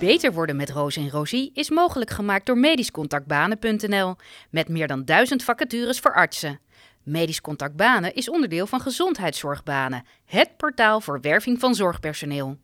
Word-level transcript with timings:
Beter 0.00 0.32
worden 0.32 0.56
met 0.56 0.70
Roos 0.70 0.96
en 0.96 1.10
Rosie 1.10 1.50
is 1.54 1.70
mogelijk 1.70 2.10
gemaakt 2.10 2.46
door 2.46 2.58
medischcontactbanen.nl 2.58 4.16
met 4.50 4.68
meer 4.68 4.86
dan 4.86 5.04
duizend 5.04 5.42
vacatures 5.42 5.98
voor 5.98 6.14
artsen. 6.14 6.60
Medisch 7.02 7.40
Contact 7.40 7.76
Banen 7.76 8.14
is 8.14 8.30
onderdeel 8.30 8.66
van 8.66 8.80
Gezondheidszorgbanen, 8.80 10.04
het 10.24 10.56
portaal 10.56 11.00
voor 11.00 11.20
werving 11.20 11.60
van 11.60 11.74
zorgpersoneel. 11.74 12.56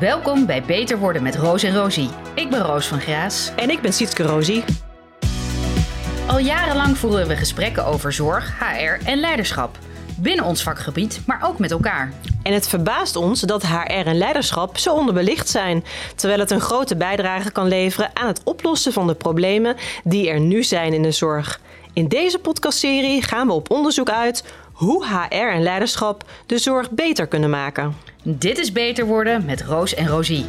Welkom 0.00 0.46
bij 0.46 0.62
Beter 0.62 0.98
worden 0.98 1.22
met 1.22 1.34
Roos 1.34 1.62
en 1.62 1.74
Rosie. 1.74 2.10
Ik 2.34 2.50
ben 2.50 2.62
Roos 2.62 2.86
van 2.86 3.00
Graas. 3.00 3.52
En 3.56 3.70
ik 3.70 3.80
ben 3.80 3.92
Sietske 3.92 4.22
Rosie. 4.22 4.64
Al 6.26 6.38
jarenlang 6.38 6.98
voeren 6.98 7.28
we 7.28 7.36
gesprekken 7.36 7.84
over 7.84 8.12
zorg, 8.12 8.58
HR 8.58 9.06
en 9.08 9.18
leiderschap. 9.18 9.78
Binnen 10.18 10.44
ons 10.44 10.62
vakgebied, 10.62 11.20
maar 11.26 11.40
ook 11.44 11.58
met 11.58 11.70
elkaar. 11.70 12.12
En 12.42 12.52
het 12.52 12.68
verbaast 12.68 13.16
ons 13.16 13.40
dat 13.40 13.66
HR 13.66 14.06
en 14.06 14.18
leiderschap 14.18 14.78
zo 14.78 14.94
onderbelicht 14.94 15.48
zijn, 15.48 15.84
terwijl 16.14 16.40
het 16.40 16.50
een 16.50 16.60
grote 16.60 16.96
bijdrage 16.96 17.50
kan 17.50 17.68
leveren 17.68 18.10
aan 18.14 18.26
het 18.26 18.40
oplossen 18.44 18.92
van 18.92 19.06
de 19.06 19.14
problemen 19.14 19.76
die 20.04 20.28
er 20.28 20.40
nu 20.40 20.62
zijn 20.62 20.92
in 20.92 21.02
de 21.02 21.10
zorg. 21.10 21.60
In 21.92 22.08
deze 22.08 22.38
podcastserie 22.38 23.22
gaan 23.22 23.46
we 23.46 23.52
op 23.52 23.70
onderzoek 23.70 24.10
uit 24.10 24.44
hoe 24.72 25.06
HR 25.06 25.34
en 25.34 25.62
leiderschap 25.62 26.24
de 26.46 26.58
zorg 26.58 26.90
beter 26.90 27.26
kunnen 27.26 27.50
maken. 27.50 27.96
Dit 28.22 28.58
is 28.58 28.72
Beter 28.72 29.06
worden 29.06 29.44
met 29.44 29.62
Roos 29.62 29.94
en 29.94 30.08
Rosie. 30.08 30.44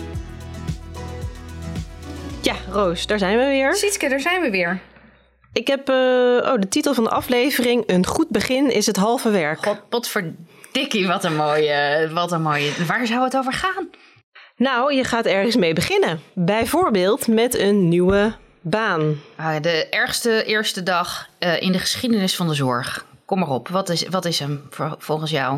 Ja, 2.41 2.55
Roos, 2.71 3.07
daar 3.07 3.19
zijn 3.19 3.37
we 3.37 3.45
weer. 3.45 3.75
Sietske, 3.75 4.09
daar 4.09 4.19
zijn 4.19 4.41
we 4.41 4.49
weer. 4.49 4.79
Ik 5.57 5.67
heb 5.67 5.89
uh, 5.89 5.95
oh, 5.95 6.53
de 6.59 6.67
titel 6.69 6.93
van 6.93 7.03
de 7.03 7.09
aflevering: 7.09 7.83
Een 7.85 8.05
goed 8.05 8.29
begin 8.29 8.71
is 8.71 8.85
het 8.85 8.95
halve 8.95 9.29
werk. 9.29 9.65
God, 9.65 9.89
potverdikkie, 9.89 11.07
wat 11.07 11.23
een 11.23 11.35
mooie, 11.35 12.09
wat 12.13 12.31
een 12.31 12.41
mooie. 12.41 12.71
Waar 12.87 13.07
zou 13.07 13.23
het 13.23 13.37
over 13.37 13.53
gaan? 13.53 13.89
Nou, 14.55 14.93
je 14.93 15.03
gaat 15.03 15.25
ergens 15.25 15.55
mee 15.55 15.73
beginnen. 15.73 16.19
Bijvoorbeeld 16.33 17.27
met 17.27 17.59
een 17.59 17.87
nieuwe 17.87 18.33
baan. 18.61 19.19
Ah, 19.35 19.61
de 19.61 19.89
ergste 19.89 20.43
eerste 20.43 20.83
dag 20.83 21.29
uh, 21.39 21.61
in 21.61 21.71
de 21.71 21.79
geschiedenis 21.79 22.35
van 22.35 22.47
de 22.47 22.53
zorg. 22.53 23.05
Kom 23.25 23.39
maar 23.39 23.49
op, 23.49 23.67
wat 23.67 23.89
is, 23.89 24.07
wat 24.07 24.25
is 24.25 24.39
hem 24.39 24.69
volgens 24.97 25.31
jou? 25.31 25.51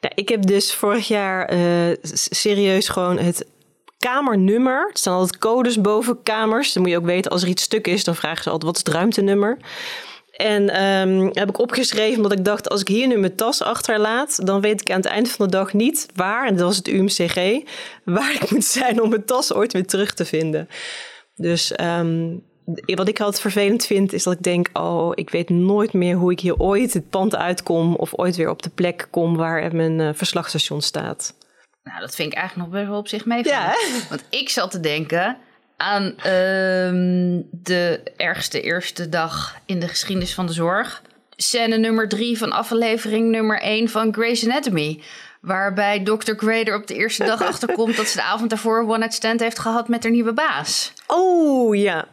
Nou, 0.00 0.14
ik 0.14 0.28
heb 0.28 0.46
dus 0.46 0.74
vorig 0.74 1.08
jaar 1.08 1.54
uh, 1.54 1.96
serieus 2.02 2.88
gewoon 2.88 3.18
het 3.18 3.46
kamernummer. 4.02 4.88
Er 4.90 4.98
staan 4.98 5.14
altijd 5.14 5.38
codes 5.38 5.80
boven 5.80 6.22
kamers. 6.22 6.72
Dan 6.72 6.82
moet 6.82 6.92
je 6.92 6.98
ook 6.98 7.04
weten, 7.04 7.30
als 7.30 7.42
er 7.42 7.48
iets 7.48 7.62
stuk 7.62 7.86
is, 7.86 8.04
dan 8.04 8.16
vragen 8.16 8.42
ze 8.42 8.50
altijd 8.50 8.72
wat 8.72 8.76
is 8.76 8.86
het 8.86 8.94
ruimtenummer. 8.94 9.58
En 10.32 10.82
um, 10.84 11.30
heb 11.32 11.48
ik 11.48 11.58
opgeschreven 11.58 12.16
omdat 12.16 12.38
ik 12.38 12.44
dacht, 12.44 12.68
als 12.68 12.80
ik 12.80 12.88
hier 12.88 13.06
nu 13.06 13.16
mijn 13.16 13.34
tas 13.34 13.62
achterlaat, 13.62 14.46
dan 14.46 14.60
weet 14.60 14.80
ik 14.80 14.90
aan 14.90 14.96
het 14.96 15.06
eind 15.06 15.30
van 15.30 15.46
de 15.46 15.52
dag 15.52 15.72
niet 15.72 16.06
waar, 16.14 16.46
en 16.46 16.56
dat 16.56 16.66
was 16.66 16.76
het 16.76 16.88
UMCG, 16.88 17.36
waar 18.04 18.34
ik 18.34 18.50
moet 18.50 18.64
zijn 18.64 19.02
om 19.02 19.08
mijn 19.08 19.24
tas 19.24 19.52
ooit 19.52 19.72
weer 19.72 19.86
terug 19.86 20.14
te 20.14 20.24
vinden. 20.24 20.68
Dus 21.34 21.72
um, 21.80 22.42
wat 22.84 23.08
ik 23.08 23.20
altijd 23.20 23.40
vervelend 23.40 23.86
vind, 23.86 24.12
is 24.12 24.22
dat 24.22 24.32
ik 24.32 24.42
denk: 24.42 24.68
oh, 24.72 25.10
ik 25.14 25.30
weet 25.30 25.50
nooit 25.50 25.92
meer 25.92 26.16
hoe 26.16 26.32
ik 26.32 26.40
hier 26.40 26.56
ooit 26.56 26.92
het 26.92 27.10
pand 27.10 27.36
uitkom 27.36 27.94
of 27.94 28.18
ooit 28.18 28.36
weer 28.36 28.50
op 28.50 28.62
de 28.62 28.70
plek 28.70 29.08
kom 29.10 29.36
waar 29.36 29.74
mijn 29.74 29.98
uh, 29.98 30.08
verslagstation 30.12 30.80
staat. 30.80 31.34
Nou, 31.84 32.00
dat 32.00 32.14
vind 32.14 32.32
ik 32.32 32.38
eigenlijk 32.38 32.68
nog 32.68 32.78
best 32.78 32.90
wel 32.90 32.98
op 32.98 33.08
zich 33.08 33.24
meevallen. 33.24 33.58
Ja, 33.58 33.74
Want 34.08 34.24
ik 34.28 34.48
zat 34.48 34.70
te 34.70 34.80
denken 34.80 35.36
aan 35.76 36.04
uh, 36.16 37.42
de 37.50 38.00
ergste 38.16 38.60
eerste 38.60 39.08
dag 39.08 39.56
in 39.66 39.80
de 39.80 39.88
geschiedenis 39.88 40.34
van 40.34 40.46
de 40.46 40.52
zorg. 40.52 41.02
Scène 41.36 41.76
nummer 41.76 42.08
drie 42.08 42.38
van 42.38 42.52
aflevering 42.52 43.30
nummer 43.30 43.60
één 43.60 43.88
van 43.88 44.14
Grey's 44.14 44.44
Anatomy. 44.44 45.02
Waarbij 45.40 46.02
Dr. 46.02 46.32
Grader 46.36 46.76
op 46.76 46.86
de 46.86 46.94
eerste 46.94 47.24
dag 47.24 47.42
achterkomt 47.52 47.96
dat 47.96 48.06
ze 48.06 48.16
de 48.16 48.22
avond 48.22 48.50
daarvoor 48.50 48.80
one 48.80 48.98
night 48.98 49.14
stand 49.14 49.40
heeft 49.40 49.58
gehad 49.58 49.88
met 49.88 50.02
haar 50.02 50.12
nieuwe 50.12 50.32
baas. 50.32 50.92
Oh 51.06 51.76
ja. 51.76 52.08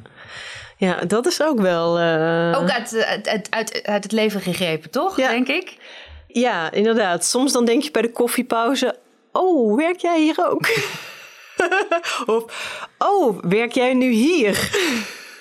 Ja, 0.78 0.96
dat 0.96 1.26
is 1.26 1.42
ook 1.42 1.60
wel. 1.60 2.00
Uh... 2.00 2.60
Ook 2.62 2.70
uit, 2.70 3.06
uit, 3.06 3.50
uit, 3.50 3.84
uit, 3.84 4.04
het 4.04 4.12
leven 4.12 4.42
gegrepen, 4.42 4.90
toch? 4.90 5.18
Ja. 5.18 5.30
Denk 5.30 5.48
ik. 5.48 5.78
Ja, 6.28 6.72
inderdaad. 6.72 7.26
Soms 7.26 7.52
dan 7.52 7.66
denk 7.66 7.84
je 7.84 7.92
bij 7.92 8.02
de 8.02 8.12
koffiepauze: 8.12 8.96
Oh, 9.32 9.76
werk 9.76 9.98
jij 9.98 10.22
hier 10.22 10.50
ook? 10.50 10.70
of, 12.36 12.44
oh, 12.98 13.40
werk 13.42 13.72
jij 13.72 13.94
nu 13.94 14.12
hier? 14.12 14.72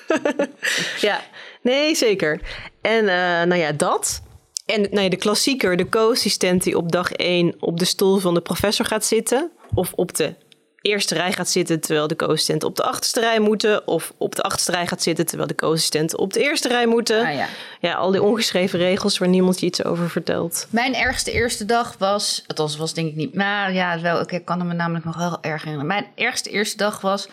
ja, 1.00 1.20
nee, 1.62 1.94
zeker. 1.94 2.40
En 2.80 3.04
uh, 3.04 3.08
nou 3.42 3.54
ja, 3.54 3.72
dat. 3.72 4.22
En 4.66 4.80
nou 4.80 5.00
ja, 5.00 5.08
de 5.08 5.16
klassieker, 5.16 5.76
de 5.76 5.88
co-assistent 5.88 6.62
die 6.62 6.76
op 6.76 6.92
dag 6.92 7.12
1 7.12 7.54
op 7.58 7.78
de 7.78 7.84
stoel 7.84 8.18
van 8.18 8.34
de 8.34 8.40
professor 8.40 8.86
gaat 8.86 9.04
zitten. 9.04 9.50
Of 9.74 9.92
op 9.92 10.14
de 10.14 10.34
eerste 10.80 11.14
rij 11.14 11.32
gaat 11.32 11.48
zitten 11.48 11.80
terwijl 11.80 12.06
de 12.06 12.16
co-assistenten 12.16 12.68
op 12.68 12.76
de 12.76 12.82
achterste 12.82 13.20
rij 13.20 13.38
moeten. 13.38 13.86
Of 13.86 14.12
op 14.16 14.34
de 14.34 14.42
achterste 14.42 14.72
rij 14.72 14.86
gaat 14.86 15.02
zitten 15.02 15.26
terwijl 15.26 15.48
de 15.48 15.54
co-assistenten 15.54 16.18
op 16.18 16.32
de 16.32 16.40
eerste 16.40 16.68
rij 16.68 16.86
moeten. 16.86 17.26
Ah, 17.26 17.34
ja. 17.34 17.46
ja, 17.80 17.94
al 17.94 18.10
die 18.10 18.22
ongeschreven 18.22 18.78
regels 18.78 19.18
waar 19.18 19.28
niemand 19.28 19.60
je 19.60 19.66
iets 19.66 19.84
over 19.84 20.10
vertelt. 20.10 20.66
Mijn 20.70 20.94
ergste 20.94 21.32
eerste 21.32 21.64
dag 21.64 21.94
was, 21.98 22.44
althans 22.46 22.76
was 22.76 22.94
denk 22.94 23.08
ik 23.08 23.16
niet, 23.16 23.34
maar 23.34 23.72
ja, 23.72 24.00
wel, 24.00 24.32
ik 24.32 24.44
kan 24.44 24.66
me 24.66 24.74
namelijk 24.74 25.04
nog 25.04 25.16
wel 25.16 25.38
erg 25.40 25.62
herinneren. 25.62 25.86
Mijn 25.86 26.06
ergste 26.14 26.50
eerste 26.50 26.76
dag 26.76 27.00
was 27.00 27.28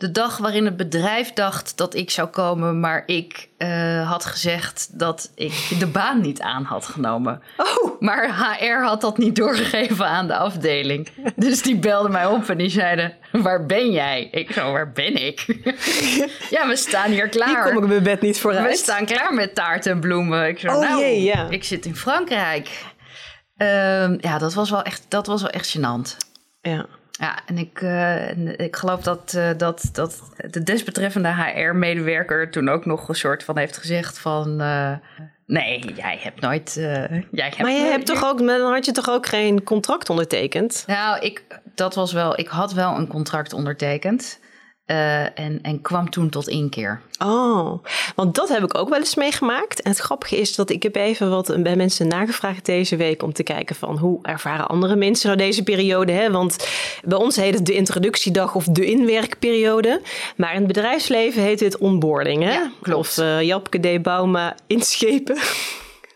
de 0.00 0.10
dag 0.10 0.36
waarin 0.38 0.64
het 0.64 0.76
bedrijf 0.76 1.32
dacht 1.32 1.76
dat 1.76 1.94
ik 1.94 2.10
zou 2.10 2.28
komen, 2.28 2.80
maar 2.80 3.02
ik 3.06 3.48
uh, 3.58 4.10
had 4.10 4.24
gezegd 4.24 4.98
dat 4.98 5.32
ik 5.34 5.76
de 5.78 5.86
baan 5.86 6.20
niet 6.20 6.40
aan 6.40 6.64
had 6.64 6.86
genomen. 6.86 7.42
Oh. 7.56 8.00
Maar 8.00 8.56
HR 8.58 8.84
had 8.84 9.00
dat 9.00 9.18
niet 9.18 9.36
doorgegeven 9.36 10.06
aan 10.06 10.26
de 10.26 10.36
afdeling. 10.36 11.08
Dus 11.36 11.62
die 11.62 11.76
belden 11.76 12.10
mij 12.10 12.26
op 12.26 12.48
en 12.48 12.58
die 12.58 12.70
zeiden: 12.70 13.14
Waar 13.32 13.66
ben 13.66 13.90
jij? 13.90 14.28
Ik 14.30 14.52
zo, 14.52 14.72
waar 14.72 14.92
ben 14.92 15.26
ik? 15.26 15.46
ja, 16.56 16.68
we 16.68 16.76
staan 16.76 17.10
hier 17.10 17.28
klaar. 17.28 17.64
Hier 17.64 17.72
kom 17.72 17.82
ik 17.82 17.88
mijn 17.88 18.02
bed 18.02 18.20
niet 18.20 18.40
vooruit. 18.40 18.70
We 18.70 18.76
staan 18.76 19.04
klaar 19.04 19.34
met 19.34 19.54
taart 19.54 19.86
en 19.86 20.00
bloemen. 20.00 20.48
Ik 20.48 20.58
zo, 20.58 20.68
oh, 20.68 20.80
nou, 20.80 21.00
jee, 21.00 21.22
ja. 21.22 21.46
ik 21.48 21.64
zit 21.64 21.86
in 21.86 21.96
Frankrijk. 21.96 22.68
Um, 23.56 24.18
ja, 24.20 24.38
dat 24.38 24.54
was 24.54 24.70
wel 24.70 24.82
echt, 24.82 25.04
dat 25.08 25.26
was 25.26 25.42
wel 25.42 25.50
echt 25.50 25.76
gênant. 25.76 26.16
Ja. 26.60 26.86
Ja, 27.20 27.38
en 27.46 27.58
ik, 27.58 27.80
uh, 27.80 28.58
ik 28.58 28.76
geloof 28.76 29.02
dat, 29.02 29.32
uh, 29.36 29.50
dat, 29.56 29.88
dat 29.92 30.22
de 30.50 30.62
desbetreffende 30.62 31.28
HR-medewerker 31.28 32.50
toen 32.50 32.68
ook 32.68 32.86
nog 32.86 33.08
een 33.08 33.14
soort 33.14 33.44
van 33.44 33.58
heeft 33.58 33.76
gezegd 33.76 34.18
van... 34.18 34.60
Uh, 34.60 34.92
nee, 35.46 35.94
jij 35.94 36.18
hebt 36.20 36.40
nooit... 36.40 36.74
jij 36.74 37.46
hebt 37.46 37.58
maar 37.58 37.70
je 37.70 37.80
hebt 37.80 38.06
toch 38.06 38.24
ook, 38.24 38.38
dan 38.38 38.72
had 38.72 38.84
je 38.84 38.92
toch 38.92 39.10
ook 39.10 39.26
geen 39.26 39.62
contract 39.62 40.10
ondertekend? 40.10 40.84
Nou, 40.86 41.20
ik, 41.20 41.42
dat 41.74 41.94
was 41.94 42.12
wel... 42.12 42.38
Ik 42.38 42.48
had 42.48 42.72
wel 42.72 42.96
een 42.96 43.08
contract 43.08 43.52
ondertekend. 43.52 44.40
Uh, 44.90 45.38
en, 45.38 45.58
en 45.62 45.80
kwam 45.82 46.10
toen 46.10 46.28
tot 46.28 46.48
inkeer. 46.48 47.00
Oh, 47.18 47.84
want 48.14 48.34
dat 48.34 48.48
heb 48.48 48.62
ik 48.62 48.78
ook 48.78 48.88
wel 48.88 48.98
eens 48.98 49.14
meegemaakt. 49.14 49.82
En 49.82 49.90
het 49.90 50.00
grappige 50.00 50.36
is 50.36 50.54
dat 50.54 50.70
ik 50.70 50.82
heb 50.82 50.96
even 50.96 51.30
wat 51.30 51.56
bij 51.62 51.76
mensen 51.76 52.08
nagevraagd 52.08 52.66
deze 52.66 52.96
week... 52.96 53.22
om 53.22 53.32
te 53.32 53.42
kijken 53.42 53.76
van 53.76 53.98
hoe 53.98 54.18
ervaren 54.22 54.68
andere 54.68 54.96
mensen 54.96 55.26
nou 55.26 55.38
deze 55.38 55.62
periode. 55.62 56.12
Hè? 56.12 56.30
Want 56.30 56.68
bij 57.04 57.18
ons 57.18 57.36
heet 57.36 57.54
het 57.54 57.66
de 57.66 57.74
introductiedag 57.74 58.54
of 58.54 58.64
de 58.64 58.84
inwerkperiode. 58.84 60.00
Maar 60.36 60.50
in 60.50 60.58
het 60.58 60.66
bedrijfsleven 60.66 61.42
heet 61.42 61.60
het 61.60 61.78
onboarding. 61.78 62.42
Hè? 62.42 62.52
Ja, 62.52 62.70
klopt. 62.82 62.98
Of 62.98 63.18
uh, 63.18 63.42
Japke 63.42 63.78
D. 63.78 64.02
Bauma 64.02 64.54
inschepen. 64.66 65.38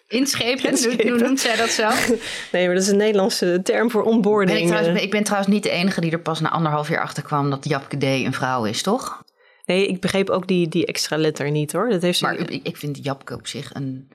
Inschepen? 0.08 0.70
Inschepen. 0.70 1.08
Hoe 1.08 1.18
noemt 1.18 1.40
zij 1.40 1.56
dat 1.56 1.68
zo? 1.68 1.88
Nee, 2.52 2.66
maar 2.66 2.74
dat 2.74 2.84
is 2.84 2.90
een 2.90 2.96
Nederlandse 2.96 3.60
term 3.62 3.90
voor 3.90 4.02
onboarding. 4.02 4.58
Ben 4.58 4.68
ik, 4.68 4.74
trouwens, 4.74 5.02
ik 5.02 5.10
ben 5.10 5.24
trouwens 5.24 5.52
niet 5.52 5.62
de 5.62 5.70
enige 5.70 6.00
die 6.00 6.10
er 6.10 6.20
pas 6.20 6.40
na 6.40 6.50
anderhalf 6.50 6.88
jaar 6.88 7.02
achter 7.02 7.22
kwam 7.22 7.50
dat 7.50 7.68
Japke 7.68 7.96
D. 7.96 8.02
een 8.02 8.32
vrouw 8.32 8.64
is, 8.64 8.82
toch? 8.82 9.22
Nee, 9.64 9.86
ik 9.86 10.00
begreep 10.00 10.30
ook 10.30 10.46
die, 10.46 10.68
die 10.68 10.86
extra 10.86 11.16
letter 11.16 11.50
niet 11.50 11.72
hoor. 11.72 11.88
Dat 11.88 12.02
heeft 12.02 12.20
maar 12.20 12.34
ik, 12.34 12.60
ik 12.62 12.76
vind 12.76 13.04
Japke 13.04 13.34
op 13.34 13.46
zich 13.46 13.74
een... 13.74 14.08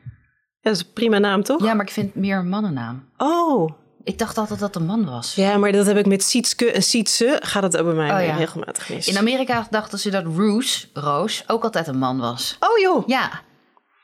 Ja, 0.61 0.69
dat 0.69 0.73
is 0.75 0.79
een 0.79 0.93
prima 0.93 1.17
naam, 1.17 1.43
toch? 1.43 1.63
Ja, 1.63 1.73
maar 1.73 1.85
ik 1.85 1.91
vind 1.91 2.05
het 2.05 2.15
meer 2.15 2.37
een 2.37 2.49
mannennaam. 2.49 3.09
Oh. 3.17 3.71
Ik 4.03 4.17
dacht 4.17 4.37
altijd 4.37 4.59
dat 4.59 4.73
het 4.73 4.81
een 4.81 4.87
man 4.87 5.05
was. 5.05 5.35
Ja, 5.35 5.57
maar 5.57 5.71
dat 5.71 5.85
heb 5.85 5.97
ik 5.97 6.05
met 6.05 6.23
Sietske 6.23 6.71
en 6.71 6.83
Sietse. 6.83 7.39
Gaat 7.43 7.63
het 7.63 7.77
ook 7.77 7.85
bij 7.85 7.93
mij 7.93 8.21
oh, 8.21 8.25
ja. 8.25 8.35
regelmatig 8.35 8.89
mis. 8.89 9.07
In 9.07 9.17
Amerika 9.17 9.67
dachten 9.69 9.99
ze 9.99 10.09
dat 10.09 10.25
Roos, 10.25 10.89
Roos 10.93 11.43
ook 11.47 11.63
altijd 11.63 11.87
een 11.87 11.97
man 11.97 12.19
was. 12.19 12.55
Oh 12.59 12.77
joh. 12.77 13.07
Ja. 13.07 13.41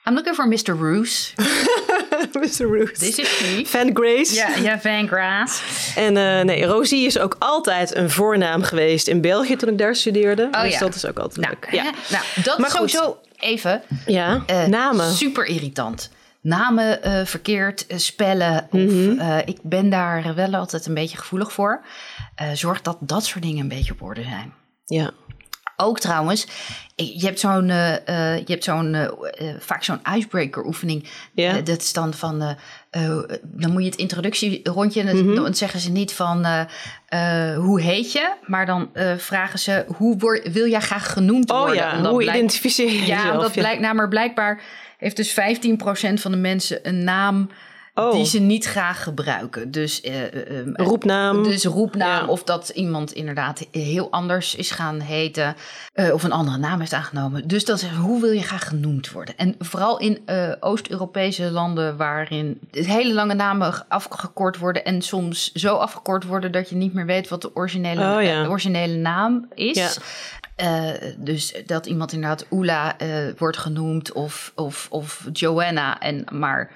I'm 0.07 0.13
looking 0.13 0.35
for 0.35 0.47
Mr. 0.47 0.77
Roos. 0.79 1.33
Mr. 2.33 2.67
Roos. 2.67 2.99
This 2.99 3.19
is. 3.19 3.69
Van 3.69 3.89
Grace. 3.93 4.33
Ja, 4.33 4.55
ja 4.55 4.79
Van 4.79 5.07
Grace. 5.07 5.61
En 5.95 6.15
uh, 6.15 6.41
nee, 6.41 6.65
Rosie 6.65 7.05
is 7.05 7.19
ook 7.19 7.35
altijd 7.39 7.95
een 7.95 8.09
voornaam 8.09 8.63
geweest 8.63 9.07
in 9.07 9.21
België 9.21 9.55
toen 9.55 9.69
ik 9.69 9.77
daar 9.77 9.95
studeerde. 9.95 10.47
Oh, 10.51 10.61
dus 10.61 10.73
ja. 10.73 10.79
dat 10.79 10.95
is 10.95 11.05
ook 11.05 11.19
altijd 11.19 11.45
nou, 11.45 11.57
leuk. 11.61 11.73
Ja. 11.73 11.83
Nou, 12.09 12.23
dat 12.43 12.57
maar 12.57 12.69
sowieso 12.69 13.17
even. 13.35 13.81
Ja, 14.05 14.43
uh, 14.49 14.65
namen. 14.65 15.11
Super 15.11 15.45
irritant. 15.45 16.11
Namen 16.41 16.99
uh, 17.07 17.25
verkeerd 17.25 17.85
spellen. 17.87 18.67
Of, 18.71 18.79
mm 18.79 19.19
-hmm. 19.19 19.41
ik 19.45 19.57
ben 19.61 19.89
daar 19.89 20.35
wel 20.35 20.53
altijd 20.53 20.85
een 20.85 20.93
beetje 20.93 21.17
gevoelig 21.17 21.53
voor. 21.53 21.85
zorg 22.53 22.81
dat 22.81 22.97
dat 22.99 23.25
soort 23.25 23.43
dingen 23.43 23.61
een 23.61 23.67
beetje 23.67 23.93
op 23.93 24.01
orde 24.01 24.23
zijn. 24.23 24.53
Ja. 24.85 25.11
Ook 25.77 25.99
trouwens, 25.99 26.47
je 26.95 27.25
hebt 27.25 27.39
zo'n, 27.39 27.69
uh, 27.69 27.95
je 28.37 28.43
hebt 28.45 28.63
zo'n 28.63 28.93
uh, 28.93 29.07
vaak 29.59 29.83
zo'n 29.83 29.99
icebreaker 30.15 30.65
oefening. 30.65 31.09
Ja. 31.33 31.61
dat 31.61 31.81
is 31.81 31.93
dan 31.93 32.13
van, 32.13 32.55
dan 33.41 33.71
moet 33.71 33.83
je 33.83 33.89
het 33.89 33.99
introductierondje, 33.99 35.03
mm 35.03 35.09
-hmm. 35.09 35.35
dan 35.35 35.55
zeggen 35.55 35.79
ze 35.79 35.91
niet 35.91 36.13
van 36.13 36.45
hoe 37.55 37.81
heet 37.81 38.11
je, 38.11 38.33
maar 38.45 38.65
dan 38.65 38.89
vragen 39.17 39.59
ze 39.59 39.85
hoe 39.87 40.17
word, 40.17 40.51
wil 40.51 40.67
jij 40.67 40.81
graag 40.81 41.13
genoemd 41.13 41.49
worden? 41.51 41.69
Oh 41.69 41.75
ja, 41.75 42.09
hoe 42.09 42.17
blijk, 42.17 42.37
identificeer 42.37 42.91
je 42.91 43.05
Ja, 43.05 43.15
jezelf? 43.15 43.41
dat 43.41 43.51
blijkt, 43.51 43.81
nou, 43.81 43.95
maar 43.95 44.07
blijkbaar 44.07 44.61
heeft 44.97 45.15
dus 45.15 45.31
15% 45.31 45.33
van 46.13 46.31
de 46.31 46.37
mensen 46.37 46.79
een 46.83 47.03
naam 47.03 47.49
Oh. 47.95 48.11
die 48.11 48.25
ze 48.25 48.39
niet 48.39 48.65
graag 48.65 49.03
gebruiken. 49.03 49.71
Dus, 49.71 50.03
uh, 50.03 50.21
uh, 50.21 50.29
roepnaam. 50.73 51.43
Dus 51.43 51.65
roepnaam. 51.65 52.23
Ja. 52.23 52.27
Of 52.27 52.43
dat 52.43 52.69
iemand 52.69 53.11
inderdaad 53.11 53.67
heel 53.71 54.11
anders 54.11 54.55
is 54.55 54.71
gaan 54.71 54.99
heten. 54.99 55.55
Uh, 55.93 56.13
of 56.13 56.23
een 56.23 56.31
andere 56.31 56.57
naam 56.57 56.79
heeft 56.79 56.93
aangenomen. 56.93 57.47
Dus 57.47 57.65
dan 57.65 57.77
zeggen 57.77 57.99
hoe 57.99 58.21
wil 58.21 58.31
je 58.31 58.41
graag 58.41 58.67
genoemd 58.67 59.11
worden? 59.11 59.37
En 59.37 59.55
vooral 59.59 59.99
in 59.99 60.19
Oost-Europese 60.59 61.51
landen 61.51 61.97
waarin 61.97 62.59
hele 62.71 63.13
lange 63.13 63.33
namen 63.33 63.85
afgekort 63.87 64.57
worden. 64.57 64.85
En 64.85 65.01
soms 65.01 65.51
zo 65.51 65.75
afgekort 65.75 66.23
worden 66.23 66.51
dat 66.51 66.69
je 66.69 66.75
niet 66.75 66.93
meer 66.93 67.05
weet 67.05 67.29
wat 67.29 67.41
de 67.41 67.55
originele, 67.55 68.15
oh, 68.15 68.23
ja. 68.23 68.45
originele 68.45 68.95
naam 68.95 69.47
is. 69.53 69.77
Ja. 69.77 69.89
Uh, 70.57 71.11
dus 71.17 71.53
dat 71.65 71.85
iemand 71.85 72.11
inderdaad 72.11 72.45
Oela 72.51 73.01
uh, 73.01 73.07
wordt 73.37 73.57
genoemd 73.57 74.11
of, 74.11 74.51
of, 74.55 74.87
of 74.89 75.27
Joanna. 75.33 75.99
En 75.99 76.25
maar 76.31 76.71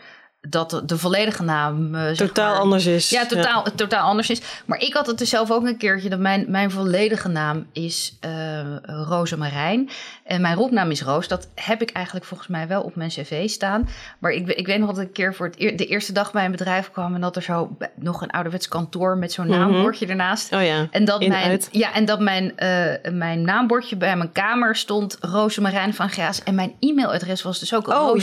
dat 0.49 0.81
de 0.85 0.97
volledige 0.97 1.43
naam 1.43 1.95
uh, 1.95 2.09
totaal 2.11 2.51
maar, 2.51 2.61
anders 2.61 2.85
is. 2.85 3.09
Ja, 3.09 3.25
totaal, 3.25 3.65
ja. 3.65 3.71
totaal 3.75 4.07
anders 4.07 4.29
is. 4.29 4.41
Maar 4.65 4.79
ik 4.81 4.93
had 4.93 5.07
het 5.07 5.17
dus 5.17 5.29
zelf 5.29 5.51
ook 5.51 5.65
een 5.65 5.77
keertje 5.77 6.09
dat 6.09 6.19
mijn, 6.19 6.45
mijn 6.47 6.71
volledige 6.71 7.27
naam 7.27 7.67
is 7.73 8.17
uh, 8.25 8.75
Roze 8.81 9.37
Marijn. 9.37 9.89
En 10.29 10.41
mijn 10.41 10.55
roepnaam 10.55 10.91
is 10.91 11.01
Roos. 11.01 11.27
Dat 11.27 11.47
heb 11.55 11.81
ik 11.81 11.91
eigenlijk 11.91 12.25
volgens 12.25 12.49
mij 12.49 12.67
wel 12.67 12.81
op 12.81 12.95
mijn 12.95 13.09
cv 13.09 13.49
staan. 13.49 13.89
Maar 14.19 14.31
ik, 14.31 14.47
ik 14.47 14.65
weet 14.65 14.79
nog 14.79 14.87
dat 14.87 14.97
ik 14.97 15.07
een 15.07 15.11
keer 15.11 15.35
voor 15.35 15.45
het 15.45 15.77
de 15.77 15.85
eerste 15.85 16.11
dag 16.11 16.31
bij 16.31 16.45
een 16.45 16.51
bedrijf 16.51 16.91
kwam 16.91 17.15
en 17.15 17.21
dat 17.21 17.35
er 17.35 17.41
zo 17.41 17.77
nog 17.95 18.21
een 18.21 18.29
ouderwets 18.29 18.67
kantoor 18.67 19.17
met 19.17 19.31
zo'n 19.31 19.47
naambordje 19.47 20.05
mm 20.05 20.11
-hmm. 20.11 20.19
ernaast. 20.19 20.53
Oh 20.53 20.63
ja. 20.63 20.87
En 20.91 21.05
dat 21.05 21.21
In, 21.21 21.29
mijn, 21.29 21.49
uit. 21.49 21.67
ja, 21.71 21.93
en 21.93 22.05
dat 22.05 22.19
mijn, 22.19 22.53
uh, 22.57 23.11
mijn 23.11 23.41
naambordje 23.41 23.95
bij 23.95 24.15
mijn 24.15 24.31
kamer 24.31 24.75
stond 24.75 25.17
Roze 25.19 25.61
Marijn 25.61 25.93
van 25.93 26.09
Graas. 26.09 26.43
En 26.43 26.55
mijn 26.55 26.73
e-mailadres 26.79 27.41
was 27.41 27.59
dus 27.59 27.73
ook 27.73 27.87
Oh, 27.87 28.19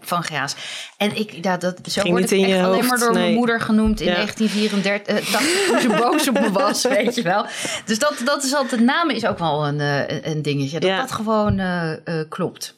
van 0.00 0.22
Graas. 0.24 0.56
En 0.96 1.16
ik, 1.18 1.44
ja, 1.44 1.56
dat, 1.56 1.78
zo 1.84 2.00
Ging 2.00 2.18
word 2.18 2.30
ik 2.30 2.40
echt 2.40 2.50
alleen 2.50 2.64
hoofd, 2.64 2.88
maar 2.88 2.98
door 2.98 3.12
mijn 3.12 3.34
moeder 3.34 3.60
genoemd 3.60 4.00
in 4.00 4.06
Ja. 4.06 4.14
1934. 4.14 5.20
Uh, 5.20 5.32
dacht 5.32 5.66
toen 5.66 5.80
ze 5.80 5.88
boos 6.02 6.28
op 6.28 6.40
me 6.40 6.50
was, 6.50 6.82
weet 6.98 7.14
je 7.14 7.22
wel. 7.22 7.46
Dus 7.84 7.98
dat, 7.98 8.14
dat 8.24 8.44
is 8.44 8.54
altijd, 8.54 8.80
namen 8.80 9.14
is 9.14 9.26
ook 9.26 9.38
wel 9.38 9.66
een, 9.66 9.78
uh, 9.78 10.24
een 10.24 10.42
dingetje. 10.42 10.80
Dat 10.80 10.88
Ja. 10.90 11.00
dat 11.00 11.12
gewoon 11.12 11.43
uh, 11.52 11.92
klopt. 12.28 12.74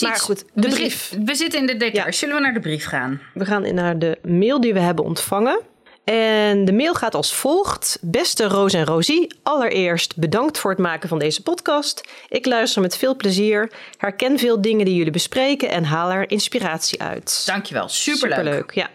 Maar 0.00 0.16
goed, 0.16 0.44
de 0.54 0.68
we 0.68 0.74
brief. 0.74 1.08
zit- 1.10 1.24
we 1.24 1.34
zitten 1.34 1.60
in 1.60 1.66
de 1.66 1.76
details. 1.76 2.04
Ja. 2.04 2.12
Zullen 2.12 2.34
we 2.34 2.40
naar 2.40 2.52
de 2.54 2.60
brief 2.60 2.84
gaan? 2.86 3.20
We 3.34 3.44
gaan 3.44 3.64
in 3.64 3.74
naar 3.74 3.98
de 3.98 4.18
mail 4.22 4.60
die 4.60 4.72
we 4.74 4.80
hebben 4.80 5.04
ontvangen. 5.04 5.60
En 6.04 6.64
de 6.64 6.72
mail 6.72 6.94
gaat 6.94 7.14
als 7.14 7.34
volgt. 7.34 7.98
Beste 8.00 8.44
Roos 8.44 8.72
en 8.72 8.84
Rosie, 8.84 9.34
allereerst 9.42 10.16
bedankt 10.16 10.58
voor 10.58 10.70
het 10.70 10.78
maken 10.80 11.08
van 11.08 11.18
deze 11.18 11.42
podcast. 11.42 12.08
Ik 12.28 12.46
luister 12.46 12.82
met 12.82 12.96
veel 12.96 13.16
plezier, 13.16 13.70
herken 13.96 14.38
veel 14.38 14.60
dingen 14.60 14.84
die 14.84 14.94
jullie 14.94 15.12
bespreken 15.12 15.70
en 15.70 15.84
haal 15.84 16.10
er 16.10 16.30
inspiratie 16.30 17.02
uit. 17.02 17.42
Dankjewel, 17.46 17.88
superleuk. 17.88 18.38
Superleuk, 18.38 18.70
ja. 18.74 18.90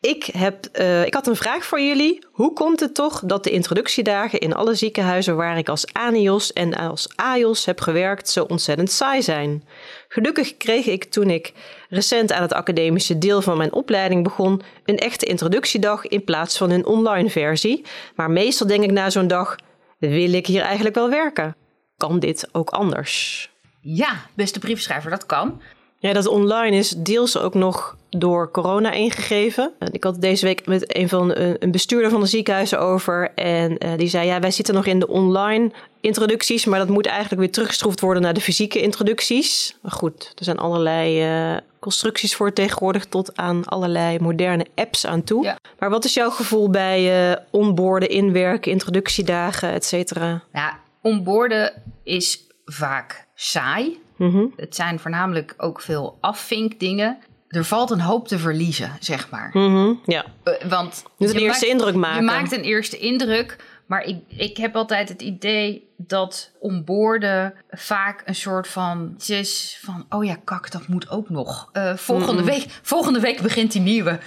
Ik, 0.00 0.24
heb, 0.24 0.64
eh, 0.72 1.04
ik 1.04 1.14
had 1.14 1.26
een 1.26 1.36
vraag 1.36 1.64
voor 1.64 1.80
jullie. 1.80 2.24
Hoe 2.32 2.52
komt 2.52 2.80
het 2.80 2.94
toch 2.94 3.22
dat 3.24 3.44
de 3.44 3.50
introductiedagen 3.50 4.38
in 4.38 4.54
alle 4.54 4.74
ziekenhuizen 4.74 5.36
waar 5.36 5.58
ik 5.58 5.68
als 5.68 5.92
ANIOS 5.92 6.52
en 6.52 6.74
als 6.74 7.08
AIOS 7.16 7.64
heb 7.64 7.80
gewerkt 7.80 8.28
zo 8.28 8.44
ontzettend 8.44 8.90
saai 8.90 9.22
zijn? 9.22 9.64
Gelukkig 10.08 10.56
kreeg 10.56 10.86
ik 10.86 11.04
toen 11.04 11.30
ik 11.30 11.52
recent 11.88 12.32
aan 12.32 12.42
het 12.42 12.52
academische 12.52 13.18
deel 13.18 13.42
van 13.42 13.56
mijn 13.56 13.72
opleiding 13.72 14.22
begon 14.22 14.62
een 14.84 14.98
echte 14.98 15.26
introductiedag 15.26 16.06
in 16.06 16.24
plaats 16.24 16.58
van 16.58 16.70
een 16.70 16.86
online 16.86 17.30
versie. 17.30 17.84
Maar 18.16 18.30
meestal 18.30 18.66
denk 18.66 18.84
ik 18.84 18.90
na 18.90 19.10
zo'n 19.10 19.26
dag, 19.26 19.56
wil 19.98 20.32
ik 20.32 20.46
hier 20.46 20.62
eigenlijk 20.62 20.94
wel 20.94 21.10
werken? 21.10 21.56
Kan 21.96 22.18
dit 22.18 22.48
ook 22.52 22.70
anders? 22.70 23.50
Ja, 23.80 24.26
beste 24.34 24.58
briefschrijver, 24.58 25.10
dat 25.10 25.26
kan. 25.26 25.60
Ja, 26.02 26.12
dat 26.12 26.26
online 26.26 26.76
is 26.76 26.88
deels 26.90 27.38
ook 27.38 27.54
nog 27.54 27.96
door 28.08 28.50
corona 28.50 28.90
ingegeven. 28.90 29.72
Ik 29.90 30.04
had 30.04 30.20
deze 30.20 30.46
week 30.46 30.66
met 30.66 30.96
een 30.96 31.08
van 31.08 31.32
een 31.34 31.70
bestuurder 31.70 32.10
van 32.10 32.20
de 32.20 32.26
ziekenhuizen 32.26 32.80
over. 32.80 33.32
En 33.34 33.86
uh, 33.86 33.92
die 33.96 34.08
zei: 34.08 34.26
Ja, 34.26 34.40
wij 34.40 34.50
zitten 34.50 34.74
nog 34.74 34.86
in 34.86 34.98
de 34.98 35.08
online 35.08 35.70
introducties. 36.00 36.64
Maar 36.64 36.78
dat 36.78 36.88
moet 36.88 37.06
eigenlijk 37.06 37.40
weer 37.40 37.50
teruggeschroefd 37.50 38.00
worden 38.00 38.22
naar 38.22 38.34
de 38.34 38.40
fysieke 38.40 38.80
introducties. 38.80 39.76
Maar 39.82 39.92
goed, 39.92 40.32
er 40.34 40.44
zijn 40.44 40.58
allerlei 40.58 41.24
uh, 41.52 41.56
constructies 41.78 42.36
voor 42.36 42.52
tegenwoordig. 42.52 43.06
Tot 43.06 43.36
aan 43.36 43.64
allerlei 43.64 44.18
moderne 44.18 44.66
apps 44.74 45.06
aan 45.06 45.24
toe. 45.24 45.44
Ja. 45.44 45.58
Maar 45.78 45.90
wat 45.90 46.04
is 46.04 46.14
jouw 46.14 46.30
gevoel 46.30 46.70
bij 46.70 47.30
uh, 47.30 47.36
onboorden, 47.50 48.08
inwerken, 48.08 48.72
introductiedagen, 48.72 49.72
et 49.72 49.84
cetera? 49.84 50.42
Ja, 50.52 50.78
onboorden 51.02 51.82
is 52.04 52.46
vaak 52.64 53.26
saai. 53.34 53.98
Mm 54.20 54.30
-hmm. 54.30 54.52
Het 54.56 54.74
zijn 54.74 54.98
voornamelijk 54.98 55.54
ook 55.56 55.80
veel 55.80 56.18
afvinkdingen. 56.20 57.18
Er 57.48 57.64
valt 57.64 57.90
een 57.90 58.00
hoop 58.00 58.28
te 58.28 58.38
verliezen, 58.38 58.96
zeg 58.98 59.30
maar. 59.30 59.50
Mm 59.52 59.74
-hmm. 59.74 60.00
Ja. 60.04 60.24
Uh, 60.44 60.54
want 60.68 61.04
dus 61.18 61.30
een 61.30 61.38
eerste 61.38 61.66
maakt, 61.66 61.80
indruk 61.80 61.94
maken. 61.94 62.20
Je 62.20 62.26
maakt 62.30 62.52
een 62.52 62.62
eerste 62.62 62.98
indruk. 62.98 63.56
Maar 63.86 64.04
ik, 64.04 64.16
ik 64.28 64.56
heb 64.56 64.76
altijd 64.76 65.08
het 65.08 65.22
idee 65.22 65.88
dat 65.96 66.50
onboorden 66.58 67.54
vaak 67.70 68.22
een 68.24 68.34
soort 68.34 68.68
van 68.68 69.14
is 69.26 69.78
van 69.82 70.06
oh 70.08 70.24
ja 70.24 70.36
kak 70.44 70.70
dat 70.70 70.86
moet 70.86 71.10
ook 71.10 71.28
nog 71.28 71.70
uh, 71.72 71.96
volgende 71.96 72.42
Mm-mm. 72.42 72.54
week 72.54 72.66
volgende 72.82 73.20
week 73.20 73.40
begint 73.42 73.72
die 73.72 73.80
nieuwe 73.80 74.10
uh, 74.10 74.18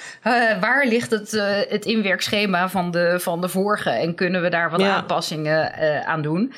waar 0.60 0.86
ligt 0.88 1.12
het, 1.12 1.34
uh, 1.34 1.44
het 1.68 1.86
inwerkschema 1.86 2.70
van 2.70 2.92
de, 2.92 3.20
van 3.20 3.42
de 3.42 3.50
vorige 3.50 3.90
en 3.90 4.16
kunnen 4.16 4.42
we 4.42 4.50
daar 4.50 4.70
wat 4.70 4.80
Ja. 4.80 4.96
aanpassingen 4.96 5.76
aan 6.06 6.22
doen 6.22 6.54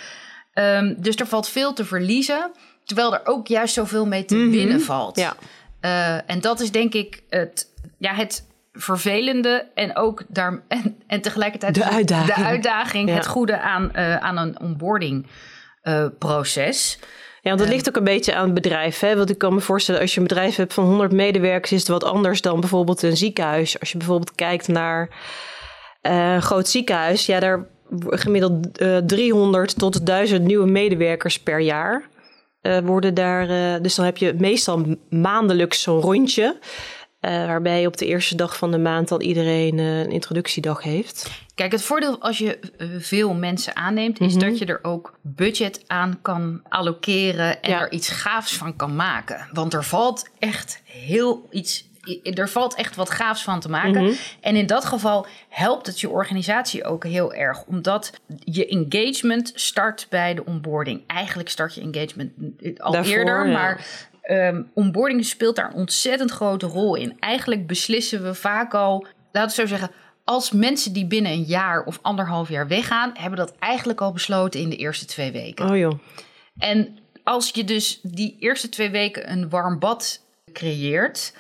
um, 0.54 0.96
dus 0.98 1.16
er 1.16 1.28
valt 1.28 1.50
veel 1.50 1.74
te 1.74 1.86
verliezen 1.86 2.52
terwijl 2.86 3.14
er 3.14 3.22
ook 3.24 3.48
juist 3.48 3.74
zoveel 3.74 4.06
mee 4.06 4.26
te 4.26 4.36
Mhm. 4.36 4.50
winnen 4.50 4.82
valt 4.82 5.18
Ja. 5.20 5.36
Uh, 5.82 6.30
en 6.32 6.42
dat 6.42 6.60
is 6.60 6.72
denk 6.72 6.94
ik 6.94 7.24
het, 7.30 7.68
ja, 7.98 8.14
het 8.14 8.48
vervelende 8.74 9.68
en 9.74 9.96
ook 9.98 10.24
daar 10.28 10.62
en, 10.68 10.98
en 11.08 11.22
tegelijkertijd 11.22 11.76
De 11.76 11.84
uitdaging. 11.90 12.36
de 12.36 12.44
uitdaging 12.44 13.10
Ja. 13.10 13.16
het 13.16 13.28
goede 13.28 13.60
aan, 13.60 13.92
uh, 13.96 14.16
aan 14.18 14.38
een 14.38 14.60
onboarding 14.60 15.28
uh, 15.84 16.06
proces. 16.20 17.00
Ja, 17.42 17.50
want 17.50 17.60
het 17.64 17.70
ligt 17.70 17.88
ook 17.90 17.96
een 17.96 18.04
beetje 18.04 18.36
aan 18.36 18.46
het 18.46 18.54
bedrijf. 18.54 19.00
Hè? 19.00 19.16
Want 19.16 19.30
ik 19.30 19.38
kan 19.38 19.54
me 19.54 19.60
voorstellen, 19.60 20.02
als 20.02 20.14
je 20.14 20.22
een 20.22 20.28
bedrijf 20.28 20.56
hebt 20.56 20.74
van 20.74 20.84
100 20.84 21.12
medewerkers, 21.12 21.72
is 21.72 21.80
het 21.80 21.88
wat 21.88 22.04
anders 22.04 22.42
dan 22.42 22.60
bijvoorbeeld 22.60 23.02
een 23.02 23.18
ziekenhuis. 23.18 23.80
Als 23.80 23.92
je 23.92 23.98
bijvoorbeeld 23.98 24.36
kijkt 24.36 24.68
naar 24.68 25.10
een 26.02 26.42
groot 26.42 26.68
ziekenhuis, 26.68 27.26
ja, 27.26 27.40
daar 27.40 27.66
gemiddeld 28.10 28.82
uh, 28.82 28.98
300 28.98 29.78
tot 29.78 30.06
1000 30.06 30.44
nieuwe 30.46 30.68
medewerkers 30.68 31.40
per 31.40 31.60
jaar 31.60 32.04
uh, 32.66 32.78
worden 32.80 33.14
daar. 33.14 33.50
Uh, 33.50 33.82
dus 33.82 33.96
dan 33.96 34.06
heb 34.06 34.18
je 34.18 34.34
meestal 34.38 34.86
maandelijks 35.10 35.82
zo'n 35.82 36.02
rondje. 36.02 36.58
Uh, 37.22 37.32
waarbij 37.46 37.86
op 37.86 37.98
de 37.98 38.06
eerste 38.06 38.36
dag 38.36 38.58
van 38.58 38.72
de 38.72 38.78
maand 38.78 39.08
dan 39.08 39.22
iedereen 39.22 39.78
een 39.78 40.12
introductiedag 40.12 40.84
heeft. 40.84 41.30
Kijk, 41.56 41.72
het 41.72 41.82
voordeel 41.82 42.22
als 42.22 42.38
je 42.38 42.60
veel 43.00 43.34
mensen 43.34 43.76
aanneemt, 43.76 44.20
is 44.20 44.34
Mhm. 44.36 44.46
dat 44.50 44.58
je 44.58 44.66
er 44.66 44.80
ook 44.82 45.18
budget 45.22 45.84
aan 45.88 46.20
kan 46.22 46.62
allokeren 46.70 47.62
en 47.62 47.70
Ja. 47.70 47.80
er 47.82 47.92
iets 47.92 48.10
gaafs 48.10 48.54
van 48.58 48.76
kan 48.76 48.96
maken. 48.96 49.48
Want 49.54 49.74
er 49.74 49.84
valt 49.84 50.30
echt 50.40 50.82
heel 50.86 51.48
iets. 51.52 51.90
Er 52.24 52.50
valt 52.50 52.76
echt 52.76 52.96
wat 52.96 53.10
gaafs 53.10 53.44
van 53.44 53.60
te 53.60 53.70
maken. 53.70 54.04
Mhm. 54.04 54.14
En 54.42 54.56
in 54.56 54.66
dat 54.66 54.86
geval 54.86 55.28
helpt 55.50 55.88
het 55.88 56.00
je 56.00 56.10
organisatie 56.10 56.84
ook 56.84 57.04
heel 57.04 57.34
erg. 57.34 57.64
Omdat 57.64 58.12
je 58.44 58.68
engagement 58.68 59.52
start 59.56 60.08
bij 60.10 60.34
de 60.34 60.46
onboarding. 60.46 61.02
Eigenlijk 61.08 61.50
start 61.50 61.76
je 61.76 61.82
engagement 61.82 62.32
al 62.78 62.92
Daarvoor, 62.92 63.14
eerder. 63.14 63.48
ja. 63.48 63.52
Maar 63.52 63.86
um, 64.30 64.70
onboarding 64.74 65.26
speelt 65.26 65.56
daar 65.56 65.70
een 65.70 65.76
ontzettend 65.76 66.32
grote 66.32 66.66
rol 66.66 66.96
in. 66.96 67.18
Eigenlijk 67.20 67.68
beslissen 67.68 68.24
we 68.24 68.34
vaak 68.34 68.74
al, 68.74 69.06
laten 69.32 69.56
we 69.56 69.62
zo 69.62 69.68
zeggen, 69.68 69.92
als 70.24 70.52
mensen 70.52 70.94
die 70.94 71.06
binnen 71.06 71.32
een 71.32 71.44
jaar 71.44 71.84
of 71.84 72.00
anderhalf 72.02 72.50
jaar 72.50 72.68
weggaan, 72.68 73.12
hebben 73.14 73.40
dat 73.40 73.56
eigenlijk 73.60 74.02
al 74.02 74.12
besloten 74.12 74.60
in 74.60 74.70
de 74.70 74.76
eerste 74.76 75.06
twee 75.06 75.32
weken. 75.32 75.70
Oh 75.70 75.78
joh. 75.78 76.00
En 76.58 76.98
als 77.24 77.52
je 77.54 77.64
dus 77.64 78.00
die 78.04 78.36
eerste 78.40 78.70
twee 78.70 78.90
weken 78.90 79.32
een 79.32 79.50
warm 79.50 79.80
bad 79.80 80.22
creëert, 80.54 81.34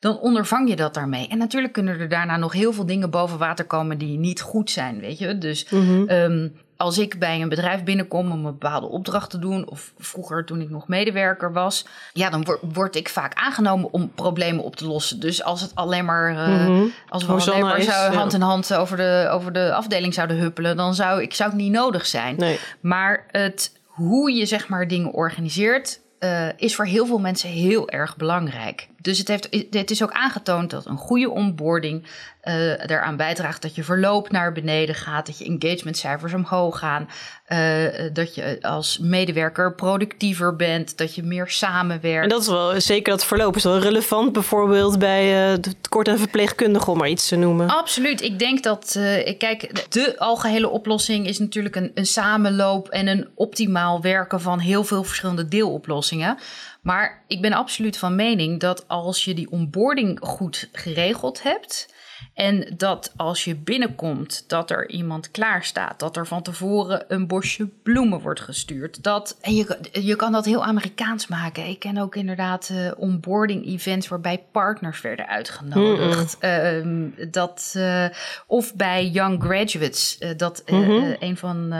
dan 0.00 0.18
ondervang 0.18 0.68
je 0.68 0.76
dat 0.76 0.94
daarmee. 0.94 1.28
En 1.28 1.38
natuurlijk 1.38 1.72
kunnen 1.72 2.00
er 2.00 2.08
daarna 2.08 2.36
nog 2.36 2.52
heel 2.52 2.72
veel 2.72 2.86
dingen 2.86 3.10
boven 3.10 3.38
water 3.38 3.64
komen 3.64 3.98
die 3.98 4.18
niet 4.18 4.40
goed 4.40 4.70
zijn, 4.70 5.00
weet 5.00 5.18
je. 5.18 5.38
Dus 5.38 5.70
Mhm. 5.70 6.10
um, 6.10 6.52
als 6.76 6.98
ik 6.98 7.18
bij 7.18 7.40
een 7.40 7.48
bedrijf 7.48 7.84
binnenkom 7.84 8.30
om 8.30 8.38
een 8.38 8.58
bepaalde 8.58 8.86
opdracht 8.86 9.30
te 9.30 9.38
doen, 9.38 9.68
of 9.68 9.92
vroeger 9.98 10.44
toen 10.44 10.60
ik 10.60 10.70
nog 10.70 10.88
medewerker 10.88 11.52
was, 11.52 11.86
ja, 12.12 12.30
dan 12.30 12.46
word, 12.72 12.96
ik 12.96 13.08
vaak 13.08 13.34
aangenomen 13.34 13.92
om 13.92 14.12
problemen 14.14 14.64
op 14.64 14.76
te 14.76 14.86
lossen. 14.86 15.20
Dus 15.20 15.42
als 15.42 15.60
het 15.60 15.74
alleen 15.74 16.04
maar, 16.04 16.30
uh, 16.32 16.82
als 17.08 17.26
we 17.26 17.32
alleen 17.32 17.60
maar 17.60 17.82
zou, 17.82 18.14
hand 18.14 18.32
in 18.32 18.40
hand 18.40 18.74
over 18.74 18.96
de, 18.96 19.28
over 19.30 19.52
de 19.52 19.72
afdeling 19.74 20.14
zouden 20.14 20.36
huppelen, 20.36 20.76
dan 20.76 20.94
zou 20.94 21.22
ik 21.22 21.34
zou 21.34 21.50
het 21.50 21.58
niet 21.58 21.72
nodig 21.72 22.06
zijn. 22.06 22.36
Nee. 22.36 22.58
Maar 22.80 23.26
het, 23.30 23.76
hoe 23.84 24.32
je 24.32 24.46
zeg 24.46 24.68
maar 24.68 24.88
dingen 24.88 25.12
organiseert, 25.12 26.00
uh, 26.20 26.48
is 26.56 26.74
voor 26.74 26.84
heel 26.84 27.06
veel 27.06 27.18
mensen 27.18 27.48
heel 27.48 27.88
erg 27.88 28.16
belangrijk. 28.16 28.88
Dus 29.02 29.18
het, 29.18 29.28
heeft, 29.28 29.48
het 29.70 29.90
is 29.90 30.02
ook 30.02 30.12
aangetoond 30.12 30.70
dat 30.70 30.86
een 30.86 30.96
goede 30.96 31.30
onboarding 31.30 32.06
uh, 32.44 32.90
eraan 32.90 33.16
bijdraagt 33.16 33.62
dat 33.62 33.74
je 33.74 33.84
verloop 33.84 34.30
naar 34.30 34.52
beneden 34.52 34.94
gaat, 34.94 35.26
dat 35.26 35.38
je 35.38 35.44
engagementcijfers 35.44 36.34
omhoog 36.34 36.78
gaan, 36.78 37.08
uh, 37.48 37.84
dat 38.12 38.34
je 38.34 38.58
als 38.60 38.98
medewerker 38.98 39.74
productiever 39.74 40.56
bent, 40.56 40.98
dat 40.98 41.14
je 41.14 41.22
meer 41.22 41.48
samenwerkt. 41.48 42.22
En 42.22 42.28
dat 42.28 42.40
is 42.40 42.48
wel 42.48 42.80
zeker 42.80 43.12
dat 43.12 43.24
verloop 43.24 43.56
is 43.56 43.64
wel 43.64 43.78
relevant, 43.78 44.32
bijvoorbeeld 44.32 44.98
bij 44.98 45.50
uh, 45.50 45.58
tekort 45.80 46.08
en 46.08 46.18
verpleegkundige, 46.18 46.90
om 46.90 46.98
maar 46.98 47.08
iets 47.08 47.28
te 47.28 47.36
noemen. 47.36 47.68
Absoluut. 47.68 48.22
Ik 48.22 48.38
denk 48.38 48.62
dat, 48.62 48.98
kijk, 49.38 49.86
de 49.92 50.18
algehele 50.18 50.68
oplossing 50.68 51.26
is 51.26 51.38
natuurlijk 51.38 51.76
een, 51.76 51.90
een 51.94 52.06
samenloop 52.06 52.88
en 52.88 53.06
een 53.06 53.28
optimaal 53.34 54.00
werken 54.00 54.40
van 54.40 54.58
heel 54.58 54.84
veel 54.84 55.04
verschillende 55.04 55.48
deeloplossingen. 55.48 56.38
Maar 56.82 57.24
ik 57.26 57.40
ben 57.40 57.52
absoluut 57.52 57.96
van 57.96 58.14
mening 58.14 58.60
dat 58.60 58.88
als 58.88 59.24
je 59.24 59.34
die 59.34 59.50
onboarding 59.50 60.18
goed 60.22 60.68
geregeld 60.72 61.42
hebt. 61.42 61.94
En 62.40 62.66
dat 62.76 63.12
als 63.16 63.44
je 63.44 63.56
binnenkomt, 63.56 64.44
dat 64.46 64.70
er 64.70 64.90
iemand 64.90 65.30
klaar 65.30 65.64
staat. 65.64 65.98
Dat 65.98 66.16
er 66.16 66.26
van 66.26 66.42
tevoren 66.42 67.04
een 67.08 67.26
bosje 67.26 67.68
bloemen 67.82 68.20
wordt 68.20 68.40
gestuurd. 68.40 69.02
Dat, 69.02 69.38
en 69.40 69.54
je, 69.54 69.78
je 69.92 70.16
kan 70.16 70.32
dat 70.32 70.44
heel 70.44 70.64
Amerikaans 70.64 71.26
maken. 71.26 71.66
Ik 71.66 71.78
ken 71.78 71.98
ook 71.98 72.16
inderdaad 72.16 72.68
uh, 72.72 72.90
onboarding 72.96 73.66
events 73.66 74.08
waarbij 74.08 74.44
partners 74.52 75.00
werden 75.00 75.28
uitgenodigd. 75.28 76.38
Mm 76.40 77.14
dat, 77.30 77.74
uh, 77.76 78.04
of 78.46 78.74
bij 78.74 79.06
young 79.06 79.42
graduates. 79.42 80.16
Uh, 80.20 80.30
dat 80.36 80.62
mm 80.66 80.84
-hmm. 80.84 81.16
een 81.18 81.36
van 81.36 81.74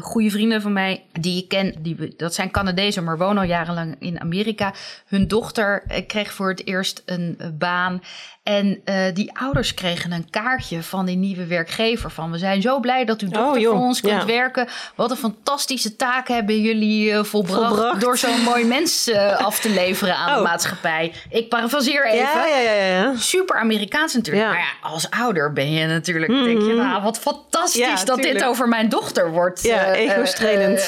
goede 0.00 0.30
vrienden 0.30 0.62
van 0.62 0.72
mij, 0.72 1.04
die 1.12 1.42
ik 1.42 1.48
ken, 1.48 1.74
die, 1.78 2.14
dat 2.16 2.34
zijn 2.34 2.50
Canadezen, 2.50 3.04
maar 3.04 3.18
wonen 3.18 3.42
al 3.42 3.48
jarenlang 3.48 3.96
in 3.98 4.20
Amerika. 4.20 4.74
Hun 5.06 5.28
dochter 5.28 5.82
kreeg 6.06 6.32
voor 6.32 6.48
het 6.48 6.66
eerst 6.66 7.02
een 7.06 7.38
baan. 7.58 8.00
En 8.46 8.80
uh, 8.84 9.04
die 9.14 9.38
ouders 9.38 9.74
kregen 9.74 10.05
een 10.12 10.30
kaartje 10.30 10.82
van 10.82 11.06
die 11.06 11.16
nieuwe 11.16 11.46
werkgever. 11.46 12.10
Van 12.10 12.30
we 12.30 12.38
zijn 12.38 12.62
zo 12.62 12.80
blij 12.80 13.04
dat 13.04 13.22
u 13.22 13.28
oh, 13.32 13.52
voor 13.52 13.72
ons 13.72 14.00
kunt 14.00 14.20
ja. 14.20 14.26
werken. 14.26 14.68
Wat 14.94 15.10
een 15.10 15.16
fantastische 15.16 15.96
taak 15.96 16.28
hebben 16.28 16.60
jullie 16.60 17.10
uh, 17.10 17.24
volbracht, 17.24 17.68
volbracht, 17.68 18.00
Door 18.00 18.18
zo'n 18.18 18.42
mooi 18.42 18.64
mens 18.64 19.08
uh, 19.08 19.36
af 19.36 19.60
te 19.60 19.70
leveren 19.70 20.16
aan 20.16 20.30
oh. 20.30 20.36
de 20.36 20.42
maatschappij. 20.42 21.12
Ik 21.30 21.48
parafraseer 21.48 22.06
even. 22.06 22.18
Ja, 22.18 22.46
ja, 22.46 22.72
ja, 22.72 23.12
Super 23.16 23.56
Amerikaans 23.56 24.14
natuurlijk. 24.14 24.46
Maar 24.46 24.58
ja, 24.58 24.88
als 24.88 25.10
ouder 25.10 25.52
ben 25.52 25.72
je 25.72 25.86
natuurlijk. 25.86 26.32
Mm 26.32 26.36
-hmm. 26.36 26.44
Denk 26.44 26.60
je, 26.60 26.72
nou, 26.72 27.02
wat 27.02 27.18
fantastisch 27.18 28.04
dat 28.04 28.22
dit 28.22 28.44
over 28.44 28.68
mijn 28.68 28.88
dochter 28.88 29.30
wordt 29.30 29.60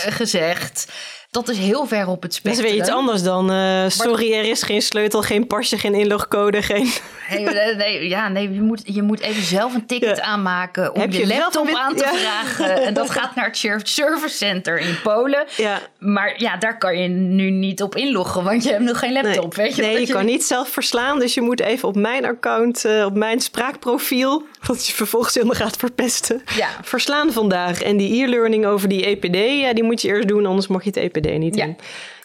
gezegd. 0.08 0.86
Dat 1.30 1.48
is 1.48 1.58
heel 1.58 1.86
ver 1.86 2.06
op 2.06 2.22
het 2.22 2.34
spectrum. 2.34 2.56
Dat 2.56 2.64
is 2.64 2.70
weer 2.70 2.80
iets 2.80 2.94
anders 2.94 3.22
dan... 3.22 3.52
Uh, 3.52 3.88
sorry, 3.88 4.32
er 4.32 4.44
is 4.44 4.62
geen 4.62 4.82
sleutel, 4.82 5.22
geen 5.22 5.46
pasje, 5.46 5.78
geen 5.78 5.94
inlogcode, 5.94 6.62
geen... 6.62 6.90
Nee, 7.30 7.74
nee, 7.74 8.08
ja, 8.08 8.28
nee 8.28 8.52
je, 8.52 8.60
moet, 8.60 8.82
je 8.84 9.02
moet 9.02 9.20
even 9.20 9.42
zelf 9.42 9.74
een 9.74 9.86
ticket 9.86 10.16
ja. 10.16 10.22
aanmaken 10.22 10.94
om 10.94 11.00
Heb 11.00 11.12
je, 11.12 11.18
je 11.18 11.26
laptop 11.26 11.68
aan 11.74 11.94
te 11.94 12.04
ja. 12.04 12.14
vragen. 12.14 12.82
En 12.82 12.94
dat 12.94 13.10
gaat 13.10 13.34
naar 13.34 13.44
het 13.44 13.88
Service 13.88 14.36
Center 14.36 14.78
in 14.78 14.98
Polen. 15.02 15.46
Ja. 15.56 15.78
Maar 15.98 16.34
ja, 16.36 16.56
daar 16.56 16.78
kan 16.78 16.98
je 16.98 17.08
nu 17.08 17.50
niet 17.50 17.82
op 17.82 17.94
inloggen, 17.96 18.44
want 18.44 18.64
je 18.64 18.70
hebt 18.70 18.82
nog 18.82 18.98
geen 18.98 19.12
laptop. 19.12 19.56
Nee, 19.56 19.66
weet 19.66 19.76
je, 19.76 19.82
nee 19.82 19.92
je, 19.92 20.06
je 20.06 20.12
kan 20.12 20.24
niet 20.24 20.44
zelf 20.44 20.68
verslaan. 20.68 21.18
Dus 21.18 21.34
je 21.34 21.40
moet 21.40 21.60
even 21.60 21.88
op 21.88 21.96
mijn 21.96 22.24
account, 22.24 22.84
uh, 22.84 23.04
op 23.04 23.14
mijn 23.14 23.40
spraakprofiel, 23.40 24.42
wat 24.66 24.86
je 24.86 24.92
vervolgens 24.92 25.34
helemaal 25.34 25.56
gaat 25.56 25.76
verpesten, 25.76 26.42
ja. 26.56 26.68
verslaan 26.82 27.32
vandaag. 27.32 27.82
En 27.82 27.96
die 27.96 28.24
e-learning 28.24 28.66
over 28.66 28.88
die 28.88 29.04
EPD, 29.04 29.60
ja, 29.60 29.72
die 29.72 29.84
moet 29.84 30.02
je 30.02 30.08
eerst 30.08 30.28
doen, 30.28 30.46
anders 30.46 30.66
mag 30.66 30.84
je 30.84 30.90
het 30.90 30.98
EPD 30.98 31.17
niet 31.20 31.56
ja. 31.56 31.64
in. 31.64 31.76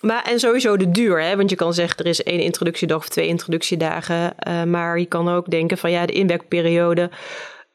Maar, 0.02 0.24
en 0.24 0.40
sowieso 0.40 0.78
de 0.78 0.92
duur, 0.92 1.22
hè? 1.22 1.36
want 1.36 1.50
je 1.50 1.56
kan 1.56 1.74
zeggen 1.74 1.98
er 1.98 2.06
is 2.06 2.24
één 2.24 2.40
introductiedag 2.40 2.98
of 2.98 3.10
twee 3.10 3.28
introductiedagen. 3.28 4.34
Uh, 4.48 4.64
maar 4.64 5.00
je 5.00 5.06
kan 5.06 5.30
ook 5.30 5.50
denken 5.50 5.78
van 5.78 5.92
ja, 5.92 6.06
de 6.06 6.14
inwerkperiode. 6.14 7.10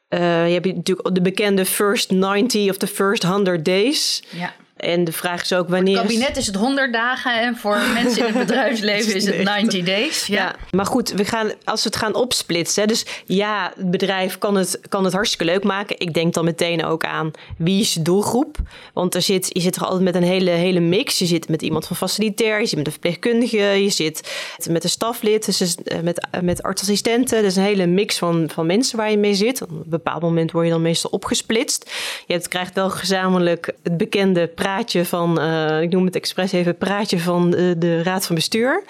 Uh, 0.09 0.47
je 0.47 0.53
hebt 0.53 0.65
natuurlijk 0.65 1.15
de 1.15 1.21
bekende 1.21 1.65
first 1.65 2.11
90 2.11 2.69
of 2.69 2.77
the 2.77 2.87
first 2.87 3.23
100 3.23 3.65
days. 3.65 4.23
Ja. 4.29 4.53
En 4.79 5.03
de 5.03 5.11
vraag 5.11 5.41
is 5.41 5.53
ook 5.53 5.69
wanneer. 5.69 5.95
Voor 5.95 6.03
het 6.03 6.13
kabinet 6.13 6.37
is 6.37 6.45
het 6.45 6.55
100 6.55 6.93
dagen 6.93 7.41
en 7.41 7.55
voor 7.55 7.77
mensen 8.03 8.27
in 8.27 8.33
het 8.33 8.47
bedrijfsleven 8.47 9.15
is 9.15 9.25
het 9.25 9.43
90 9.43 9.83
days. 9.83 10.25
Ja. 10.25 10.35
ja. 10.35 10.55
maar 10.71 10.85
goed, 10.85 11.09
we 11.09 11.25
gaan, 11.25 11.51
als 11.63 11.83
we 11.83 11.89
het 11.89 11.97
gaan 11.97 12.15
opsplitsen. 12.15 12.87
Dus 12.87 13.05
ja, 13.25 13.71
het 13.75 13.91
bedrijf 13.91 14.37
kan 14.37 14.55
het, 14.55 14.79
kan 14.89 15.03
het 15.03 15.13
hartstikke 15.13 15.45
leuk 15.45 15.63
maken. 15.63 15.99
Ik 15.99 16.13
denk 16.13 16.33
dan 16.33 16.45
meteen 16.45 16.85
ook 16.85 17.03
aan 17.03 17.31
wie 17.57 17.81
is 17.81 17.93
de 17.93 18.01
doelgroep. 18.01 18.57
Want 18.93 19.15
er 19.15 19.21
zit, 19.21 19.49
je 19.53 19.59
zit 19.59 19.75
er 19.75 19.83
altijd 19.83 20.03
met 20.03 20.15
een 20.15 20.23
hele, 20.23 20.49
hele 20.49 20.79
mix. 20.79 21.19
Je 21.19 21.25
zit 21.25 21.49
met 21.49 21.61
iemand 21.61 21.87
van 21.87 21.95
facilitair, 21.95 22.59
je 22.59 22.65
zit 22.65 22.77
met 22.77 22.85
een 22.85 22.91
verpleegkundige, 22.91 23.57
je 23.57 23.89
zit 23.89 24.31
met 24.69 24.83
een 24.83 24.89
staflid, 24.89 25.45
dus 25.45 25.75
met, 26.03 26.27
met 26.41 26.63
artsassistenten. 26.63 27.41
Dus 27.41 27.55
een 27.55 27.63
hele 27.63 27.85
mix 27.85 28.17
van, 28.17 28.49
van 28.53 28.65
mensen 28.65 28.97
waar 28.97 29.11
je 29.11 29.17
mee 29.17 29.33
zit. 29.33 29.61
Op 29.61 29.69
een 29.69 29.83
bepaald 29.85 30.21
moment 30.21 30.51
word 30.51 30.65
je 30.65 30.71
dan 30.71 30.81
meestal 30.81 31.09
opgesplitst. 31.09 31.91
Je 32.27 32.33
hebt, 32.33 32.47
krijgt 32.47 32.75
wel 32.75 32.89
gezamenlijk 32.89 33.73
het 33.83 33.97
bekende 33.97 34.47
praatje 34.69 35.05
van, 35.05 35.41
uh, 35.41 35.81
ik 35.81 35.89
noem 35.89 36.05
het 36.05 36.15
expres 36.15 36.51
even, 36.51 36.77
praatje 36.77 37.19
van 37.19 37.49
de, 37.49 37.75
de, 37.77 38.03
raad 38.03 38.25
van 38.25 38.35
bestuur. 38.35 38.83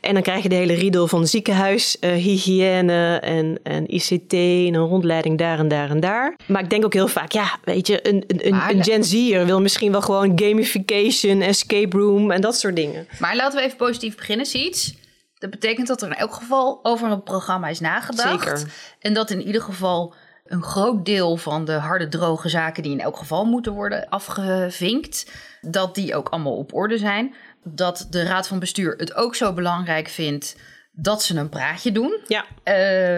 En 0.00 0.14
dan 0.14 0.22
krijg 0.22 0.42
je 0.42 0.48
de 0.48 0.54
hele 0.54 0.74
riedel 0.74 1.08
van 1.08 1.26
ziekenhuis, 1.26 1.96
uh, 2.00 2.12
hygiëne 2.12 3.18
en, 3.22 3.60
en 3.62 3.94
ICT 3.94 4.32
en 4.32 4.74
een 4.74 4.76
rondleiding 4.76 5.38
daar 5.38 5.58
en 5.58 5.68
daar 5.68 5.90
en 5.90 6.00
daar. 6.00 6.36
Maar 6.46 6.62
ik 6.62 6.70
denk 6.70 6.84
ook 6.84 6.92
heel 6.92 7.08
vaak, 7.08 7.32
ja, 7.32 7.58
weet 7.64 7.86
je, 7.86 8.08
een, 8.08 8.24
een, 8.26 8.46
een, 8.46 8.76
een 8.76 8.84
Gen 8.84 9.04
Z'er 9.04 9.46
wil 9.46 9.60
misschien 9.60 9.92
wel 9.92 10.02
gewoon 10.02 10.32
gamification, 10.34 11.40
escape 11.40 11.98
room 11.98 12.30
en 12.30 12.40
dat 12.40 12.58
soort 12.58 12.76
dingen. 12.76 13.08
Maar 13.18 13.36
laten 13.36 13.58
we 13.58 13.64
even 13.64 13.76
positief 13.76 14.16
beginnen, 14.16 14.46
Siets. 14.46 14.94
Dat 15.38 15.50
betekent 15.50 15.86
dat 15.86 16.02
er 16.02 16.08
in 16.08 16.14
elk 16.14 16.34
geval 16.34 16.80
over 16.82 17.10
een 17.10 17.22
programma 17.22 17.68
is 17.68 17.80
nagedacht. 17.80 18.44
Zeker. 18.44 18.72
En 19.00 19.14
dat 19.14 19.30
in 19.30 19.42
ieder 19.42 19.62
geval 19.62 20.14
een 20.48 20.62
groot 20.62 21.04
deel 21.04 21.36
van 21.36 21.64
de 21.64 21.72
harde, 21.72 22.08
droge 22.08 22.48
zaken 22.48 22.82
die 22.82 22.92
in 22.92 23.00
elk 23.00 23.16
geval 23.16 23.44
moeten 23.44 23.72
worden 23.72 24.08
afgevinkt, 24.08 25.30
dat 25.60 25.94
die 25.94 26.14
ook 26.14 26.28
allemaal 26.28 26.56
op 26.56 26.74
orde 26.74 26.98
zijn. 26.98 27.34
Dat 27.64 28.06
de 28.10 28.22
Raad 28.22 28.48
van 28.48 28.58
Bestuur 28.58 28.94
het 28.96 29.14
ook 29.14 29.34
zo 29.34 29.52
belangrijk 29.52 30.08
vindt 30.08 30.56
dat 31.00 31.22
ze 31.22 31.36
een 31.36 31.48
praatje 31.48 31.92
doen. 31.92 32.18
Ja. 32.26 32.44
Uh, 32.64 32.74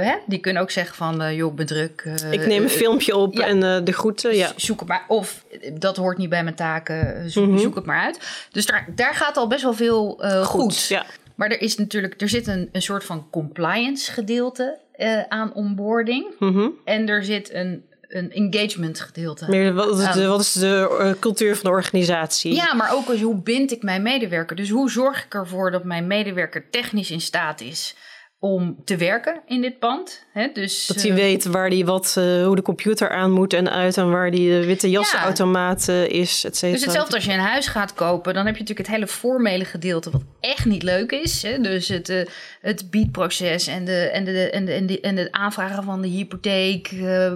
hè? 0.07 0.17
Die 0.27 0.39
kunnen 0.39 0.63
ook 0.63 0.71
zeggen 0.71 0.97
van, 0.97 1.23
uh, 1.23 1.37
joh, 1.37 1.51
ik 1.51 1.57
ben 1.57 1.67
druk. 1.67 2.03
Uh, 2.07 2.33
ik 2.33 2.47
neem 2.47 2.63
een 2.63 2.71
filmpje 2.71 3.17
op 3.17 3.35
ja. 3.35 3.47
en 3.47 3.85
de 3.85 3.93
groeten. 3.93 4.37
Ja. 4.37 4.53
Zoek 4.57 4.81
het 4.81 4.89
maar. 4.89 5.05
Of 5.09 5.45
dat 5.75 5.97
hoort 5.97 6.19
niet 6.19 6.29
bij 6.29 6.43
mijn 6.43 6.55
taken, 6.55 7.31
zoek, 7.31 7.45
mm 7.45 7.51
-hmm. 7.51 7.59
zoek 7.59 7.75
het 7.75 7.85
maar 7.85 8.01
uit. 8.01 8.47
Dus 8.51 8.67
daar, 8.67 8.89
daar 8.95 9.15
gaat 9.15 9.37
al 9.37 9.47
best 9.47 9.63
wel 9.63 9.75
veel 9.75 10.15
goed. 10.19 10.45
goed. 10.45 10.87
Ja. 10.87 11.07
Maar 11.35 11.51
er 11.51 11.61
is 11.61 11.77
natuurlijk, 11.77 12.21
er 12.21 12.29
zit 12.29 12.47
een, 12.47 12.69
een 12.73 12.83
soort 12.83 13.05
van 13.05 13.31
compliance 13.31 14.13
gedeelte 14.13 14.79
uh, 15.01 15.23
aan 15.29 15.53
onboarding. 15.55 16.27
Mm 16.39 16.53
-hmm. 16.53 16.73
En 16.85 17.09
er 17.09 17.25
zit 17.25 17.55
een, 17.55 17.85
een 18.09 18.33
engagement 18.33 19.01
gedeelte. 19.01 19.47
Meer, 19.49 19.75
wat, 19.75 19.99
is 19.99 20.13
de, 20.13 20.27
wat 20.27 20.41
is 20.41 20.53
de 20.53 20.99
uh, 21.01 21.21
cultuur 21.21 21.57
van 21.57 21.71
de 21.71 21.77
organisatie? 21.77 22.55
Ja, 22.55 22.75
maar 22.75 22.93
ook 22.95 23.09
als, 23.09 23.21
hoe 23.21 23.43
bind 23.43 23.73
ik 23.73 23.83
mijn 23.83 24.03
medewerker? 24.03 24.57
Dus 24.57 24.71
hoe 24.71 24.91
zorg 24.91 25.25
ik 25.25 25.35
ervoor 25.35 25.71
dat 25.71 25.85
mijn 25.85 26.07
medewerker 26.07 26.71
technisch 26.71 27.11
in 27.11 27.21
staat 27.21 27.61
is 27.61 27.97
om 28.43 28.77
te 28.85 28.97
werken 28.97 29.41
in 29.47 29.61
dit 29.61 29.79
pand. 29.79 30.27
Hè? 30.33 30.49
Dus, 30.53 30.87
dat 30.87 31.03
hij 31.03 31.11
uh, 31.11 31.17
weet 31.17 31.45
waar 31.45 31.71
die 31.71 31.85
wat, 31.85 32.15
uh, 32.19 32.45
hoe 32.45 32.57
de 32.57 32.63
computer 32.63 33.11
aan 33.11 33.31
moet 33.31 33.53
en 33.53 33.71
uit 33.71 33.97
en 33.97 34.11
waar 34.11 34.31
die 34.31 34.51
de 34.51 34.67
witte 34.67 34.91
jasautomaat 34.91 35.85
ja. 35.87 36.03
is, 36.03 36.45
et 36.45 36.57
cetera. 36.57 36.73
Dus 36.73 36.85
hetzelfde 36.85 37.15
als 37.15 37.25
je 37.25 37.33
een 37.33 37.39
huis 37.39 37.67
gaat 37.67 37.95
kopen, 37.95 38.35
dan 38.35 38.47
heb 38.47 38.55
je 38.55 38.61
natuurlijk 38.61 38.89
het 38.89 38.97
hele 38.97 39.11
formele 39.11 39.65
gedeelte 39.65 40.11
wat 40.11 40.23
echt 40.41 40.65
niet 40.65 40.83
leuk 40.83 41.13
is. 41.13 41.43
Hè? 41.43 41.59
Dus 41.59 41.89
het, 41.89 42.09
uh, 42.09 42.27
het 42.61 42.91
biedproces 42.91 43.67
en 43.67 43.85
de, 43.85 44.11
en, 44.11 44.25
de, 44.25 44.51
en, 44.51 44.65
de, 44.65 44.73
en, 44.73 44.87
de, 44.87 45.01
en 45.01 45.15
de 45.15 45.29
aanvragen 45.33 45.83
van 45.83 46.03
de 46.03 46.09
hypotheek 46.09 46.91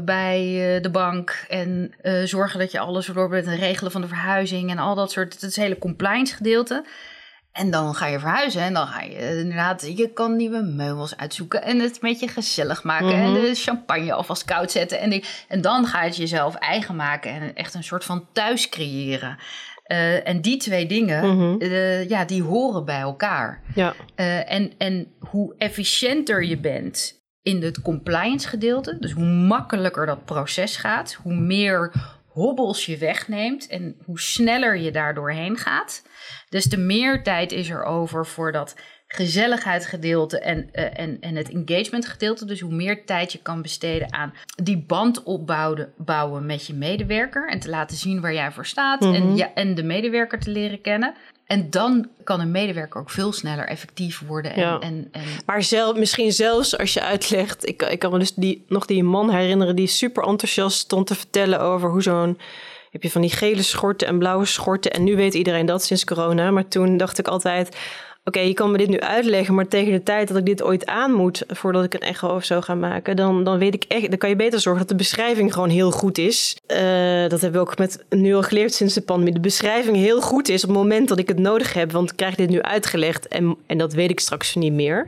bij 0.05 0.41
de 0.83 0.91
bank 0.91 1.45
en 1.49 1.95
zorgen 2.25 2.59
dat 2.59 2.73
je 2.73 2.79
alles 2.79 3.07
door 3.07 3.29
bent 3.29 3.47
en 3.47 3.57
regelen 3.57 3.93
van 3.93 4.01
de 4.01 4.09
verhuizing 4.09 4.71
en 4.71 4.79
al 4.79 4.95
dat 4.95 5.13
soort, 5.13 5.41
het 5.41 5.57
hele 5.57 5.79
compliance 5.79 6.35
gedeelte. 6.35 6.85
En 7.55 7.71
dan 7.71 7.95
ga 7.95 8.07
je 8.07 8.19
verhuizen 8.19 8.63
en 8.63 8.75
dan 8.75 8.87
ga 8.87 9.03
je 9.03 9.39
inderdaad, 9.39 9.97
je 9.97 10.13
kan 10.13 10.37
nieuwe 10.37 10.63
meubels 10.63 11.17
uitzoeken 11.17 11.63
en 11.63 11.79
het 11.79 12.01
met 12.01 12.21
je 12.21 12.29
gezellig 12.29 12.83
maken 12.83 13.07
mm 13.07 13.25
-hmm. 13.25 13.37
en 13.37 13.41
de 13.41 13.55
champagne 13.55 14.13
alvast 14.13 14.45
koud 14.45 14.71
zetten. 14.71 15.01
En, 15.01 15.11
die, 15.11 15.25
en 15.49 15.61
dan 15.61 15.87
ga 15.87 16.01
je 16.01 16.07
het 16.07 16.17
jezelf 16.17 16.55
eigen 16.55 16.97
maken 16.97 17.31
en 17.31 17.55
echt 17.55 17.75
een 17.75 17.85
soort 17.85 18.05
van 18.05 18.27
thuis 18.33 18.69
creëren. 18.69 19.39
Uh, 19.87 20.29
en 20.29 20.41
die 20.41 20.57
twee 20.57 20.87
dingen, 20.87 21.25
mm 21.25 21.39
-hmm. 21.39 21.63
uh, 21.63 22.09
ja, 22.09 22.25
die 22.25 22.43
horen 22.43 22.85
bij 22.85 23.01
elkaar. 23.01 23.63
Ja. 23.75 23.95
Uh, 24.17 24.53
en, 24.53 24.73
en 24.79 25.07
hoe 25.19 25.55
efficiënter 25.59 26.45
je 26.45 26.59
bent 26.59 27.23
in 27.43 27.63
het 27.63 27.83
compliance 27.83 28.49
gedeelte, 28.49 28.99
dus 28.99 29.13
hoe 29.13 29.25
makkelijker 29.25 30.07
dat 30.07 30.25
proces 30.25 30.77
gaat, 30.77 31.13
hoe 31.23 31.35
meer 31.35 31.93
hobbels 32.27 32.87
je 32.87 32.99
wegneemt 32.99 33.67
en 33.67 33.97
hoe 34.05 34.21
sneller 34.21 34.77
je 34.77 34.91
daar 34.91 35.15
doorheen 35.15 35.57
gaat, 35.57 36.03
des 36.55 36.69
te 36.69 36.77
meer 36.77 37.23
tijd 37.23 37.53
is 37.53 37.71
er 37.71 37.85
over 37.85 38.27
voor 38.27 38.53
dat 38.53 38.75
gezelligheidsgedeelte 39.07 40.39
en, 40.39 40.69
uh, 40.73 40.99
en, 40.99 41.17
en 41.21 41.37
het 41.37 41.51
engagement 41.51 42.07
gedeelte. 42.07 42.45
Dus 42.45 42.61
hoe 42.61 42.75
meer 42.75 43.05
tijd 43.05 43.33
je 43.33 43.39
kan 43.43 43.63
besteden 43.63 44.13
aan 44.13 44.35
die 44.63 44.85
band 44.87 45.23
opbouwen 45.23 45.93
bouwen 45.97 46.47
met 46.47 46.67
je 46.67 46.75
medewerker. 46.75 47.49
En 47.49 47.61
te 47.61 47.69
laten 47.71 47.97
zien 47.97 48.21
waar 48.21 48.35
jij 48.35 48.53
voor 48.53 48.67
staat. 48.67 49.03
en, 49.03 49.27
Mhm. 49.27 49.37
ja, 49.37 49.51
en 49.55 49.75
de 49.75 49.83
medewerker 49.83 50.39
te 50.41 50.51
leren 50.51 50.81
kennen. 50.81 51.15
En 51.47 51.71
dan 51.71 52.09
kan 52.25 52.41
een 52.41 52.51
medewerker 52.51 53.01
ook 53.01 53.11
veel 53.11 53.33
sneller 53.33 53.67
effectief 53.67 54.23
worden. 54.27 54.53
En, 54.53 54.61
Ja. 54.61 54.79
en, 54.81 55.09
en 55.13 55.23
Maar 55.47 55.63
zelf, 55.63 55.97
misschien 55.97 56.33
zelfs 56.33 56.79
als 56.79 56.93
je 56.95 57.03
uitlegt... 57.03 57.69
Ik, 57.69 57.83
ik 57.83 57.99
kan 57.99 58.13
me 58.13 58.19
dus 58.19 58.35
die, 58.35 58.65
nog 58.69 58.87
die 58.87 59.03
man 59.05 59.31
herinneren 59.31 59.77
die 59.77 59.87
super 59.87 60.25
enthousiast 60.25 60.79
stond 60.79 61.07
te 61.07 61.15
vertellen 61.15 61.61
over 61.61 61.91
hoe 61.91 62.03
zo'n... 62.03 62.39
Heb 62.95 63.03
je 63.03 63.11
van 63.11 63.21
die 63.21 63.31
gele 63.31 63.63
schorten 63.63 64.09
en 64.09 64.19
blauwe 64.19 64.45
schorten. 64.45 64.91
En 64.91 65.05
nu 65.05 65.17
weet 65.17 65.35
iedereen 65.35 65.67
dat 65.67 65.85
sinds 65.85 66.05
corona. 66.05 66.51
Maar 66.51 66.69
toen 66.69 66.97
dacht 66.97 67.19
ik 67.19 67.29
altijd... 67.29 67.77
Oké, 68.25 68.41
je 68.41 68.55
kan 68.55 68.71
me 68.71 68.79
dit 68.79 68.89
nu 68.89 69.01
uitleggen, 69.01 69.55
maar 69.55 69.69
tegen 69.69 69.93
de 69.93 70.03
tijd 70.03 70.29
dat 70.29 70.37
ik 70.37 70.47
dit 70.47 70.63
ooit 70.63 70.87
aan 70.87 71.13
moet, 71.13 71.45
voordat 71.49 71.85
ik 71.85 71.95
een 71.95 72.01
echo 72.01 72.35
of 72.35 72.45
zo 72.45 72.61
ga 72.61 72.75
maken, 72.75 73.17
dan, 73.17 73.45
dan 73.45 73.59
weet 73.59 73.75
ik 73.75 73.85
echt, 73.89 74.09
dan 74.09 74.19
kan 74.19 74.29
je 74.29 74.37
beter 74.37 74.61
zorgen 74.61 74.81
dat 74.81 74.91
de 74.91 74.97
beschrijving 74.97 75.53
gewoon 75.53 75.69
heel 75.69 75.91
goed 75.91 76.19
is. 76.19 76.57
Eh, 76.67 76.79
dat 77.29 77.41
hebben 77.41 77.53
we 77.53 77.59
ook 77.59 77.79
met 77.79 78.05
nu 78.09 78.35
al 78.35 78.43
geleerd 78.43 78.75
sinds 78.75 78.95
de 78.95 79.01
pandemie. 79.01 79.33
De 79.33 79.41
beschrijving 79.41 79.97
heel 79.97 80.21
goed 80.21 80.49
is 80.49 80.63
op 80.63 80.69
het 80.69 80.79
moment 80.79 81.09
dat 81.09 81.19
ik 81.19 81.29
het 81.29 81.39
nodig 81.39 81.73
heb, 81.73 81.93
want 81.93 82.11
ik 82.11 82.17
krijg 82.17 82.35
dit 82.35 82.49
nu 82.49 82.63
uitgelegd 82.63 83.29
en, 83.29 83.57
en 83.67 83.79
dat 83.79 83.93
weet 83.93 84.11
ik 84.11 84.21
straks 84.21 84.55
niet 84.55 84.73
meer. 84.73 85.07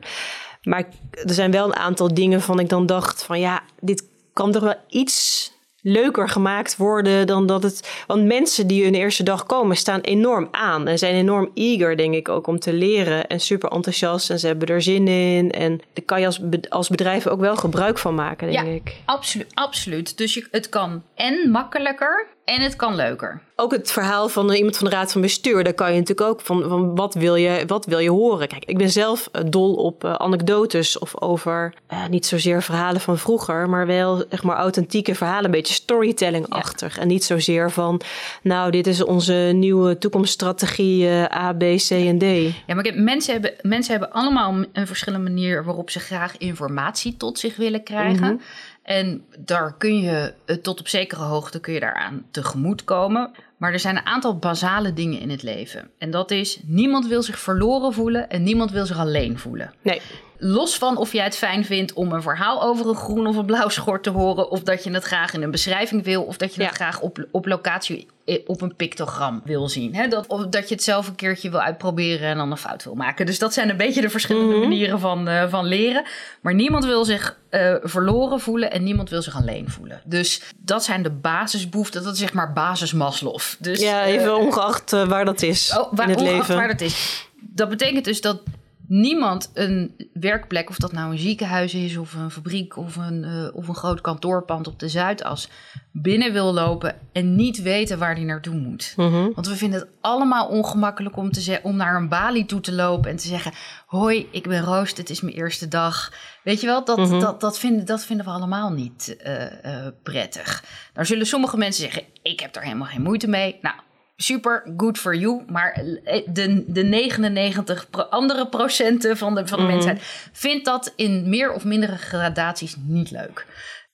Maar 0.63 0.85
er 1.13 1.35
zijn 1.35 1.51
wel 1.51 1.67
een 1.67 1.77
aantal 1.77 2.15
dingen 2.15 2.41
van 2.41 2.61
ik 2.61 2.69
dan 2.69 2.87
dacht 2.87 3.23
van 3.23 3.41
ja, 3.41 3.63
dit 3.81 4.05
kan 4.33 4.53
toch 4.53 4.63
wel 4.63 4.77
iets 4.89 5.53
leuker 5.89 6.29
gemaakt 6.29 6.77
worden 6.77 7.27
dan 7.27 7.47
dat 7.47 7.63
het. 7.63 8.05
Want 8.07 8.25
mensen 8.25 8.67
die 8.67 8.85
hun 8.85 8.95
eerste 8.95 9.23
dag 9.23 9.47
komen 9.47 9.77
staan 9.77 10.01
enorm 10.01 10.49
aan 10.51 10.87
en 10.87 10.99
zijn 10.99 11.15
enorm 11.15 11.51
eager, 11.55 11.97
denk 11.97 12.15
ik, 12.15 12.29
ook 12.29 12.47
om 12.47 12.59
te 12.59 12.73
leren 12.73 13.27
en 13.27 13.41
super 13.41 13.71
enthousiast 13.71 14.31
en 14.31 14.39
ze 14.39 14.47
hebben 14.47 14.69
er 14.69 14.83
zin 14.83 15.09
in. 15.09 15.51
En 15.51 15.81
daar 15.93 16.05
kan 16.05 16.21
je 16.21 16.27
als, 16.27 16.41
als 16.69 16.89
bedrijf 16.89 17.27
ook 17.27 17.41
wel 17.41 17.57
gebruik 17.57 17.99
van 17.99 18.15
maken, 18.15 18.51
denk 18.53 18.67
Ja. 18.67 18.73
ik. 18.73 18.97
absoluut, 19.05 19.47
absoluut. 19.55 20.19
Dus 20.19 20.35
je, 20.35 20.47
het 20.51 20.69
kan 20.69 21.03
en 21.15 21.51
makkelijker 21.51 22.27
en 22.47 22.61
het 22.61 22.77
kan 22.77 22.95
leuker. 22.95 23.41
Ook 23.57 23.73
het 23.73 23.93
verhaal 23.93 24.29
van 24.29 24.53
iemand 24.53 24.77
van 24.77 24.89
de 24.89 24.95
raad 24.95 25.13
van 25.13 25.21
bestuur, 25.21 25.65
daar 25.65 25.75
kan 25.75 25.93
je 25.93 25.99
natuurlijk 25.99 26.29
ook 26.29 26.41
van, 26.41 26.63
van 26.69 26.95
wat, 26.95 27.15
wil 27.15 27.35
je, 27.35 27.65
wat 27.67 27.87
wil 27.87 27.99
je 27.99 28.11
horen? 28.11 28.49
Kijk, 28.49 28.65
ik 28.65 28.79
ben 28.79 28.91
zelf 28.91 29.29
eh, 29.33 29.43
dol 29.47 29.75
op 29.75 30.05
eh, 30.05 30.15
anekdotes 30.15 30.99
of 30.99 31.21
over 31.21 31.75
eh, 31.87 32.07
niet 32.07 32.27
zozeer 32.27 32.63
verhalen 32.63 33.01
van 33.01 33.19
vroeger, 33.19 33.69
maar 33.69 33.87
wel 33.87 34.25
zeg 34.31 34.43
maar 34.43 34.57
authentieke 34.57 35.15
verhalen, 35.15 35.45
een 35.45 35.51
beetje 35.51 35.75
storytelling-achtig. 35.75 36.99
En 36.99 37.09
niet 37.09 37.25
zozeer 37.25 37.71
van, 37.71 38.01
nou, 38.43 38.71
dit 38.71 38.87
is 38.87 39.05
onze 39.05 39.51
nieuwe 39.55 39.99
toekomststrategie 39.99 41.09
eh, 41.09 41.39
A, 41.39 41.53
B, 41.53 41.61
C 41.61 41.91
en 41.91 42.19
D. 42.19 42.55
Ja, 42.67 42.75
maar 42.75 42.83
kijk, 42.83 42.97
mensen 42.97 43.33
hebben, 43.33 43.53
mensen 43.63 43.93
hebben 43.93 44.13
allemaal 44.13 44.55
een 44.73 44.87
verschillende 44.87 45.31
manier 45.31 45.65
waarop 45.65 45.91
ze 45.91 45.99
graag 46.01 46.39
informatie 46.39 47.17
tot 47.17 47.39
zich 47.39 47.57
willen 47.57 47.83
krijgen. 47.83 48.27
Mhm. 48.27 48.43
En 48.87 49.25
daar 49.39 49.77
kun 49.77 50.01
je 50.01 50.35
eh, 50.45 50.57
tot 50.57 50.81
op 50.81 50.89
zekere 50.89 51.23
hoogte 51.23 51.61
kun 51.61 51.73
je 51.73 51.81
daaraan 51.81 52.27
tegemoetkomen. 52.31 53.31
Maar 53.57 53.73
er 53.73 53.79
zijn 53.79 53.97
een 53.97 54.07
aantal 54.07 54.37
basale 54.37 54.93
dingen 54.93 55.21
in 55.21 55.31
het 55.31 55.43
leven. 55.43 55.91
En 55.99 56.11
dat 56.11 56.31
is, 56.31 56.61
niemand 56.65 57.07
wil 57.07 57.23
zich 57.23 57.39
verloren 57.39 57.93
voelen 57.93 58.31
en 58.31 58.43
niemand 58.43 58.71
wil 58.71 58.87
zich 58.87 58.99
alleen 58.99 59.39
voelen. 59.39 59.73
Nee, 59.83 60.01
Los 60.39 60.77
van 60.79 60.97
of 60.97 61.13
jij 61.13 61.25
het 61.25 61.37
fijn 61.37 61.65
vindt 61.65 61.93
om 61.93 62.13
een 62.13 62.23
verhaal 62.23 62.63
over 62.63 62.89
een 62.89 62.95
groen 62.97 63.27
of 63.27 63.37
een 63.37 63.45
blauw 63.47 63.69
schort 63.69 64.03
te 64.03 64.11
horen. 64.11 64.51
Of 64.51 64.61
dat 64.63 64.85
je 64.85 64.91
het 64.91 65.05
graag 65.05 65.35
in 65.35 65.43
een 65.43 65.51
beschrijving 65.51 66.05
wil. 66.05 66.23
Of 66.23 66.37
dat 66.37 66.55
je 66.55 66.61
Ja. 66.61 66.67
het 66.67 66.77
graag 66.77 67.01
op, 67.01 67.27
op 67.31 67.47
locatie 67.47 68.07
eh, 68.25 68.39
op 68.47 68.61
een 68.63 68.77
pictogram 68.77 69.41
wil 69.45 69.69
zien. 69.69 69.95
Hè? 69.95 70.09
Dat, 70.09 70.27
of 70.27 70.47
dat 70.47 70.69
je 70.69 70.75
het 70.75 70.85
zelf 70.85 71.09
een 71.09 71.15
keertje 71.15 71.51
wil 71.51 71.61
uitproberen 71.61 72.29
en 72.29 72.37
dan 72.37 72.51
een 72.51 72.57
fout 72.57 72.85
wil 72.85 72.95
maken. 72.95 73.27
Dus 73.27 73.39
dat 73.39 73.53
zijn 73.53 73.69
een 73.71 73.77
beetje 73.77 74.01
de 74.01 74.11
verschillende 74.11 74.53
Mhm. 74.53 74.61
manieren 74.69 75.01
van, 75.01 75.29
eh, 75.29 75.49
van 75.49 75.65
leren. 75.65 76.05
Maar 76.41 76.55
niemand 76.55 76.85
wil 76.85 77.05
zich 77.05 77.39
eh, 77.51 77.75
verloren 77.83 78.41
voelen 78.41 78.71
en 78.73 78.83
niemand 78.83 79.11
wil 79.11 79.23
zich 79.23 79.37
alleen 79.37 79.71
voelen. 79.71 80.01
Dus 80.05 80.43
dat 80.57 80.85
zijn 80.85 81.03
de 81.03 81.11
basisbehoeften. 81.11 82.03
Dat 82.03 82.13
is 82.13 82.19
zeg 82.19 82.33
maar 82.33 82.53
basis 82.53 82.93
Maslow. 82.93 83.39
Dus, 83.59 83.81
ja, 83.81 84.05
even 84.05 84.37
ongeacht 84.37 84.91
waar 84.91 85.25
dat 85.25 85.43
is 85.43 85.77
Oh, 85.79 85.93
waar, 85.93 86.05
in 86.09 86.11
het 86.13 86.21
ongeacht 86.21 86.39
leven. 86.39 86.57
waar 86.57 86.69
dat 86.69 86.81
is. 86.81 87.29
Dat 87.41 87.69
betekent 87.69 88.05
dus 88.05 88.21
dat 88.21 88.41
niemand 88.89 89.51
een 89.55 89.95
werkplek, 90.13 90.69
of 90.69 90.77
dat 90.77 90.93
nou 90.93 91.13
een 91.13 91.19
ziekenhuis 91.19 91.75
is, 91.75 91.97
of 91.97 92.15
een 92.15 92.31
fabriek, 92.31 92.77
of 92.77 92.97
een, 92.97 93.25
eh, 93.25 93.55
of 93.57 93.69
een 93.69 93.75
groot 93.75 94.01
kantoorpand 94.01 94.67
op 94.67 94.79
de 94.79 94.89
Zuidas, 94.89 95.49
binnen 95.93 96.33
wil 96.33 96.53
lopen 96.53 96.95
en 97.13 97.35
niet 97.37 97.63
weten 97.63 97.99
waar 97.99 98.15
die 98.15 98.25
naartoe 98.25 98.55
moet. 98.55 98.93
Mhm. 98.97 99.31
Want 99.35 99.47
we 99.49 99.57
vinden 99.57 99.81
het 99.81 99.89
allemaal 100.01 100.49
ongemakkelijk 100.49 101.17
om, 101.17 101.31
te 101.33 101.61
om 101.63 101.77
naar 101.77 101.97
een 101.97 102.09
balie 102.09 102.47
toe 102.47 102.61
te 102.61 102.73
lopen 102.73 103.11
en 103.11 103.17
te 103.17 103.27
zeggen: 103.27 103.53
Hoi, 103.87 104.29
ik 104.31 104.49
ben 104.49 104.65
Roos, 104.65 104.97
het 104.97 105.11
is 105.11 105.21
mijn 105.21 105.37
eerste 105.37 105.69
dag. 105.69 106.13
Weet 106.45 106.61
je 106.61 106.67
wel, 106.67 106.85
dat, 106.85 106.99
Mhm. 106.99 107.21
dat, 107.21 107.41
dat, 107.41 107.59
vinden, 107.59 107.87
dat 107.87 108.05
vinden 108.05 108.27
we 108.27 108.33
allemaal 108.33 108.71
niet 108.71 109.17
eh, 109.17 109.65
eh, 109.65 109.93
prettig. 110.03 110.65
Dan 110.93 111.07
zullen 111.07 111.27
sommige 111.27 111.57
mensen 111.57 111.83
zeggen: 111.83 112.03
Ik 112.23 112.41
heb 112.41 112.53
daar 112.53 112.63
helemaal 112.63 112.87
geen 112.87 113.03
moeite 113.03 113.29
mee. 113.29 113.59
Nou, 113.63 113.75
super, 114.17 114.73
good 114.77 114.99
for 114.99 115.15
you. 115.17 115.43
Maar 115.47 115.73
eh, 116.05 116.23
de, 116.27 116.65
de 116.67 116.83
99 116.85 117.91
pro- 117.91 118.03
andere 118.03 118.49
procenten 118.49 119.17
van 119.17 119.35
de, 119.35 119.47
van 119.47 119.59
de 119.59 119.65
Mhm. 119.65 119.73
mensheid 119.73 120.01
vindt 120.33 120.65
dat 120.65 120.93
in 120.97 121.29
meer 121.29 121.53
of 121.53 121.65
mindere 121.65 121.97
gradaties 121.97 122.77
niet 122.79 123.11
leuk. 123.11 123.47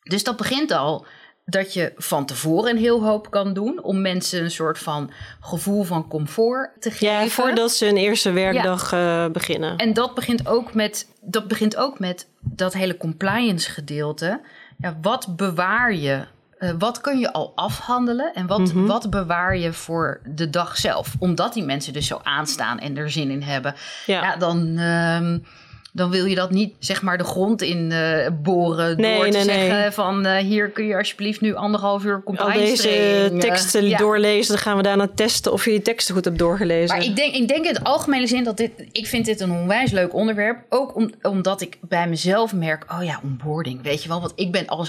Dus 0.03 0.25
dat 0.25 0.37
begint 0.37 0.71
al 0.71 1.07
dat 1.45 1.75
je 1.75 1.93
van 1.97 2.27
tevoren 2.27 2.71
een 2.71 2.77
heel 2.83 3.03
hoop 3.05 3.31
kan 3.31 3.53
doen 3.55 3.83
om 3.83 4.01
mensen 4.01 4.43
een 4.43 4.51
soort 4.51 4.79
van 4.79 5.11
gevoel 5.41 5.83
van 5.83 6.09
comfort 6.09 6.71
te 6.83 6.91
geven. 6.91 7.07
Ja, 7.07 7.27
voordat 7.27 7.73
ze 7.73 7.87
een 7.87 7.97
eerste 7.97 8.31
werkdag 8.33 8.93
eh, 8.93 9.27
beginnen. 9.29 9.77
En 9.77 9.93
dat 9.93 10.15
begint 10.15 10.49
ook 10.49 10.75
met 10.75 11.07
dat 11.21 11.49
begint 11.49 11.77
ook 11.77 11.99
met 11.99 12.29
dat 12.41 12.73
hele 12.73 12.97
compliance 12.97 13.71
gedeelte. 13.71 14.41
Ja, 14.79 14.99
wat 15.03 15.37
bewaar 15.37 15.95
je? 15.95 16.25
Eh, 16.63 16.71
wat 16.79 17.01
kun 17.01 17.19
je 17.19 17.33
al 17.33 17.53
afhandelen 17.55 18.35
en 18.35 18.47
wat, 18.47 18.59
Mhm. 18.75 18.87
wat 18.87 19.11
bewaar 19.11 19.57
je 19.57 19.73
voor 19.73 20.21
de 20.25 20.51
dag 20.51 20.77
zelf? 20.77 21.15
Omdat 21.19 21.55
die 21.55 21.65
mensen 21.65 21.93
dus 21.93 22.07
zo 22.07 22.21
aanstaan 22.23 22.79
en 22.79 22.97
er 22.97 23.11
zin 23.11 23.31
in 23.31 23.43
hebben. 23.43 23.75
Ja. 24.07 24.23
Ja, 24.23 24.37
dan, 24.37 24.79
ehm, 24.79 25.39
dan 25.93 26.11
wil 26.11 26.25
je 26.25 26.35
dat 26.35 26.51
niet 26.51 26.75
zeg 26.79 27.03
maar 27.03 27.19
de 27.19 27.25
grond 27.25 27.63
in 27.63 27.93
eh, 27.93 28.29
boren 28.43 28.97
Nee, 29.01 29.17
door 29.17 29.25
te 29.25 29.31
nee, 29.31 29.45
nee. 29.45 29.69
zeggen 29.69 29.93
van 29.93 30.27
eh, 30.27 30.45
hier 30.45 30.71
kun 30.71 30.87
je 30.87 30.97
alsjeblieft 30.97 31.41
nu 31.41 31.55
anderhalf 31.55 32.05
uur 32.05 32.15
Al 32.15 32.23
compliance 32.23 32.61
deze 32.61 32.83
training, 32.83 33.43
eh, 33.43 33.49
teksten 33.49 33.89
ja. 33.89 33.97
doorlezen, 33.99 34.53
dan 34.55 34.63
gaan 34.63 34.77
we 34.77 34.83
daarna 34.83 35.09
testen 35.15 35.53
of 35.53 35.65
je 35.65 35.71
die 35.71 35.83
teksten 35.83 36.15
goed 36.15 36.25
hebt 36.25 36.39
doorgelezen. 36.39 36.97
Maar 36.97 37.07
ik 37.07 37.17
denk, 37.17 37.35
ik 37.35 37.49
denk 37.49 37.65
in 37.67 37.75
het 37.75 37.85
algemene 37.85 38.27
zin 38.27 38.45
dat 38.45 38.57
dit... 38.57 38.71
Ik 38.93 39.07
vind 39.07 39.25
dit 39.25 39.41
een 39.41 39.51
onwijs 39.51 39.91
leuk 39.91 40.15
onderwerp. 40.15 40.59
Ook 40.69 40.97
om, 40.97 41.11
omdat 41.23 41.61
ik 41.61 41.79
bij 41.81 42.09
mezelf 42.09 42.53
merk... 42.53 42.85
Oh 42.93 43.05
ja, 43.05 43.21
onboarding, 43.23 43.83
weet 43.83 44.03
je 44.03 44.09
wel. 44.09 44.21
Want 44.21 44.33
ik 44.37 44.53
ben 44.53 44.67
als 44.67 44.89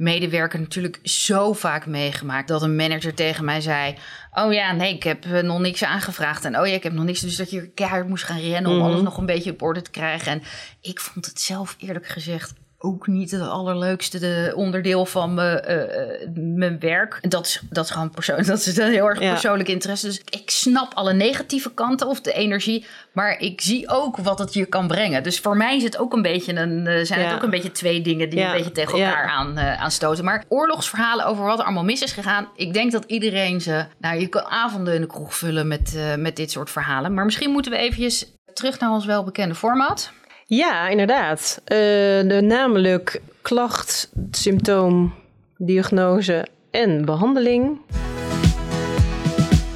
HR-medewerker 0.00 0.60
natuurlijk 0.60 0.98
zo 1.02 1.52
vaak 1.52 1.86
meegemaakt... 1.86 2.48
dat 2.48 2.62
een 2.62 2.76
manager 2.76 3.14
tegen 3.14 3.44
mij 3.44 3.60
zei... 3.60 3.94
Oh 4.32 4.52
ja, 4.52 4.72
nee, 4.72 4.94
ik 4.94 5.02
heb 5.02 5.24
eh, 5.24 5.42
nog 5.42 5.60
niks 5.60 5.84
aangevraagd. 5.84 6.44
En 6.44 6.58
oh 6.58 6.66
ja, 6.66 6.74
ik 6.74 6.82
heb 6.82 6.92
nog 6.92 7.04
niks. 7.04 7.20
Dus 7.20 7.36
dat 7.36 7.50
je 7.50 7.68
keihard 7.68 8.08
moest 8.08 8.24
gaan 8.24 8.40
rennen... 8.40 8.70
om 8.70 8.76
Mhm. 8.76 8.86
alles 8.86 9.02
nog 9.02 9.16
een 9.16 9.26
beetje 9.26 9.50
op 9.50 9.62
orde 9.62 9.82
te 9.82 9.90
krijgen. 9.90 10.32
En 10.32 10.42
ik 10.80 11.00
vond 11.00 11.26
het 11.26 11.40
zelf 11.40 11.76
eerlijk 11.78 12.06
gezegd 12.06 12.52
ook 12.82 13.06
niet 13.06 13.30
het 13.30 13.40
allerleukste 13.40 14.18
de 14.18 14.52
onderdeel 14.56 15.06
van 15.06 15.34
mijn, 15.34 15.60
eh, 15.60 16.12
eh, 16.22 16.28
mijn 16.34 16.78
werk. 16.78 17.18
Dat 17.30 17.46
is, 17.46 17.60
dat 17.70 17.84
is 17.84 17.90
gewoon 17.90 18.10
persoonlijk. 18.10 18.48
Dat 18.56 18.58
is 18.58 18.76
een 18.76 18.90
heel 18.90 19.08
erg 19.08 19.20
Ja. 19.20 19.30
persoonlijk 19.30 19.68
interesse. 19.68 20.06
Dus 20.06 20.20
ik 20.30 20.50
snap 20.50 20.94
alle 20.94 21.12
negatieve 21.12 21.74
kanten 21.74 22.06
of 22.06 22.20
de 22.20 22.32
energie. 22.32 22.86
Maar 23.12 23.38
ik 23.38 23.60
zie 23.60 23.88
ook 23.88 24.16
wat 24.16 24.38
het 24.38 24.54
je 24.54 24.64
kan 24.66 24.86
brengen. 24.86 25.22
Dus 25.22 25.40
voor 25.40 25.56
mij 25.56 25.76
is 25.76 25.82
het 25.82 25.98
ook 25.98 26.12
een 26.12 26.22
beetje 26.22 26.54
een, 26.54 26.86
eh, 26.86 27.04
zijn 27.04 27.20
Ja. 27.20 27.26
het 27.26 27.34
ook 27.34 27.42
een 27.42 27.50
beetje 27.50 27.72
twee 27.72 28.00
dingen 28.02 28.30
die 28.30 28.38
Ja. 28.38 28.46
een 28.50 28.56
beetje 28.56 28.72
tegen 28.72 28.98
elkaar 28.98 29.28
aan, 29.28 29.58
eh, 29.58 29.82
aanstoten. 29.82 30.24
Maar 30.24 30.44
oorlogsverhalen 30.48 31.26
over 31.26 31.44
wat 31.44 31.58
er 31.58 31.64
allemaal 31.64 31.84
mis 31.84 32.02
is 32.02 32.12
gegaan. 32.12 32.48
Ik 32.56 32.72
denk 32.72 32.92
dat 32.92 33.04
iedereen 33.06 33.60
ze. 33.60 33.84
Nou, 33.98 34.20
je 34.20 34.26
kan 34.26 34.44
avonden 34.44 34.94
in 34.94 35.00
de 35.00 35.06
kroeg 35.06 35.34
vullen 35.36 35.68
met, 35.68 35.98
met 36.18 36.36
dit 36.36 36.50
soort 36.50 36.70
verhalen. 36.70 37.14
Maar 37.14 37.24
misschien 37.24 37.50
moeten 37.50 37.72
we 37.72 37.78
eventjes 37.78 38.26
terug 38.54 38.78
naar 38.80 38.90
ons 38.90 39.04
welbekende 39.06 39.54
format. 39.54 40.12
Ja, 40.52 40.88
inderdaad. 40.88 41.60
Eh, 41.64 41.78
de, 42.28 42.40
namelijk 42.42 43.20
klacht, 43.42 44.12
symptoom, 44.30 45.14
diagnose 45.56 46.46
en 46.70 47.04
behandeling. 47.04 47.80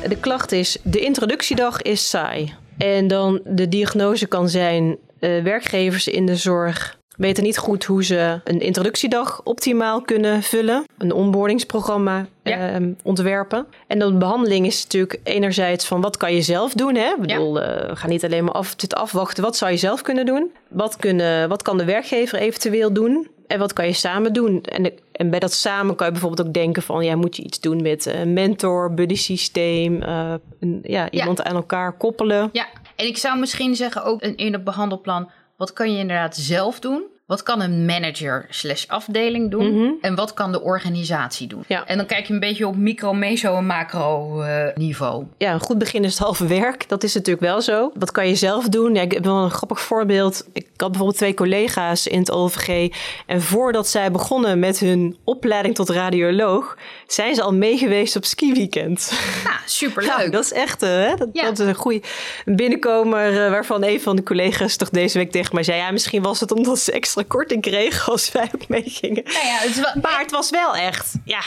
De 0.08 0.16
klacht 0.20 0.52
is, 0.52 0.78
de 0.82 1.00
introductiedag 1.00 1.82
is 1.82 2.10
saai. 2.10 2.54
En 2.78 3.08
dan 3.08 3.40
de 3.44 3.68
diagnose 3.68 4.26
kan 4.26 4.48
zijn, 4.48 4.96
eh, 5.18 5.42
werkgevers 5.42 6.08
in 6.08 6.26
de 6.26 6.36
zorg 6.36 6.98
weten 7.16 7.42
niet 7.42 7.58
goed 7.58 7.84
hoe 7.84 8.04
ze 8.04 8.40
een 8.44 8.60
introductiedag 8.60 9.40
optimaal 9.44 10.02
kunnen 10.02 10.42
vullen. 10.42 10.84
Een 10.98 11.12
onboardingsprogramma 11.12 12.26
Ja. 12.42 12.72
ehm, 12.72 12.92
ontwerpen. 13.02 13.66
En 13.86 13.98
dan 13.98 14.12
de 14.12 14.18
behandeling 14.18 14.66
is 14.66 14.82
natuurlijk 14.82 15.20
enerzijds 15.22 15.86
van 15.86 16.00
wat 16.00 16.16
kan 16.16 16.34
je 16.34 16.42
zelf 16.42 16.72
doen. 16.72 16.94
Hè? 16.94 17.08
Ik 17.08 17.20
bedoel, 17.20 17.60
eh, 17.60 17.88
we 17.88 17.96
gaan 17.96 18.10
niet 18.10 18.24
alleen 18.24 18.44
maar 18.44 18.54
af, 18.54 18.74
zitten 18.76 18.98
afwachten. 18.98 19.42
Wat 19.42 19.56
zou 19.56 19.70
je 19.70 19.76
zelf 19.76 20.02
kunnen 20.02 20.26
doen? 20.26 20.50
Wat, 20.68 20.96
kunnen, 20.96 21.48
wat 21.48 21.62
kan 21.62 21.78
de 21.78 21.84
werkgever 21.84 22.38
eventueel 22.38 22.92
doen? 22.92 23.28
en 23.46 23.58
wat 23.58 23.72
kan 23.72 23.86
je 23.86 23.92
samen 23.92 24.32
doen? 24.32 24.62
En, 24.62 24.92
en 25.12 25.30
bij 25.30 25.38
dat 25.38 25.52
samen 25.52 25.96
kan 25.96 26.06
je 26.06 26.12
bijvoorbeeld 26.12 26.46
ook 26.46 26.54
denken 26.54 26.82
van... 26.82 27.04
ja, 27.04 27.16
moet 27.16 27.36
je 27.36 27.42
iets 27.42 27.60
doen 27.60 27.82
met 27.82 28.06
een 28.06 28.32
mentor, 28.32 28.94
buddy 28.94 29.14
systeem... 29.14 30.02
Uh, 30.02 30.34
ja, 30.82 31.10
iemand 31.10 31.42
aan 31.42 31.54
elkaar 31.54 31.92
koppelen. 31.92 32.48
Ja, 32.52 32.66
en 32.96 33.06
ik 33.06 33.16
zou 33.16 33.38
misschien 33.38 33.74
zeggen 33.74 34.04
ook 34.04 34.22
in 34.22 34.52
het 34.52 34.64
behandelplan... 34.64 35.30
wat 35.56 35.72
kan 35.72 35.92
je 35.92 35.98
inderdaad 35.98 36.36
zelf 36.36 36.80
doen? 36.80 37.02
Wat 37.26 37.42
kan 37.42 37.60
een 37.60 37.84
manager 37.84 38.46
slash 38.48 38.86
afdeling 38.86 39.50
doen? 39.50 39.74
Mhm. 39.74 39.92
En 40.00 40.14
wat 40.14 40.34
kan 40.34 40.52
de 40.52 40.62
organisatie 40.62 41.46
doen? 41.46 41.64
Ja. 41.66 41.86
En 41.86 41.96
dan 41.96 42.06
kijk 42.06 42.26
je 42.26 42.32
een 42.32 42.40
beetje 42.40 42.66
op 42.66 42.76
micro, 42.76 43.12
meso 43.12 43.56
en 43.56 43.66
macro 43.66 44.40
uh, 44.42 44.66
niveau. 44.74 45.24
Ja, 45.38 45.52
een 45.52 45.60
goed 45.60 45.78
begin 45.78 46.04
is 46.04 46.10
het 46.10 46.22
halve 46.22 46.46
werk. 46.46 46.88
Dat 46.88 47.02
is 47.02 47.14
natuurlijk 47.14 47.46
wel 47.46 47.62
zo. 47.62 47.90
Wat 47.94 48.10
kan 48.10 48.28
je 48.28 48.34
zelf 48.34 48.68
doen? 48.68 48.94
Ja, 48.94 49.02
ik 49.02 49.12
heb 49.12 49.24
wel 49.24 49.44
een 49.44 49.50
grappig 49.50 49.80
voorbeeld. 49.80 50.46
Ik 50.52 50.66
had 50.76 50.90
bijvoorbeeld 50.90 51.16
twee 51.16 51.34
collega's 51.34 52.06
in 52.06 52.18
het 52.18 52.30
OVG. 52.30 52.92
En 53.26 53.42
voordat 53.42 53.88
zij 53.88 54.10
begonnen 54.10 54.58
met 54.58 54.78
hun 54.78 55.16
opleiding 55.24 55.74
tot 55.74 55.88
radioloog... 55.88 56.76
zijn 57.06 57.34
ze 57.34 57.42
al 57.42 57.54
meegeweest 57.54 58.16
op 58.16 58.24
skiweekend. 58.24 59.12
Ja, 59.44 59.58
superleuk. 59.66 60.12
Ja, 60.24 60.28
dat 60.28 60.44
is 60.44 60.52
echt 60.52 60.82
uh, 60.82 60.88
hè? 60.88 61.14
Dat, 61.16 61.34
dat, 61.34 61.58
is 61.58 61.66
een 61.66 61.74
goede 61.74 62.02
binnenkomer... 62.44 63.32
Uh, 63.32 63.50
waarvan 63.50 63.84
een 63.84 64.00
van 64.00 64.16
de 64.16 64.22
collega's 64.22 64.76
toch 64.76 64.90
deze 64.90 65.18
week 65.18 65.30
tegen 65.30 65.54
mij 65.54 65.62
zei... 65.62 65.78
ja, 65.78 65.90
misschien 65.90 66.22
was 66.22 66.40
het 66.40 66.52
omdat 66.52 66.78
ze 66.78 66.92
extra 66.92 67.22
korting 67.28 67.62
kreeg 67.62 68.08
als 68.10 68.32
wij 68.32 68.50
ook 68.54 68.68
meegingen. 68.68 69.22
Nou 69.24 69.46
ja, 69.46 69.58
het 69.58 70.02
maar 70.02 70.18
het 70.18 70.30
was 70.30 70.50
wel 70.50 70.76
echt, 70.76 71.14
ja, 71.24 71.40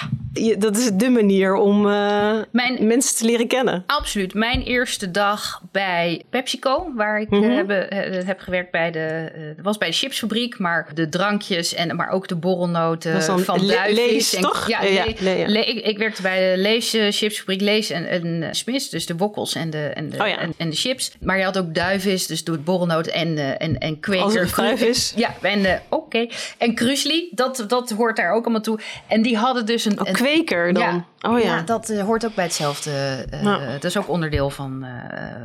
dat 0.57 0.77
is 0.77 0.91
de 0.93 1.09
manier 1.09 1.55
om 1.55 1.85
uh, 1.85 2.37
mijn, 2.51 2.87
mensen 2.87 3.17
te 3.17 3.25
leren 3.25 3.47
kennen. 3.47 3.83
Absoluut. 3.87 4.33
Mijn 4.33 4.61
eerste 4.61 5.11
dag 5.11 5.61
bij 5.71 6.21
PepsiCo, 6.29 6.91
waar 6.95 7.21
ik 7.21 7.29
mm 7.29 7.41
-hmm. 7.41 7.51
heb, 7.51 7.91
heb, 8.25 8.39
gewerkt 8.39 8.71
bij 8.71 8.91
de, 8.91 9.16
uh, 9.17 9.51
was 9.61 9.77
bij 9.77 9.87
de 9.87 9.93
chipsfabriek, 9.93 10.59
maar 10.59 10.89
de 10.93 11.09
drankjes 11.09 11.73
en 11.73 11.95
maar 11.95 12.09
ook 12.09 12.27
de 12.27 12.35
borrelnoten 12.35 13.23
van 13.23 13.65
le 13.65 13.85
Lees, 13.89 14.35
en, 14.35 14.41
toch? 14.41 14.67
Ja, 14.67 14.83
ja, 14.83 15.05
ja, 15.19 15.47
Le 15.47 15.65
ik, 15.65 15.85
ik, 15.85 15.97
werkte 15.97 16.21
bij 16.21 16.55
de 16.55 16.61
Lees 16.61 16.97
chipsfabriek 17.09 17.61
Lees 17.61 17.89
en, 17.89 18.07
en 18.07 18.55
Smith, 18.55 18.91
dus 18.91 19.05
de 19.05 19.15
wokkels 19.15 19.55
en 19.55 19.69
de, 19.69 19.85
en 19.87 20.09
de, 20.09 20.17
oh 20.17 20.41
en, 20.41 20.53
en, 20.57 20.69
de 20.69 20.75
chips. 20.75 21.11
Maar 21.19 21.37
je 21.37 21.43
had 21.43 21.57
ook 21.57 21.75
duivis, 21.75 22.27
dus 22.27 22.43
doe 22.43 22.55
het 22.55 22.63
borrelnoten 22.63 23.13
en, 23.13 23.59
en, 23.59 23.77
en 23.77 23.99
kweker. 23.99 24.51
Duivis? 24.55 25.13
Ja, 25.15 25.35
en 25.41 25.81
oké. 25.89 26.05
Okay. 26.05 26.31
En 26.57 26.75
Krusli, 26.75 27.29
dat, 27.31 27.65
dat 27.67 27.89
hoort 27.89 28.15
daar 28.15 28.31
ook 28.31 28.43
allemaal 28.43 28.61
toe. 28.61 28.79
En 29.07 29.21
die 29.21 29.37
hadden 29.37 29.65
dus 29.65 29.85
een... 29.85 29.99
Oh, 29.99 30.11
kweker 30.11 30.73
dan? 30.73 31.05
Oh, 31.21 31.39
ja. 31.39 31.45
ja 31.45 31.61
dat 31.61 31.89
uh, 31.89 32.03
hoort 32.03 32.25
ook 32.25 32.35
bij 32.35 32.43
hetzelfde. 32.43 33.25
Uh, 33.33 33.71
Dat 33.71 33.83
is 33.83 33.97
ook 33.97 34.09
onderdeel 34.09 34.49
van, 34.49 34.85
uh, 34.85 34.89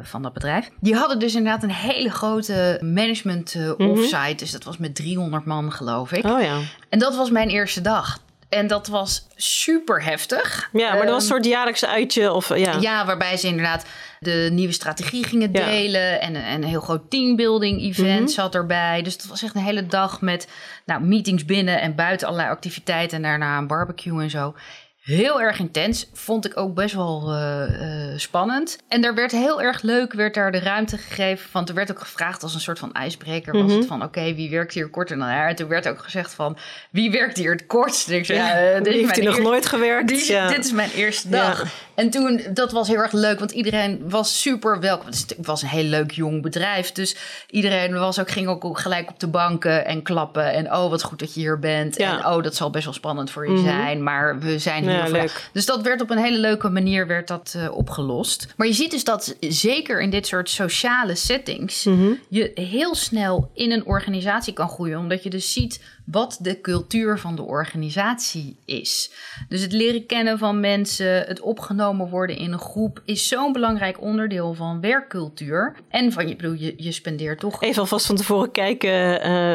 van 0.03 0.23
dat 0.23 0.33
bedrijf. 0.33 0.71
Die 0.81 0.95
hadden 0.95 1.19
dus 1.19 1.35
inderdaad 1.35 1.63
een 1.63 1.71
hele 1.71 2.11
grote 2.11 2.79
management 2.81 3.55
mhm. 3.55 3.89
offsite. 3.89 4.17
Mm 4.17 4.27
-hmm. 4.27 4.37
Dus 4.37 4.51
dat 4.51 4.65
was 4.65 4.79
met 4.79 4.95
300 4.95 5.45
man, 5.45 5.73
geloof 5.73 6.13
ik. 6.13 6.25
Oh 6.25 6.43
ja. 6.43 6.59
En 6.89 6.99
dat 6.99 7.17
was 7.17 7.31
mijn 7.31 7.49
eerste 7.49 7.81
dag. 7.81 8.19
En 8.53 8.67
dat 8.67 8.87
was 8.87 9.27
super 9.37 10.03
heftig. 10.03 10.69
Ja, 10.73 10.93
maar 10.93 11.03
dat 11.03 11.15
was 11.15 11.23
een 11.23 11.29
soort 11.29 11.45
jaarlijks 11.45 11.85
uitje. 11.85 12.33
Of, 12.33 12.57
ja. 12.57 12.77
ja, 12.81 13.07
waarbij 13.07 13.37
ze 13.37 13.47
inderdaad 13.47 13.85
de 14.21 14.49
nieuwe 14.53 14.73
strategie 14.73 15.25
gingen 15.25 15.53
delen. 15.53 16.21
En, 16.21 16.35
en, 16.35 16.63
een 16.63 16.69
heel 16.69 16.81
groot 16.81 17.11
teambuilding 17.11 17.81
event 17.81 18.21
mm 18.21 18.29
zat 18.29 18.55
erbij. 18.55 19.03
Dus 19.03 19.13
het 19.13 19.27
was 19.27 19.43
echt 19.43 19.55
een 19.55 19.63
hele 19.63 19.87
dag 19.87 20.21
met 20.21 20.49
nou, 20.85 21.03
meetings 21.03 21.45
binnen 21.45 21.81
en 21.81 21.95
buiten 21.95 22.27
allerlei 22.27 22.51
activiteiten. 22.51 23.17
En 23.17 23.23
daarna 23.23 23.59
een 23.59 23.67
barbecue 23.67 24.23
en 24.23 24.31
zo. 24.31 24.55
Heel 25.03 25.41
erg 25.41 25.59
intens. 25.59 26.09
Vond 26.13 26.47
ik 26.47 26.57
ook 26.57 26.75
best 26.75 26.95
wel 26.95 27.33
uh, 27.33 27.63
uh, 27.81 28.19
spannend. 28.19 28.79
En 28.89 29.05
er 29.05 29.15
werd 29.15 29.33
heel 29.33 29.63
erg 29.63 29.83
leuk, 29.83 30.13
werd 30.13 30.35
daar 30.35 30.53
de 30.53 30.59
ruimte 30.59 30.99
gegeven. 30.99 31.49
Want 31.53 31.69
er 31.69 31.75
werd 31.75 31.91
ook 31.91 31.99
gevraagd 31.99 32.43
als 32.43 32.55
een 32.55 32.61
soort 32.61 32.79
van 32.79 32.93
ijsbreker. 32.93 33.53
Was 33.53 33.63
mhm. 33.63 33.77
het 33.77 33.87
van, 33.87 34.03
oké, 34.03 34.35
wie 34.35 34.51
werkt 34.51 34.75
hier 34.75 34.89
korter 34.89 35.19
dan 35.19 35.29
haar? 35.29 35.49
En 35.49 35.57
toen 35.57 35.69
werd 35.69 35.89
ook 35.89 36.03
gezegd 36.03 36.35
van, 36.35 36.57
wie 36.91 37.11
werkt 37.11 37.37
hier 37.37 37.53
het 37.53 37.67
kortst? 37.67 38.09
ik 38.09 38.25
zei, 38.25 38.39
ja, 38.39 38.81
dit 38.81 38.93
heeft 38.93 39.17
hij 39.17 39.25
nog 39.25 39.39
nooit 39.39 39.67
gewerkt? 39.67 40.09
Dit, 40.09 40.27
ja. 40.27 40.49
dit 40.49 40.65
is 40.65 40.73
mijn 40.73 40.91
eerste 40.91 41.29
dag. 41.29 41.65
En 42.03 42.11
toen, 42.11 42.41
dat 42.55 42.73
was 42.73 42.89
heel 42.89 42.97
erg 42.97 43.13
leuk, 43.13 43.39
want 43.39 43.51
iedereen 43.51 44.09
was 44.09 44.41
super 44.41 44.81
welkom. 44.81 45.07
Het 45.07 45.37
was 45.43 45.63
een 45.63 45.69
heel 45.69 45.85
leuk 45.85 46.11
jong 46.11 46.43
bedrijf. 46.43 46.93
Dus 46.93 47.17
iedereen 47.51 47.93
was 47.93 48.21
ook, 48.21 48.31
ging 48.31 48.49
ook 48.49 48.79
gelijk 48.79 49.11
op 49.11 49.21
de 49.21 49.27
banken 49.27 49.87
en 49.87 50.03
klappen. 50.03 50.53
En 50.53 50.73
oh, 50.73 50.91
wat 50.91 51.03
goed 51.03 51.19
dat 51.19 51.35
je 51.35 51.41
hier 51.41 51.59
bent. 51.59 51.97
En 51.97 52.27
oh, 52.27 52.43
dat 52.43 52.57
zal 52.57 52.71
best 52.71 52.85
wel 52.85 52.95
spannend 52.95 53.31
voor 53.31 53.47
je 53.47 53.53
mhm. 53.53 53.65
zijn. 53.65 54.03
Maar 54.03 54.39
we 54.39 54.59
zijn 54.59 54.83
hier 54.83 54.93
ja, 54.93 55.09
leuk. 55.09 55.49
Dus 55.53 55.67
dat 55.67 55.83
werd 55.83 56.01
op 56.01 56.11
een 56.11 56.19
hele 56.19 56.39
leuke 56.39 56.69
manier 56.69 57.07
werd 57.07 57.29
dat, 57.29 57.55
uh, 57.57 57.77
opgelost. 57.77 58.47
Maar 58.57 58.67
je 58.67 58.73
ziet 58.73 58.91
dus 58.91 59.05
dat 59.05 59.37
zeker 59.41 60.01
in 60.01 60.11
dit 60.11 60.27
soort 60.27 60.51
sociale 60.51 61.15
settings... 61.15 61.85
Mhm. 61.85 62.13
je 62.29 62.51
heel 62.55 62.95
snel 62.95 63.51
in 63.55 63.73
een 63.73 63.87
organisatie 63.87 64.53
kan 64.53 64.69
groeien. 64.69 64.99
Omdat 64.99 65.23
je 65.23 65.31
dus 65.31 65.53
ziet 65.53 65.81
wat 66.05 66.39
de 66.41 66.61
cultuur 66.61 67.19
van 67.19 67.37
de 67.37 67.43
organisatie 67.43 68.57
is. 68.65 69.13
Dus 69.49 69.61
het 69.61 69.73
leren 69.73 70.07
kennen 70.07 70.39
van 70.39 70.61
mensen, 70.61 71.23
het 71.23 71.41
opgenomen 71.41 72.09
worden 72.09 72.37
in 72.37 72.53
een 72.53 72.59
groep, 72.59 73.03
is 73.05 73.29
zo'n 73.29 73.53
belangrijk 73.53 74.01
onderdeel 74.01 74.55
van 74.55 74.81
werkcultuur. 74.81 75.77
En 75.89 76.13
van 76.13 76.29
je, 76.29 76.37
bedoel, 76.37 76.53
je, 76.53 76.75
je 76.77 76.93
spendeert 76.93 77.41
toch. 77.41 77.63
Even 77.63 77.81
alvast 77.81 78.07
van 78.07 78.17
tevoren 78.17 78.51
kijken. 78.51 79.27
Uh, 79.27 79.55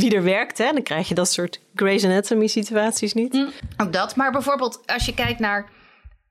wie 0.00 0.14
er 0.14 0.22
werkt, 0.22 0.58
hè? 0.58 0.72
dan 0.72 0.82
krijg 0.82 1.08
je 1.08 1.14
dat 1.14 1.32
soort 1.32 1.60
Grey's 1.74 2.04
Anatomy 2.04 2.46
situaties 2.46 3.14
niet. 3.14 3.32
Mm, 3.32 3.50
ook 3.76 3.92
dat, 3.92 4.16
maar 4.16 4.32
bijvoorbeeld 4.32 4.82
als 4.86 5.06
je 5.06 5.14
kijkt 5.14 5.38
naar 5.38 5.70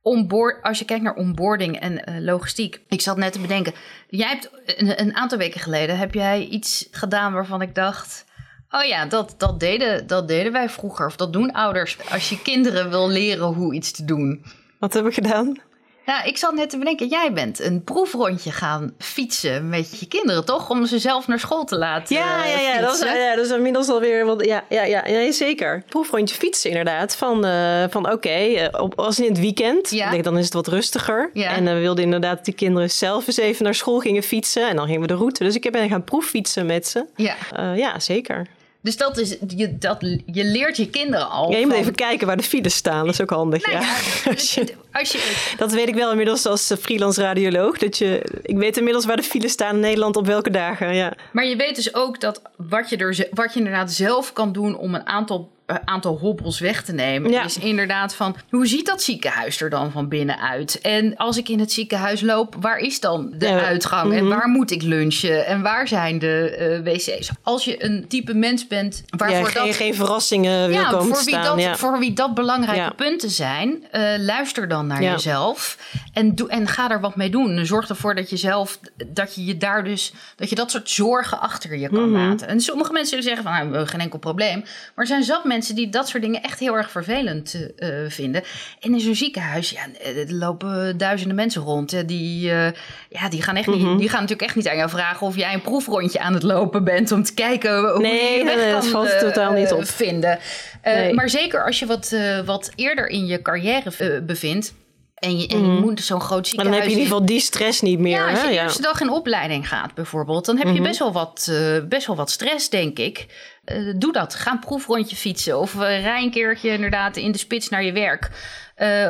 onboard, 0.01 0.63
als 0.63 0.79
je 0.79 0.85
kijkt 0.85 1.03
naar 1.03 1.15
onboarding 1.15 1.79
en 1.79 1.93
uh, 1.93 2.19
logistiek. 2.19 2.81
Ik 2.87 3.01
zat 3.01 3.17
net 3.17 3.33
te 3.33 3.39
bedenken, 3.39 3.73
jij 4.09 4.27
hebt 4.27 4.49
een, 4.65 5.01
een, 5.01 5.15
aantal 5.15 5.37
weken 5.37 5.59
geleden 5.59 5.97
heb 5.97 6.13
jij 6.13 6.45
iets 6.45 6.87
gedaan 6.91 7.33
waarvan 7.33 7.61
ik 7.61 7.75
dacht, 7.75 8.25
Oh 8.71 8.83
ja, 8.83 9.05
dat, 9.05 9.35
dat, 9.37 9.59
deden, 9.59 10.07
dat 10.07 10.27
deden 10.27 10.51
wij 10.51 10.69
vroeger. 10.69 11.05
Of 11.05 11.15
dat 11.15 11.33
doen 11.33 11.51
ouders 11.51 11.97
als 12.11 12.29
je 12.29 12.41
kinderen 12.41 12.89
wil 12.89 13.09
leren 13.09 13.45
hoe 13.45 13.73
iets 13.73 13.91
te 13.91 14.05
doen. 14.05 14.45
Wat 14.79 14.93
hebben 14.93 15.11
we 15.11 15.21
gedaan? 15.21 15.65
Ja, 16.07 16.23
ik 16.23 16.37
zat 16.37 16.53
net 16.53 16.69
te 16.69 16.77
bedenken, 16.77 17.07
jij 17.07 17.33
bent 17.33 17.59
een 17.59 17.83
proefrondje 17.83 18.51
gaan 18.51 18.93
fietsen 18.97 19.69
met 19.69 19.99
je 19.99 20.07
kinderen, 20.07 20.45
toch? 20.45 20.69
Om 20.69 20.85
ze 20.85 20.99
zelf 20.99 21.27
naar 21.27 21.39
school 21.39 21.63
te 21.63 21.77
laten 21.77 22.15
Ja, 22.15 22.45
ja, 22.45 22.59
ja, 22.59 22.81
dat, 22.81 22.93
is, 22.93 22.99
ja 22.99 23.35
dat 23.35 23.45
is 23.45 23.51
inmiddels 23.51 23.89
alweer... 23.89 24.25
Wat, 24.25 24.45
ja, 24.45 24.63
ja, 24.69 24.83
ja, 24.83 25.07
ja, 25.07 25.31
zeker. 25.31 25.83
Proefrondje 25.89 26.35
fietsen 26.35 26.69
inderdaad. 26.69 27.15
Van, 27.15 27.45
uh, 27.45 27.83
van 27.89 28.05
oké, 28.05 28.13
okay, 28.13 28.65
uh, 28.65 28.89
als 28.95 29.19
in 29.19 29.29
het 29.29 29.39
weekend, 29.39 29.89
ja. 29.89 30.09
denk, 30.09 30.23
dan 30.23 30.37
is 30.37 30.45
het 30.45 30.53
wat 30.53 30.67
rustiger. 30.67 31.29
Ja. 31.33 31.55
En 31.55 31.65
uh, 31.65 31.73
we 31.73 31.79
wilden 31.79 32.03
inderdaad 32.03 32.35
dat 32.35 32.45
die 32.45 32.53
kinderen 32.53 32.89
zelf 32.89 33.27
eens 33.27 33.37
even 33.37 33.63
naar 33.63 33.75
school 33.75 33.99
gingen 33.99 34.23
fietsen. 34.23 34.69
En 34.69 34.75
dan 34.75 34.85
gingen 34.85 35.01
we 35.01 35.07
de 35.07 35.15
route. 35.15 35.43
Dus 35.43 35.55
ik 35.55 35.71
ben 35.71 35.89
gaan 35.89 36.03
proeffietsen 36.03 36.65
met 36.65 36.87
ze. 36.87 37.05
Ja, 37.15 37.35
ja 37.75 37.99
zeker. 37.99 38.47
Dus 38.81 38.97
dat 38.97 39.17
is, 39.17 39.37
je, 39.55 39.77
dat, 39.77 39.97
je 40.25 40.43
leert 40.43 40.77
je 40.77 40.89
kinderen 40.89 41.29
al. 41.29 41.51
Ja, 41.51 41.57
je 41.57 41.65
moet 41.65 41.75
even 41.75 41.95
kijken 41.95 42.27
waar 42.27 42.37
de 42.37 42.43
files 42.43 42.75
staan. 42.75 43.05
Dat 43.05 43.13
is 43.13 43.21
ook 43.21 43.29
handig. 43.29 43.65
Nou 43.65 43.83
ja. 43.83 43.95
als 44.31 44.53
je, 44.53 44.73
als 44.91 45.11
je, 45.11 45.53
dat 45.57 45.71
weet 45.71 45.87
ik 45.87 45.95
wel 45.95 46.11
inmiddels 46.11 46.45
als 46.45 46.69
eh, 46.69 46.77
freelance 46.77 47.21
radioloog. 47.21 47.77
Dat 47.77 47.97
je, 47.97 48.39
ik 48.41 48.57
weet 48.57 48.77
inmiddels 48.77 49.05
waar 49.05 49.15
de 49.15 49.23
files 49.23 49.51
staan 49.51 49.75
in 49.75 49.81
Nederland 49.81 50.15
op 50.15 50.25
welke 50.25 50.49
dagen. 50.49 50.95
Ja. 50.95 51.13
Maar 51.31 51.45
je 51.45 51.55
weet 51.55 51.75
dus 51.75 51.93
ook 51.93 52.19
dat 52.19 52.41
wat 52.55 52.89
je, 52.89 52.97
er, 52.97 53.27
wat 53.31 53.53
je 53.53 53.59
inderdaad 53.59 53.91
zelf 53.91 54.33
kan 54.33 54.51
doen 54.51 54.77
om 54.77 54.95
een 54.95 55.07
aantal 55.07 55.51
aantal 55.67 56.17
hobbels 56.17 56.59
weg 56.59 56.83
te 56.83 56.93
nemen. 56.93 57.31
Ja. 57.31 57.43
Is 57.43 57.57
inderdaad 57.57 58.15
van 58.15 58.35
hoe 58.49 58.67
ziet 58.67 58.85
dat 58.85 59.01
ziekenhuis 59.01 59.61
er 59.61 59.69
dan 59.69 59.91
van 59.91 60.07
binnen 60.07 60.39
uit? 60.39 60.81
En 60.81 61.17
als 61.17 61.37
ik 61.37 61.49
in 61.49 61.59
het 61.59 61.71
ziekenhuis 61.71 62.21
loop, 62.21 62.55
waar 62.59 62.77
is 62.77 62.99
dan 62.99 63.33
de 63.37 63.49
uitgang? 63.49 64.13
En 64.13 64.25
mhm. 64.25 64.37
waar 64.37 64.47
moet 64.47 64.71
ik 64.71 64.81
lunchen? 64.81 65.45
En 65.45 65.61
waar 65.61 65.87
zijn 65.87 66.19
de 66.19 66.81
uh, 66.85 66.93
wc's? 66.93 67.29
Als 67.43 67.63
je 67.63 67.83
een 67.83 68.07
type 68.07 68.33
mens 68.33 68.67
bent 68.67 69.03
waarvoor 69.17 69.37
ja, 69.37 69.45
geen, 69.45 69.67
dat, 69.67 69.75
geen 69.75 69.95
verrassingen 69.95 70.67
wil 70.67 70.83
komen 70.83 71.15
voor 71.15 71.23
wie 71.25 71.33
staan. 71.33 71.57
Dat, 71.57 71.77
Voor 71.77 71.99
wie 71.99 72.13
dat 72.13 72.33
belangrijke 72.33 72.95
punten 72.95 73.29
zijn, 73.29 73.83
uh, 73.91 74.01
luister 74.17 74.67
dan 74.67 74.87
naar 74.87 75.03
jezelf 75.03 75.77
en, 76.13 76.35
doe, 76.35 76.49
en 76.49 76.67
ga 76.67 76.91
er 76.91 77.01
wat 77.01 77.15
mee 77.15 77.29
doen. 77.29 77.65
Zorg 77.65 77.89
ervoor 77.89 78.15
dat 78.15 78.29
je 78.29 78.37
zelf, 78.37 78.79
dat 79.07 79.35
je 79.35 79.45
je 79.45 79.57
daar 79.57 79.83
dus, 79.83 80.13
dat 80.35 80.49
je 80.49 80.55
dat 80.55 80.71
soort 80.71 80.89
zorgen 80.89 81.39
achter 81.39 81.77
je 81.77 81.89
kan 81.89 82.11
mhm. 82.11 82.27
laten. 82.27 82.47
En 82.47 82.61
sommige 82.61 82.91
mensen 82.91 83.09
zullen 83.09 83.35
zeggen 83.35 83.43
van, 83.43 83.71
nou, 83.71 83.87
geen 83.87 83.99
enkel 83.99 84.19
probleem. 84.19 84.59
Maar 84.59 84.69
er 84.95 85.07
zijn 85.07 85.23
zat 85.23 85.43
mensen 85.43 85.56
mensen 85.57 85.75
die 85.75 85.89
dat 85.89 86.07
soort 86.07 86.23
dingen 86.23 86.43
echt 86.43 86.59
heel 86.59 86.75
erg 86.75 86.91
vervelend 86.91 87.55
uh, 87.79 87.89
vinden. 88.07 88.43
En 88.79 88.93
in 88.93 88.99
zo'n 88.99 89.15
ziekenhuis, 89.15 89.69
ja, 89.69 89.81
er 90.03 90.33
lopen 90.33 90.97
duizenden 90.97 91.35
mensen 91.35 91.61
rond. 91.61 92.07
Die, 92.07 92.49
uh, 92.49 92.67
ja, 93.09 93.29
die, 93.29 93.41
gaan 93.41 93.55
echt 93.55 93.67
niet, 93.67 93.81
mhm. 93.81 93.97
die 93.97 94.09
gaan 94.09 94.21
natuurlijk 94.21 94.47
echt 94.47 94.55
niet 94.55 94.67
aan 94.67 94.77
jou 94.77 94.89
vragen 94.89 95.27
of 95.27 95.35
jij 95.35 95.53
een 95.53 95.61
proefrondje 95.61 96.19
aan 96.19 96.33
het 96.33 96.43
lopen 96.43 96.83
bent 96.83 97.11
om 97.11 97.23
te 97.23 97.33
kijken 97.33 97.91
hoe 97.91 98.01
nee, 98.01 98.37
je 98.37 98.43
nee, 98.43 98.71
dat 98.71 98.87
valt 98.87 99.19
totaal 99.19 99.51
niet 99.51 99.71
op. 99.71 99.85
vinden. 99.85 100.39
Nee. 100.83 101.13
Maar 101.13 101.29
zeker 101.29 101.65
als 101.65 101.79
je 101.79 101.85
wat, 101.85 102.15
wat 102.45 102.71
eerder 102.75 103.07
in 103.07 103.25
je 103.25 103.41
carrière 103.41 104.21
bevindt. 104.21 104.73
En 105.17 105.39
je, 105.39 105.47
en 105.47 105.61
je 105.61 105.67
mm. 105.67 105.79
moet 105.79 106.01
zo'n 106.01 106.21
groot 106.21 106.47
ziekenhuis... 106.47 106.77
dan 106.77 106.87
heb 106.87 106.93
je 106.93 106.95
in 106.95 107.03
ieder 107.03 107.13
geval 107.13 107.25
die 107.25 107.39
stress 107.39 107.81
niet 107.81 107.99
meer. 107.99 108.17
Ja, 108.17 108.29
als 108.29 108.41
je 108.41 108.47
de 108.47 108.53
eerste 108.53 108.81
dag 108.81 109.01
in 109.01 109.09
opleiding 109.09 109.67
gaat 109.67 109.93
bijvoorbeeld... 109.93 110.45
dan 110.45 110.57
heb 110.57 110.67
je 110.67 110.73
mhm. 110.73 110.83
best, 110.83 110.99
wel 110.99 111.11
wat, 111.11 111.47
uh, 111.49 111.83
best 111.83 112.07
wel 112.07 112.15
wat 112.15 112.29
stress, 112.29 112.69
denk 112.69 112.99
ik. 112.99 113.25
Uh, 113.65 113.93
doe 113.97 114.11
dat. 114.11 114.35
Ga 114.35 114.51
een 114.51 114.59
proefrondje 114.59 115.15
fietsen. 115.15 115.59
Of 115.59 115.73
uh, 115.73 115.79
rij 115.79 116.23
een 116.23 116.31
keertje 116.31 116.69
inderdaad 116.69 117.17
in 117.17 117.31
de 117.31 117.37
spits 117.37 117.69
naar 117.69 117.83
je 117.83 117.91
werk. 117.91 118.29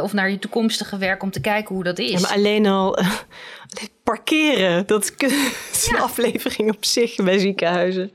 of 0.02 0.13
naar 0.13 0.30
je 0.30 0.39
toekomstige 0.39 0.98
werk 0.98 1.24
om 1.24 1.32
te 1.32 1.41
kijken 1.41 1.76
hoe 1.76 1.84
dat 1.84 2.00
is. 2.00 2.12
Ja, 2.12 2.20
maar 2.20 2.34
alleen 2.34 2.67
al 2.67 2.98
parkeren. 4.04 4.86
Dat 4.86 5.13
is 5.72 5.88
een 5.91 6.02
aflevering 6.02 6.76
op 6.76 6.86
zich 6.86 7.15
bij 7.15 7.38
ziekenhuizen. 7.38 8.12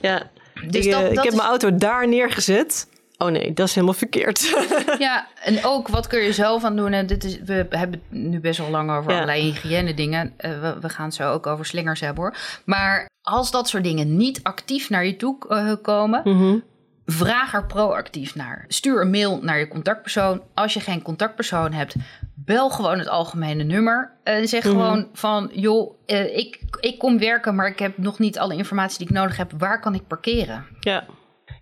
Ja, 0.00 0.30
Dus 0.66 0.84
ik, 0.86 0.92
dat, 0.92 1.10
ik 1.10 1.22
heb 1.22 1.34
mijn 1.34 1.48
auto 1.48 1.76
daar 1.76 2.08
neergezet. 2.08 2.86
Oh 3.22 3.30
nee, 3.30 3.52
dat 3.52 3.68
is 3.68 3.74
helemaal 3.74 3.94
verkeerd. 3.94 4.40
ja, 4.98 5.26
en 5.44 5.64
ook 5.64 5.88
wat 5.88 6.06
kun 6.06 6.20
je 6.20 6.32
zelf 6.32 6.64
aan 6.64 6.76
doen? 6.76 6.92
En 6.92 7.06
dit 7.06 7.24
is, 7.24 7.40
we 7.40 7.54
hebben 7.54 7.90
het 7.90 8.00
nu 8.10 8.40
best 8.40 8.58
wel 8.58 8.70
lang 8.70 8.90
over 8.90 9.12
allerlei 9.12 9.42
hygiëne 9.42 9.94
dingen. 9.94 10.34
Uh, 10.40 10.60
we, 10.60 10.76
we, 10.80 10.88
gaan 10.88 11.04
het 11.04 11.14
zo 11.14 11.32
ook 11.32 11.46
over 11.46 11.66
slingers 11.66 12.00
hebben 12.00 12.22
hoor. 12.22 12.36
Maar 12.64 13.10
als 13.22 13.50
dat 13.50 13.68
soort 13.68 13.84
dingen 13.84 14.16
niet 14.16 14.40
actief 14.42 14.90
naar 14.90 15.06
je 15.06 15.16
toe 15.16 15.36
uh, 15.48 15.72
komen, 15.82 16.20
mm 16.24 16.62
vraag 17.06 17.54
er 17.54 17.66
proactief 17.66 18.34
naar. 18.34 18.64
Stuur 18.68 19.00
een 19.00 19.10
mail 19.10 19.38
naar 19.42 19.58
je 19.58 19.68
contactpersoon. 19.68 20.42
Als 20.54 20.74
je 20.74 20.80
geen 20.80 21.02
contactpersoon 21.02 21.72
hebt, 21.72 21.94
bel 22.34 22.70
gewoon 22.70 22.98
het 22.98 23.08
algemene 23.08 23.62
nummer. 23.62 24.12
En 24.24 24.48
zeg 24.48 24.64
mhm. 24.64 24.72
gewoon 24.72 25.08
van, 25.12 25.50
joh, 25.52 25.94
ik, 26.06 26.60
ik 26.80 26.98
kom 26.98 27.18
werken, 27.18 27.54
maar 27.54 27.66
ik 27.66 27.78
heb 27.78 27.98
nog 27.98 28.18
niet 28.18 28.38
alle 28.38 28.56
informatie 28.56 28.98
die 28.98 29.06
ik 29.06 29.12
nodig 29.12 29.36
heb. 29.36 29.52
Waar 29.58 29.80
kan 29.80 29.94
ik 29.94 30.06
parkeren? 30.06 30.66
Ja. 30.80 31.04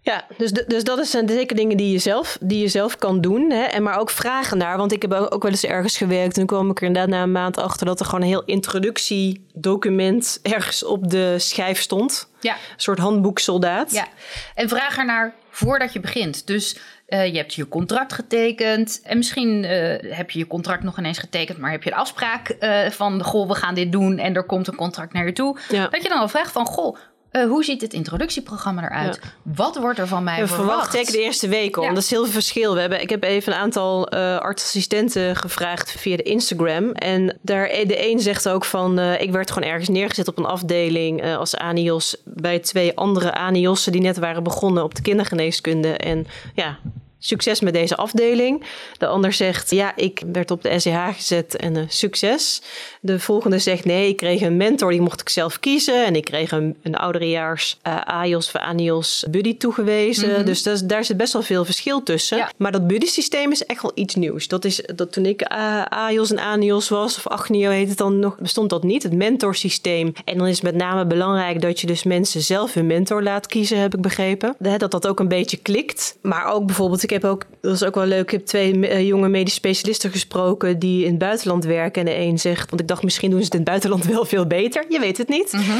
Ja, 0.02 0.24
dus, 0.36 0.52
dus 0.52 0.84
dat 0.84 1.06
zijn 1.06 1.28
zeker 1.28 1.56
dingen 1.56 1.76
die 1.76 1.92
je 1.92 1.98
zelf, 1.98 2.38
die 2.40 2.60
je 2.60 2.68
zelf 2.68 2.98
kan 2.98 3.20
doen. 3.20 3.50
Hè? 3.50 3.62
En 3.62 3.82
maar 3.82 3.98
ook 3.98 4.10
vragen 4.10 4.58
naar. 4.58 4.76
Want 4.76 4.92
ik 4.92 5.02
heb 5.02 5.12
ook 5.12 5.42
wel 5.42 5.50
eens 5.50 5.64
ergens 5.64 5.96
gewerkt. 5.96 6.38
En 6.38 6.46
kwam 6.46 6.70
ik 6.70 6.80
er 6.80 6.86
inderdaad 6.86 7.10
na 7.10 7.22
een 7.22 7.32
maand 7.32 7.56
achter 7.56 7.86
dat 7.86 8.00
er 8.00 8.06
gewoon 8.06 8.20
een 8.20 8.26
heel 8.26 8.44
introductiedocument 8.44 10.38
ergens 10.42 10.84
op 10.84 11.10
de 11.10 11.34
schijf 11.38 11.80
stond. 11.80 12.30
Ja. 12.40 12.52
Een 12.52 12.60
soort 12.76 12.98
handboeksoldaat. 12.98 13.92
Ja. 13.92 14.06
En 14.54 14.68
vraag 14.68 14.96
ernaar 14.96 15.34
voordat 15.50 15.92
je 15.92 16.00
begint. 16.00 16.46
Dus 16.46 16.78
uh, 17.08 17.26
je 17.26 17.36
hebt 17.36 17.54
je 17.54 17.68
contract 17.68 18.12
getekend. 18.12 19.00
En 19.04 19.16
misschien 19.16 19.64
uh, 19.64 19.70
heb 20.16 20.30
je 20.30 20.38
je 20.38 20.46
contract 20.46 20.82
nog 20.82 20.98
ineens 20.98 21.18
getekend, 21.18 21.58
maar 21.58 21.70
heb 21.70 21.82
je 21.82 21.90
de 21.90 21.96
afspraak 21.96 22.56
uh, 22.60 22.86
van: 22.86 23.22
Goh, 23.22 23.48
we 23.48 23.54
gaan 23.54 23.74
dit 23.74 23.92
doen 23.92 24.18
en 24.18 24.34
er 24.34 24.44
komt 24.44 24.66
een 24.66 24.76
contract 24.76 25.12
naar 25.12 25.26
je 25.26 25.32
toe. 25.32 25.58
Ja. 25.68 25.88
Dat 25.88 26.02
je 26.02 26.08
dan 26.08 26.18
al 26.18 26.28
vraagt 26.28 26.52
van: 26.52 26.66
Goh, 26.66 26.96
uh, 27.32 27.44
hoe 27.44 27.64
ziet 27.64 27.80
het 27.80 27.92
introductieprogramma 27.92 28.82
eruit? 28.82 29.20
Wat 29.42 29.76
wordt 29.76 29.98
er 29.98 30.06
van 30.06 30.24
mij 30.24 30.40
we 30.40 30.46
verwacht? 30.46 30.92
We 30.92 31.12
de 31.12 31.22
eerste 31.22 31.48
week 31.48 31.76
al. 31.76 31.82
Ja. 31.82 31.88
Dat 31.88 32.02
is 32.02 32.10
heel 32.10 32.22
veel 32.22 32.32
verschil. 32.32 32.74
We 32.74 32.80
hebben, 32.80 33.00
ik 33.00 33.10
heb 33.10 33.22
even 33.22 33.52
een 33.52 33.58
aantal 33.58 34.14
uh, 34.14 34.38
artsassistenten 34.38 35.36
gevraagd 35.36 35.90
via 35.90 36.16
de 36.16 36.22
Instagram. 36.22 36.92
En 36.92 37.38
daar, 37.42 37.68
de 37.68 38.10
een 38.10 38.20
zegt 38.20 38.48
ook 38.48 38.64
van... 38.64 38.98
Uh, 38.98 39.20
ik 39.20 39.32
werd 39.32 39.50
gewoon 39.50 39.68
ergens 39.68 39.88
neergezet 39.88 40.28
op 40.28 40.38
een 40.38 40.44
afdeling 40.44 41.34
als 41.36 41.56
ANIOS... 41.56 42.16
bij 42.24 42.58
twee 42.58 42.96
andere 42.96 43.34
ANIOS'en 43.34 43.92
die 43.92 44.00
net 44.00 44.18
waren 44.18 44.42
begonnen 44.42 44.84
op 44.84 44.94
de 44.94 45.02
kindergeneeskunde. 45.02 45.96
En 45.96 46.26
ja, 46.54 46.78
succes 47.20 47.60
met 47.60 47.72
deze 47.72 47.96
afdeling. 47.96 48.64
De 48.98 49.06
ander 49.06 49.32
zegt, 49.32 49.70
ja, 49.70 49.96
ik 49.96 50.22
werd 50.32 50.50
op 50.50 50.62
de 50.62 50.78
SEH 50.78 51.08
gezet 51.14 51.56
en 51.56 51.76
uh, 51.76 51.82
succes. 51.88 52.62
De 53.00 53.20
volgende 53.20 53.58
zegt, 53.58 53.84
nee, 53.84 54.08
ik 54.08 54.16
kreeg 54.16 54.40
een 54.40 54.56
mentor, 54.56 54.90
die 54.90 55.00
mocht 55.00 55.20
ik 55.20 55.28
zelf 55.28 55.60
kiezen. 55.60 56.04
En 56.04 56.16
ik 56.16 56.24
kreeg 56.24 56.50
een, 56.50 56.76
een 56.82 56.96
ouderejaars 56.96 57.78
uh, 57.86 58.00
AIOS 58.00 58.46
of 58.46 58.56
ANIOS 58.56 59.24
buddy 59.30 59.56
toegewezen. 59.56 60.32
Mhm. 60.32 60.44
Dus 60.44 60.62
dat, 60.62 60.88
daar 60.88 61.04
zit 61.04 61.16
best 61.16 61.32
wel 61.32 61.42
veel 61.42 61.64
verschil 61.64 62.02
tussen. 62.02 62.48
Maar 62.56 62.72
dat 62.72 62.86
buddy 62.86 63.06
systeem 63.06 63.52
is 63.52 63.66
echt 63.66 63.82
wel 63.82 63.92
iets 63.94 64.14
nieuws. 64.14 64.48
Dat 64.48 64.64
is 64.64 64.82
dat 64.94 65.12
toen 65.12 65.26
ik 65.26 65.52
uh, 65.52 65.82
AIOS 65.84 66.30
en 66.30 66.38
ANIOS 66.38 66.88
was, 66.88 67.16
of 67.16 67.28
AGNIO 67.28 67.70
heet 67.70 67.88
het 67.88 67.98
dan 67.98 68.18
nog, 68.18 68.38
bestond 68.38 68.70
dat 68.70 68.82
niet. 68.82 69.02
Het 69.02 69.14
mentorsysteem. 69.14 70.12
En 70.24 70.38
dan 70.38 70.46
is 70.46 70.54
het 70.54 70.62
met 70.62 70.74
name 70.74 71.06
belangrijk 71.06 71.60
dat 71.60 71.80
je 71.80 71.86
dus 71.86 72.02
mensen 72.02 72.40
zelf 72.40 72.74
hun 72.74 72.86
mentor 72.86 73.22
laat 73.22 73.46
kiezen, 73.46 73.78
heb 73.78 73.94
ik 73.94 74.00
begrepen. 74.00 74.56
Dat 74.58 74.90
dat 74.90 75.06
ook 75.06 75.20
een 75.20 75.28
beetje 75.28 75.56
klikt. 75.56 76.16
Maar 76.22 76.52
ook 76.52 76.66
bijvoorbeeld 76.66 77.00
ik 77.10 77.22
heb 77.22 77.30
ook, 77.30 77.46
dat 77.60 77.74
is 77.74 77.84
ook 77.84 77.94
wel 77.94 78.06
leuk, 78.06 78.22
ik 78.22 78.30
heb 78.30 78.46
twee 78.46 78.88
eh, 78.88 79.06
jonge 79.06 79.28
medisch 79.28 79.54
specialisten 79.54 80.10
gesproken 80.10 80.78
die 80.78 81.04
in 81.04 81.10
het 81.10 81.18
buitenland 81.18 81.64
werken. 81.64 82.06
En 82.06 82.14
de 82.14 82.18
een 82.18 82.38
zegt, 82.38 82.70
want 82.70 82.82
ik 82.82 82.88
dacht 82.88 83.02
misschien 83.02 83.30
doen 83.30 83.38
ze 83.38 83.44
het 83.44 83.54
in 83.54 83.60
het 83.60 83.68
buitenland 83.68 84.04
wel 84.14 84.24
veel 84.24 84.46
beter. 84.46 84.84
Je 84.88 85.00
weet 85.00 85.18
het 85.18 85.28
niet. 85.28 85.52
Mhm. 85.52 85.78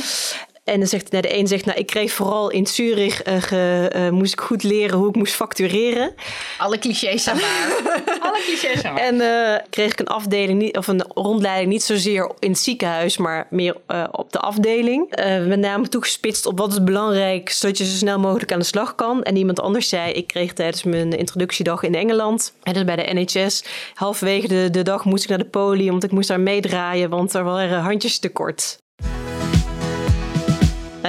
En 0.64 0.78
dan 0.78 0.88
zegt 0.88 1.10
nou, 1.10 1.22
de 1.22 1.36
een 1.36 1.46
zegt, 1.46 1.64
nou, 1.64 1.78
ik 1.78 1.86
kreeg 1.86 2.12
vooral 2.12 2.50
in 2.50 2.66
Zurich, 2.66 3.26
uh, 3.52 4.08
moest 4.08 4.32
ik 4.32 4.40
goed 4.40 4.62
leren 4.62 4.98
hoe 4.98 5.08
ik 5.08 5.14
moest 5.14 5.34
factureren. 5.34 6.14
Alle 6.58 6.78
clichés 6.78 7.24
waar. 7.24 7.36
Alle 8.26 8.40
clichés. 8.44 8.82
En 8.82 9.14
uh, 9.14 9.56
kreeg 9.70 9.92
ik 9.92 10.00
een 10.00 10.06
afdeling, 10.06 10.76
of 10.76 10.86
een 10.86 11.04
rondleiding, 11.14 11.70
niet 11.70 11.82
zozeer 11.82 12.32
in 12.38 12.50
het 12.50 12.58
ziekenhuis, 12.58 13.16
maar 13.16 13.46
meer 13.50 13.76
op 14.10 14.32
de 14.32 14.38
afdeling. 14.38 15.10
met 15.46 15.58
name 15.58 15.88
toegespitst 15.88 16.46
op 16.46 16.58
wat 16.58 16.72
is 16.72 16.84
belangrijk, 16.84 17.50
zodat 17.50 17.78
je 17.78 17.84
zo 17.84 17.96
snel 17.96 18.18
mogelijk 18.18 18.52
aan 18.52 18.58
de 18.58 18.64
slag 18.64 18.94
kan. 18.94 19.22
En 19.22 19.36
iemand 19.36 19.60
anders 19.60 19.88
zei, 19.88 20.12
ik 20.12 20.26
kreeg 20.26 20.52
tijdens 20.52 20.82
mijn 20.82 21.12
introductiedag 21.12 21.82
in 21.82 21.94
Engeland, 21.94 22.52
en 22.62 22.72
dus 22.72 22.84
bij 22.84 22.96
de 22.96 23.12
NHS, 23.14 23.64
halverwege 23.94 24.48
de, 24.48 24.68
de 24.70 24.82
dag 24.82 25.04
moest 25.04 25.22
ik 25.22 25.28
naar 25.28 25.38
de 25.38 25.44
poli, 25.44 25.90
want 25.90 26.04
ik 26.04 26.10
moest 26.10 26.28
daar 26.28 26.40
meedraaien, 26.40 27.10
want 27.10 27.34
er 27.34 27.44
waren 27.44 27.80
handjes 27.80 28.18
tekort. 28.18 28.79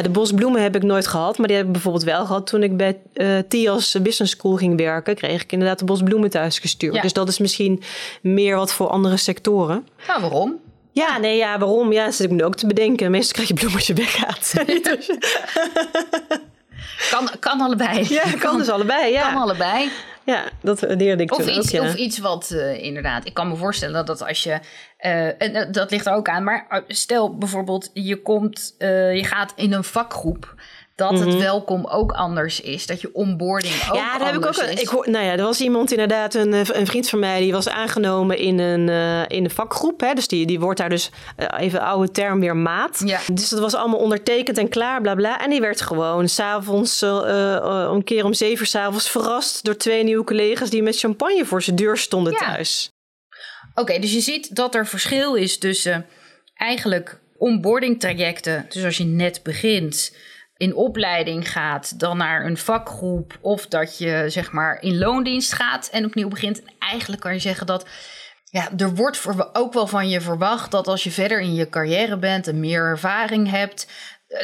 De 0.02 0.10
bosbloemen 0.10 0.62
heb 0.62 0.76
ik 0.76 0.84
nooit 0.84 1.08
gehad, 1.08 1.38
maar 1.38 1.48
die 1.48 1.58
heb 1.58 1.66
ik 1.66 1.72
bijvoorbeeld 1.72 2.04
wel 2.04 2.26
gehad 2.26 2.48
toen 2.48 2.64
ik 2.64 2.78
bij 2.78 2.98
uh, 3.14 3.38
TIAS 3.48 3.98
Business 4.02 4.32
School 4.32 4.56
ging 4.56 4.78
werken. 4.78 5.16
Kreeg 5.16 5.44
ik 5.44 5.52
inderdaad 5.52 5.80
de 5.80 5.86
bosbloemen 5.86 6.30
thuis 6.30 6.60
gestuurd. 6.60 7.02
Dus 7.02 7.14
dat 7.14 7.28
is 7.28 7.38
misschien 7.38 7.82
meer 8.22 8.56
wat 8.56 8.74
voor 8.74 8.88
andere 8.88 9.18
sectoren. 9.18 9.88
Nou, 10.08 10.22
waarom? 10.22 10.60
Ja, 10.92 11.18
nee, 11.18 11.38
ja, 11.38 11.60
waarom? 11.60 11.92
Ja, 11.92 12.06
dat 12.06 12.16
zit 12.16 12.26
ik 12.26 12.38
me 12.38 12.44
ook 12.44 12.56
te 12.56 12.68
bedenken. 12.68 13.12
Meestal 13.12 13.34
krijg 13.34 13.48
je 13.48 13.54
bloemen 13.54 13.78
als 13.78 13.88
je 13.88 13.94
weggaat. 13.94 14.54
kan, 17.12 17.30
kan 17.40 17.62
allebei. 17.62 18.06
Ja, 18.10 18.24
kan, 18.40 18.58
dus 18.58 18.70
allebei, 18.70 19.12
ja. 19.12 19.30
Kan 19.30 19.42
allebei. 19.42 19.90
Ja, 20.24 20.50
dat 20.62 20.82
leerde 20.82 21.24
ik 21.24 21.32
of 21.32 21.38
toen 21.46 21.58
iets, 21.58 21.80
ook, 21.80 21.84
Of 21.84 21.96
iets 21.96 22.18
wat 22.20 22.50
uh, 22.54 22.84
inderdaad... 22.84 23.26
Ik 23.26 23.34
kan 23.34 23.48
me 23.48 23.56
voorstellen 23.56 23.94
dat, 23.94 24.08
dat 24.08 24.28
als 24.28 24.44
je... 24.44 24.60
Uh, 25.02 25.72
dat 25.72 25.92
ligt 25.92 26.06
er 26.06 26.14
ook 26.14 26.30
aan. 26.30 26.44
Maar 26.44 26.84
stel 26.88 27.38
bijvoorbeeld, 27.38 27.90
je, 27.94 28.22
komt, 28.22 28.76
uh, 28.80 29.16
je 29.16 29.24
gaat 29.24 29.54
in 29.56 29.74
een 29.74 29.84
vakgroep 29.84 30.56
dat 31.02 31.20
het 31.20 31.28
mhm. 31.28 31.38
welkom 31.38 31.86
ook 31.86 32.12
anders 32.12 32.62
is. 32.62 32.86
Dat 32.86 33.02
je 33.02 33.10
onboarding 33.14 33.74
ook 33.90 33.96
ja, 33.96 34.18
daar 34.18 34.28
heb 34.28 34.36
ik 34.36 34.46
ook, 34.46 34.56
is. 34.56 34.82
Ik 34.82 34.88
hoor, 34.88 35.10
nou 35.10 35.26
ja, 35.26 35.32
er 35.32 35.44
was 35.44 35.62
iemand 35.62 35.92
inderdaad, 35.92 36.34
een, 36.34 36.54
een 36.54 36.88
vriend 36.88 37.10
van 37.10 37.20
mij, 37.20 37.40
die 37.40 37.52
was 37.52 37.70
aangenomen 37.70 38.38
in 38.38 38.60
een, 38.60 38.88
uh, 38.88 39.22
in 39.28 39.44
een 39.44 39.50
vakgroep. 39.50 40.02
Hè, 40.02 40.14
dus 40.14 40.28
die, 40.28 40.46
die 40.46 40.60
wordt 40.60 40.80
daar 40.80 40.90
dus, 40.90 41.10
uh, 41.38 41.48
even 41.58 41.82
oude 41.82 42.12
term, 42.12 42.40
weer 42.40 42.56
maat. 42.56 43.02
Ja. 43.06 43.20
Dus 43.34 43.50
dat 43.50 43.60
was 43.60 43.74
allemaal 43.74 44.00
ondertekend 44.00 44.58
en 44.58 44.70
klaar, 44.70 45.02
bla 45.02 45.16
bla. 45.16 45.42
En 45.42 45.50
die 45.50 45.62
werd 45.62 45.82
gewoon 45.82 46.28
s'avonds, 46.28 47.04
uh, 47.04 47.90
een 47.92 48.04
keer 48.04 48.26
om 48.26 48.34
zeven 48.34 48.68
s'avonds 48.68 49.10
verrast 49.10 49.64
door 49.64 49.78
twee 49.78 50.04
nieuwe 50.04 50.24
collega's 50.24 50.70
die 50.70 50.84
met 50.84 51.00
champagne 51.00 51.46
voor 51.46 51.62
zijn 51.62 51.76
deur 51.76 51.98
stonden 51.98 52.34
thuis. 52.34 52.90
Oké, 53.74 54.00
dus 54.00 54.14
je 54.14 54.22
ziet 54.22 54.56
dat 54.56 54.76
er 54.76 54.88
verschil 54.88 55.36
is 55.36 55.58
tussen 55.58 56.06
eigenlijk 56.56 57.20
onboarding 57.38 58.00
trajecten. 58.00 58.66
Dus 58.70 58.84
als 58.84 58.98
je 58.98 59.04
net 59.04 59.40
begint 59.44 60.12
in 60.62 60.76
opleiding 60.76 61.52
gaat, 61.52 62.00
dan 62.00 62.18
naar 62.18 62.46
een 62.46 62.58
vakgroep 62.58 63.38
of 63.42 63.68
dat 63.68 63.98
je 63.98 64.26
zeg 64.28 64.52
maar 64.52 64.82
in 64.82 64.98
loondienst 64.98 65.54
gaat 65.54 65.90
en 65.92 66.06
opnieuw 66.06 66.28
begint. 66.28 66.62
Eigenlijk 66.80 67.22
kan 67.22 67.34
je 67.34 67.40
zeggen 67.40 67.66
dat 67.66 67.86
ja, 68.44 68.70
er 68.78 68.96
wordt 68.96 69.26
ook 69.54 69.74
wel 69.74 69.88
van 69.88 70.10
je 70.10 70.22
verwacht 70.22 70.72
dat 70.72 70.88
als 70.88 71.04
je 71.04 71.12
verder 71.12 71.40
in 71.40 71.54
je 71.54 71.70
carrière 71.70 72.18
bent 72.18 72.48
en 72.48 72.60
meer 72.60 72.86
ervaring 72.86 73.50
hebt, 73.50 73.88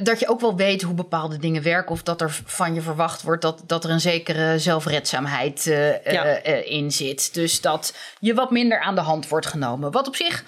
dat 0.04 0.20
je 0.20 0.28
ook 0.28 0.40
wel 0.40 0.56
weet 0.56 0.82
hoe 0.82 0.94
bepaalde 0.94 1.38
dingen 1.38 1.64
werken. 1.64 1.92
Of 1.92 2.04
dat 2.04 2.22
er 2.22 2.42
van 2.46 2.74
je 2.74 2.82
verwacht 2.82 3.22
wordt 3.22 3.42
dat, 3.42 3.64
dat 3.68 3.84
er 3.84 3.90
een 3.90 4.00
zekere 4.00 4.60
zelfredzaamheid 4.60 5.66
uh, 5.66 6.72
in 6.72 6.92
zit. 6.92 7.34
Dus 7.34 7.62
dat 7.62 7.98
je 8.20 8.34
wat 8.34 8.52
minder 8.52 8.80
aan 8.80 8.96
de 8.96 9.02
hand 9.02 9.28
wordt 9.28 9.46
genomen. 9.46 9.92
Wat 9.92 10.08
op 10.08 10.16
zich, 10.16 10.44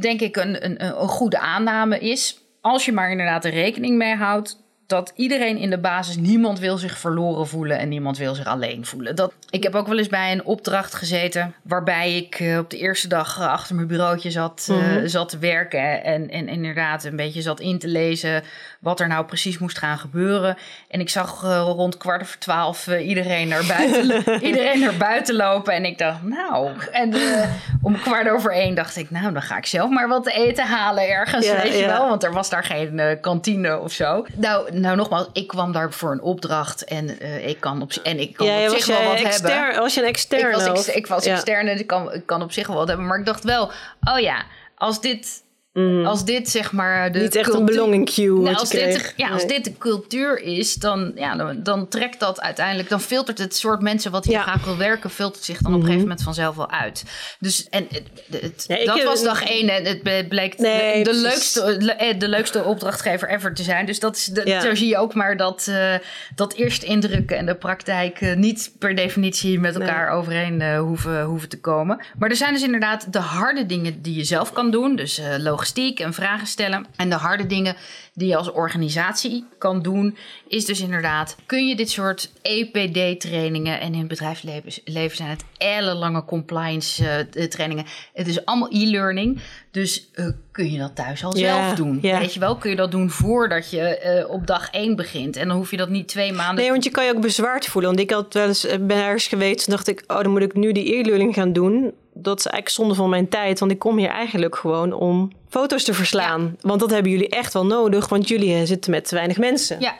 denk 0.00 0.20
ik, 0.20 0.36
een, 0.36 0.64
een, 0.64 0.84
een 0.84 1.08
goede 1.08 1.38
aanname 1.38 1.98
is. 1.98 2.38
Als 2.60 2.84
je 2.84 2.92
maar 2.92 3.10
inderdaad 3.10 3.44
er 3.44 3.52
rekening 3.52 3.96
mee 3.96 4.14
houdt 4.14 4.68
dat 4.90 5.12
iedereen 5.16 5.56
in 5.56 5.70
de 5.70 5.78
basis, 5.78 6.16
niemand 6.16 6.58
wil 6.58 6.78
zich 6.78 6.98
verloren 6.98 7.46
voelen 7.46 7.78
en 7.78 7.88
niemand 7.88 8.18
wil 8.18 8.34
zich 8.34 8.46
alleen 8.46 8.86
voelen. 8.86 9.16
Dat, 9.16 9.32
ik 9.50 9.62
heb 9.62 9.74
ook 9.74 9.86
wel 9.86 9.98
eens 9.98 10.08
bij 10.08 10.32
een 10.32 10.44
opdracht 10.44 10.94
gezeten 10.94 11.54
waarbij 11.62 12.16
ik 12.16 12.40
uh, 12.40 12.58
op 12.58 12.70
de 12.70 12.78
eerste 12.78 13.08
dag 13.08 13.38
uh, 13.38 13.46
achter 13.46 13.74
mijn 13.74 13.86
bureautje 13.86 14.30
zat, 14.30 14.66
mm 14.70 14.78
-hmm. 14.78 15.08
zat 15.08 15.28
te 15.28 15.38
werken 15.38 16.04
en, 16.04 16.30
en 16.30 16.48
inderdaad 16.48 17.04
een 17.04 17.16
beetje 17.16 17.42
zat 17.42 17.60
in 17.60 17.78
te 17.78 17.88
lezen 17.88 18.42
wat 18.80 19.00
er 19.00 19.08
nou 19.08 19.24
precies 19.24 19.58
moest 19.58 19.78
gaan 19.78 19.98
gebeuren. 19.98 20.56
En 20.88 21.00
ik 21.00 21.08
zag 21.08 21.40
rond 21.64 21.96
kwart 21.96 22.22
over 22.22 22.38
twaalf 22.38 22.86
iedereen, 22.86 23.48
naar 23.48 23.64
buiten, 23.66 24.22
iedereen 24.48 24.80
naar 24.80 24.96
buiten 24.96 25.34
lopen 25.34 25.72
en 25.72 25.84
ik 25.84 25.98
dacht, 25.98 26.22
nou, 26.22 26.70
en 26.92 27.14
om 27.82 28.00
kwart 28.00 28.28
over 28.28 28.52
één 28.52 28.74
dacht 28.74 28.96
ik, 28.96 29.10
nou, 29.10 29.32
dan 29.32 29.42
ga 29.42 29.56
ik 29.56 29.66
zelf 29.66 29.90
maar 29.90 30.08
wat 30.08 30.28
eten 30.28 30.66
halen 30.66 31.08
ergens, 31.08 31.46
ja, 31.46 31.62
weet 31.62 31.78
je 31.78 31.86
wel, 31.86 32.08
want 32.08 32.24
er 32.24 32.32
was 32.32 32.50
daar 32.50 32.64
geen 32.64 33.18
kantine 33.20 33.78
of 33.78 33.92
zo. 33.92 34.26
Nou, 34.34 34.78
nou 34.78 34.96
nogmaals, 34.96 35.28
ik 35.32 35.48
kwam 35.48 35.72
daar 35.72 35.92
voor 35.92 36.12
een 36.12 36.22
opdracht 36.22 36.84
en 36.84 37.20
ik 37.48 37.60
kan 37.60 37.82
op, 37.82 37.92
en 37.92 38.18
ik 38.18 38.34
kan 38.34 38.46
ja, 38.46 38.64
op 38.64 38.76
zich 38.76 38.86
wel 38.86 39.04
wat 39.04 39.18
hebben. 39.18 39.80
Was 39.80 39.94
je 39.94 40.00
een 40.00 40.06
externe? 40.06 40.48
Ik 40.48 40.66
was, 40.66 40.86
ex, 40.86 40.96
ik 40.96 41.06
was 41.06 41.24
ja. 41.24 41.32
externe, 41.32 41.70
dus 41.70 41.80
ik 41.80 41.86
kan, 41.86 42.12
ik 42.12 42.26
kan 42.26 42.42
op 42.42 42.52
zich 42.52 42.66
wel 42.66 42.76
wat 42.76 42.88
hebben. 42.88 43.06
Maar 43.06 43.18
ik 43.18 43.26
dacht 43.26 43.44
wel, 43.44 43.70
oh 44.00 44.18
ja, 44.18 44.44
als 44.76 45.00
dit 45.00 45.42
Mm. 45.72 46.06
Als 46.06 46.24
dit 46.24 46.48
zeg 46.48 46.72
maar. 46.72 47.12
De 47.12 47.18
Niet 47.18 47.34
echt 47.34 47.54
een 47.54 47.64
belonging 47.64 48.10
cue. 48.14 48.40
Nou, 48.40 48.56
als, 48.56 48.70
dit, 48.70 49.14
ja, 49.16 49.28
als 49.28 49.46
dit 49.46 49.64
de 49.64 49.78
cultuur 49.78 50.40
is, 50.40 50.74
dan, 50.74 51.12
ja, 51.14 51.36
dan, 51.36 51.62
dan, 51.62 51.88
trekt 51.88 52.20
dat 52.20 52.40
uiteindelijk. 52.40 52.88
Dan 52.88 53.00
filtert 53.00 53.38
het 53.38 53.56
soort 53.56 53.80
mensen 53.80 54.10
wat 54.10 54.24
hier 54.24 54.40
graag 54.40 54.64
wil 54.64 54.76
werken, 54.76 55.10
filtert 55.10 55.44
zich 55.44 55.58
dan 55.58 55.72
op 55.74 55.80
een 55.80 55.86
gegeven 55.86 56.06
mhm. 56.06 56.08
moment 56.08 56.22
vanzelf 56.22 56.56
wel 56.56 56.70
uit. 56.70 57.04
Dus 57.38 57.68
en 57.68 57.86
het, 58.30 58.66
dat 58.84 59.02
was 59.02 59.22
dag 59.22 59.44
één 59.44 59.68
en 59.68 59.84
het 59.84 60.28
bleek 60.28 60.56
de, 60.56 61.00
de 61.02 61.14
leukste, 61.14 61.62
eh, 61.96 62.18
de 62.18 62.28
leukste 62.28 62.64
opdrachtgever 62.64 63.28
ever 63.28 63.54
te 63.54 63.62
zijn. 63.62 63.86
Dus 63.86 63.98
dat 64.00 64.16
is 64.16 64.24
de, 64.24 64.58
zo 64.62 64.74
zie 64.74 64.88
je 64.88 64.98
ook 64.98 65.14
maar 65.14 65.36
dat, 65.36 65.66
uh, 65.68 65.94
dat 66.34 66.54
eerste 66.54 66.86
indrukken 66.86 67.36
en 67.36 67.46
de 67.46 67.54
praktijk 67.54 68.20
uh, 68.20 68.36
niet 68.36 68.72
per 68.78 68.94
definitie 68.94 69.60
met 69.60 69.74
elkaar 69.74 70.08
nee. 70.08 70.18
overeen 70.18 70.60
uh, 70.60 70.78
hoeven, 70.78 71.22
hoeven 71.22 71.48
te 71.48 71.60
komen. 71.60 72.00
Maar 72.18 72.30
er 72.30 72.36
zijn 72.36 72.52
dus 72.52 72.62
inderdaad 72.62 73.12
de 73.12 73.18
harde 73.18 73.66
dingen 73.66 74.02
die 74.02 74.16
je 74.16 74.24
zelf 74.24 74.52
kan 74.52 74.70
doen. 74.70 74.96
Dus 74.96 75.20
logistiek 75.60 76.00
en 76.00 76.12
vragen 76.12 76.46
stellen. 76.46 76.86
En 76.96 77.08
de 77.10 77.16
harde 77.16 77.46
dingen 77.46 77.76
die 78.14 78.28
je 78.28 78.36
als 78.36 78.52
organisatie 78.52 79.44
kan 79.58 79.82
doen, 79.82 80.16
is 80.48 80.64
dus 80.64 80.80
inderdaad: 80.80 81.36
kun 81.46 81.66
je 81.66 81.76
dit 81.76 81.90
soort 81.90 82.32
EPD-trainingen 82.42 83.80
en 83.80 83.92
in 83.92 83.98
het 83.98 84.08
bedrijfsleven 84.08 85.16
zijn 85.16 85.28
het 85.28 85.44
ellenlange 85.56 86.24
compliance 86.24 87.26
uh, 87.34 87.44
trainingen. 87.44 87.84
Het 88.12 88.26
is 88.26 88.44
allemaal 88.44 88.72
e-learning. 88.72 89.40
Dus 89.70 90.10
uh, 90.14 90.26
kun 90.50 90.70
je 90.70 90.78
dat 90.78 90.94
thuis 90.94 91.24
al 91.24 91.32
zelf 91.32 91.74
doen? 91.74 92.00
Weet 92.00 92.34
je 92.34 92.40
wel, 92.40 92.56
kun 92.56 92.70
je 92.70 92.76
dat 92.76 92.90
doen 92.90 93.10
voordat 93.10 93.70
je 93.70 94.22
uh, 94.22 94.30
op 94.30 94.46
dag 94.46 94.70
één 94.70 94.96
begint. 94.96 95.36
En 95.36 95.48
dan 95.48 95.56
hoef 95.56 95.70
je 95.70 95.76
dat 95.76 95.88
niet 95.88 96.08
twee 96.08 96.32
maanden... 96.32 96.56
Nee, 96.56 96.70
want 96.70 96.84
je 96.84 96.90
kan 96.90 97.04
je 97.04 97.14
ook 97.14 97.20
bezwaard 97.20 97.66
voelen. 97.66 97.90
Want 97.90 98.02
ik 98.02 98.10
had 98.10 98.34
wel 98.34 98.46
eens, 98.46 98.66
ben 98.80 98.96
ergens 98.96 99.26
geweest 99.26 99.66
en 99.66 99.72
dacht 99.72 99.88
ik... 99.88 100.04
oh, 100.06 100.22
dan 100.22 100.30
moet 100.30 100.42
ik 100.42 100.54
nu 100.54 100.72
die 100.72 100.96
e-learning 100.96 101.34
gaan 101.34 101.52
doen 101.52 101.94
dat 102.22 102.38
is 102.38 102.46
eigenlijk 102.46 102.74
zonde 102.74 102.94
van 102.94 103.10
mijn 103.10 103.28
tijd. 103.28 103.58
Want 103.58 103.72
ik 103.72 103.78
kom 103.78 103.98
hier 103.98 104.08
eigenlijk 104.08 104.56
gewoon 104.56 104.92
om 104.92 105.32
foto's 105.50 105.84
te 105.84 105.94
verslaan. 105.94 106.56
Want 106.60 106.80
dat 106.80 106.90
hebben 106.90 107.10
jullie 107.10 107.28
echt 107.28 107.52
wel 107.52 107.66
nodig, 107.66 108.08
want 108.08 108.28
jullie 108.28 108.54
eh, 108.54 108.66
zitten 108.66 108.90
met 108.90 109.08
te 109.08 109.14
weinig 109.14 109.38
mensen. 109.38 109.80
Ja. 109.80 109.96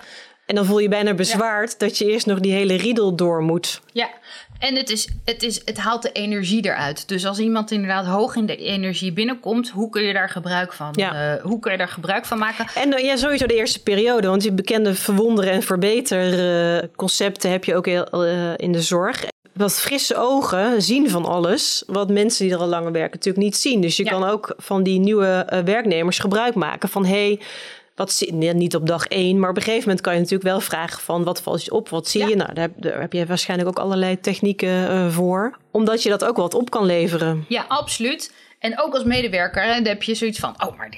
En 0.47 0.57
dan 0.57 0.65
voel 0.65 0.79
je 0.79 0.89
bijna 0.89 1.15
bezwaard 1.15 1.79
dat 1.79 1.99
je 1.99 2.11
eerst 2.11 2.27
nog 2.27 2.41
die 2.41 2.53
hele 2.53 2.77
riedel 2.77 3.15
door 3.17 3.43
moet. 3.43 3.81
Ja, 3.93 4.09
en 4.59 4.77
het, 4.77 4.91
is, 4.91 5.09
het, 5.25 5.43
is, 5.43 5.61
het 5.65 5.79
haalt 5.79 6.03
de 6.03 6.13
energie 6.13 6.65
eruit. 6.65 7.09
Dus 7.09 7.27
als 7.27 7.39
iemand 7.39 7.71
inderdaad 7.71 8.07
hoog 8.07 8.37
in 8.37 8.47
de 8.47 8.57
energie 8.57 9.13
binnenkomt, 9.13 9.69
hoe 9.69 9.91
kun 9.91 10.03
je 10.03 10.13
daar 10.13 10.29
gebruik 10.29 10.73
van? 10.73 10.93
Ja. 10.93 11.35
Uh, 11.35 11.43
hoe 11.43 11.59
kun 11.59 11.73
je 11.73 11.79
daar 11.79 11.89
gebruik 11.89 12.25
van 12.25 12.39
maken? 12.39 12.67
En 12.75 12.93
uh, 12.93 13.05
ja, 13.05 13.17
sowieso 13.17 13.47
de 13.47 13.55
eerste 13.55 13.83
periode. 13.83 14.29
Want 14.29 14.43
die 14.43 14.53
bekende 14.53 14.95
verwonderen 14.95 15.53
en 15.53 15.63
verbeteren 15.63 16.91
concepten 16.97 17.51
heb 17.51 17.65
je 17.65 17.75
ook 17.75 17.87
heel, 17.87 18.25
in 18.57 18.73
de 18.73 18.83
zorg 18.83 19.25
wat 19.53 19.73
frisse 19.73 20.17
ogen 20.17 20.83
zien 20.83 21.11
van 21.11 21.25
alles, 21.25 21.83
wat 21.87 22.11
mensen 22.11 22.45
die 22.45 22.55
er 22.55 22.61
al 22.61 22.67
langer 22.67 22.93
werken 22.93 23.17
natuurlijk 23.17 23.45
niet 23.45 23.57
zien. 23.57 23.81
Dus 23.81 23.97
je 23.97 24.05
kan 24.05 24.25
ook 24.25 24.55
van 24.57 24.83
die 24.83 24.99
nieuwe 24.99 25.47
uh, 25.53 25.59
werknemers 25.59 26.19
gebruik 26.19 26.55
maken 26.55 26.89
van 26.89 27.05
hey, 27.05 27.41
wat 27.95 28.13
zie, 28.13 28.33
niet 28.33 28.75
op 28.75 28.87
dag 28.87 29.07
één, 29.07 29.39
maar 29.39 29.51
op 29.51 29.57
een 29.57 29.63
gegeven 29.63 29.85
moment 29.85 30.01
kan 30.01 30.13
je 30.13 30.19
natuurlijk 30.19 30.51
wel 30.51 30.61
vragen 30.61 31.03
van 31.03 31.25
wat 31.25 31.43
valt 31.43 31.65
je 31.65 31.71
op, 31.71 31.89
wat 31.89 32.09
zie 32.09 32.29
je? 32.29 32.37
Nou, 32.37 32.55
daar, 32.55 32.69
daar, 32.77 33.01
heb 33.01 33.13
je 33.13 33.27
waarschijnlijk 33.27 33.69
ook 33.69 33.79
allerlei 33.79 34.21
technieken 34.21 34.69
uh, 34.69 35.11
voor, 35.11 35.57
omdat 35.71 36.03
je 36.03 36.09
dat 36.09 36.25
ook 36.25 36.37
wat 36.37 36.55
op 36.55 36.71
kan 36.71 36.85
leveren. 36.85 37.45
Ja, 37.49 37.65
absoluut. 37.69 38.33
En 38.61 38.81
ook 38.81 38.95
als 38.95 39.05
medewerker 39.05 39.67
dan 39.67 39.85
heb 39.85 40.03
je 40.03 40.15
zoiets 40.15 40.39
van: 40.39 40.55
oh, 40.67 40.77
maar 40.77 40.89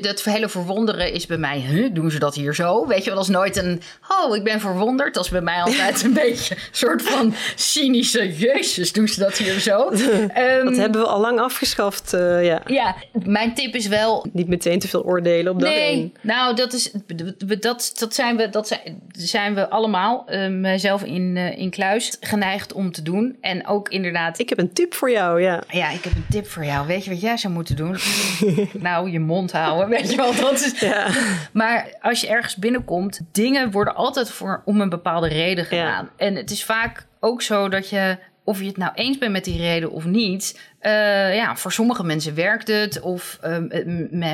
dat 0.00 0.22
hele 0.22 0.48
verwonderen 0.48 1.12
is 1.12 1.26
bij 1.26 1.36
mij, 1.36 1.60
huh, 1.60 1.88
doen 1.92 2.10
ze 2.10 2.18
dat 2.18 2.34
hier 2.34 2.54
zo? 2.54 2.86
Weet 2.86 3.04
je 3.04 3.10
wel, 3.10 3.18
als 3.18 3.28
nooit 3.28 3.56
een, 3.56 3.80
oh, 4.08 4.36
ik 4.36 4.44
ben 4.44 4.60
verwonderd. 4.60 5.14
Dat 5.14 5.24
is 5.24 5.30
bij 5.30 5.40
mij 5.40 5.62
altijd 5.62 6.02
een 6.02 6.12
beetje 6.24 6.54
een 6.54 6.60
soort 6.70 7.02
van 7.02 7.34
cynische, 7.54 8.36
jezus, 8.36 8.92
doen 8.92 9.08
ze 9.08 9.20
dat 9.20 9.36
hier 9.36 9.60
zo? 9.60 9.90
Um, 9.90 9.98
dat 10.64 10.76
hebben 10.76 11.00
we 11.00 11.06
al 11.06 11.20
lang 11.20 11.40
afgeschaft, 11.40 12.14
uh, 12.14 12.44
ja. 12.44 12.62
Ja, 12.66 12.96
mijn 13.24 13.54
tip 13.54 13.74
is 13.74 13.86
wel... 13.86 14.26
Niet 14.32 14.48
meteen 14.48 14.78
te 14.78 14.88
veel 14.88 15.04
oordelen 15.04 15.52
op 15.52 15.60
dat 15.60 15.68
nee, 15.68 15.80
één. 15.80 16.14
nou, 16.20 16.56
dat, 16.56 16.72
is, 16.72 16.94
dat, 17.60 17.92
dat, 17.98 18.14
zijn 18.14 18.36
we, 18.36 18.48
dat 18.48 18.68
zijn, 18.68 19.02
zijn 19.12 19.54
we 19.54 19.70
allemaal, 19.70 20.24
uh, 20.28 20.48
mijzelf 20.48 21.02
in, 21.02 21.36
uh, 21.36 21.58
in 21.58 21.70
kluis, 21.70 22.16
geneigd 22.20 22.72
om 22.72 22.92
te 22.92 23.02
doen. 23.02 23.36
En 23.40 23.66
ook 23.66 23.88
inderdaad... 23.88 24.38
Ik 24.38 24.48
heb 24.48 24.58
een 24.58 24.72
tip 24.72 24.94
voor 24.94 25.10
jou, 25.10 25.42
ja. 25.42 25.62
Ja, 25.68 25.90
ik 25.90 26.04
heb 26.04 26.14
een 26.14 26.26
tip 26.30 26.43
voor 26.48 26.64
jou. 26.64 26.86
Weet 26.86 27.04
je 27.04 27.10
wat 27.10 27.20
jij 27.20 27.36
zou 27.36 27.52
moeten 27.52 27.76
doen? 27.76 27.96
nou, 28.72 29.10
je 29.10 29.20
mond 29.20 29.52
houden 29.52 29.88
Weet 29.88 30.10
je 30.10 30.16
wel, 30.16 30.34
dat 30.34 30.60
is... 30.60 30.80
Ja. 30.80 31.10
Maar 31.52 31.94
als 32.00 32.20
je 32.20 32.28
ergens 32.28 32.56
binnenkomt, 32.56 33.20
dingen 33.32 33.70
worden 33.70 33.94
altijd 33.94 34.30
voor, 34.30 34.62
om 34.64 34.80
een 34.80 34.88
bepaalde 34.88 35.28
reden 35.28 35.64
gedaan. 35.64 36.10
En 36.16 36.34
het 36.34 36.50
is 36.50 36.64
vaak 36.64 37.06
ook 37.20 37.42
zo 37.42 37.68
dat 37.68 37.88
je, 37.88 38.18
of 38.44 38.60
je 38.60 38.66
het 38.66 38.76
nou 38.76 38.92
eens 38.94 39.18
bent 39.18 39.32
met 39.32 39.44
die 39.44 39.58
reden 39.58 39.90
of 39.90 40.04
niet, 40.04 40.60
uh, 40.86 41.34
ja, 41.34 41.56
voor 41.56 41.72
sommige 41.72 42.04
mensen 42.04 42.34
werkt 42.34 42.68
het. 42.68 43.00
Of 43.00 43.38
uh, 43.44 43.56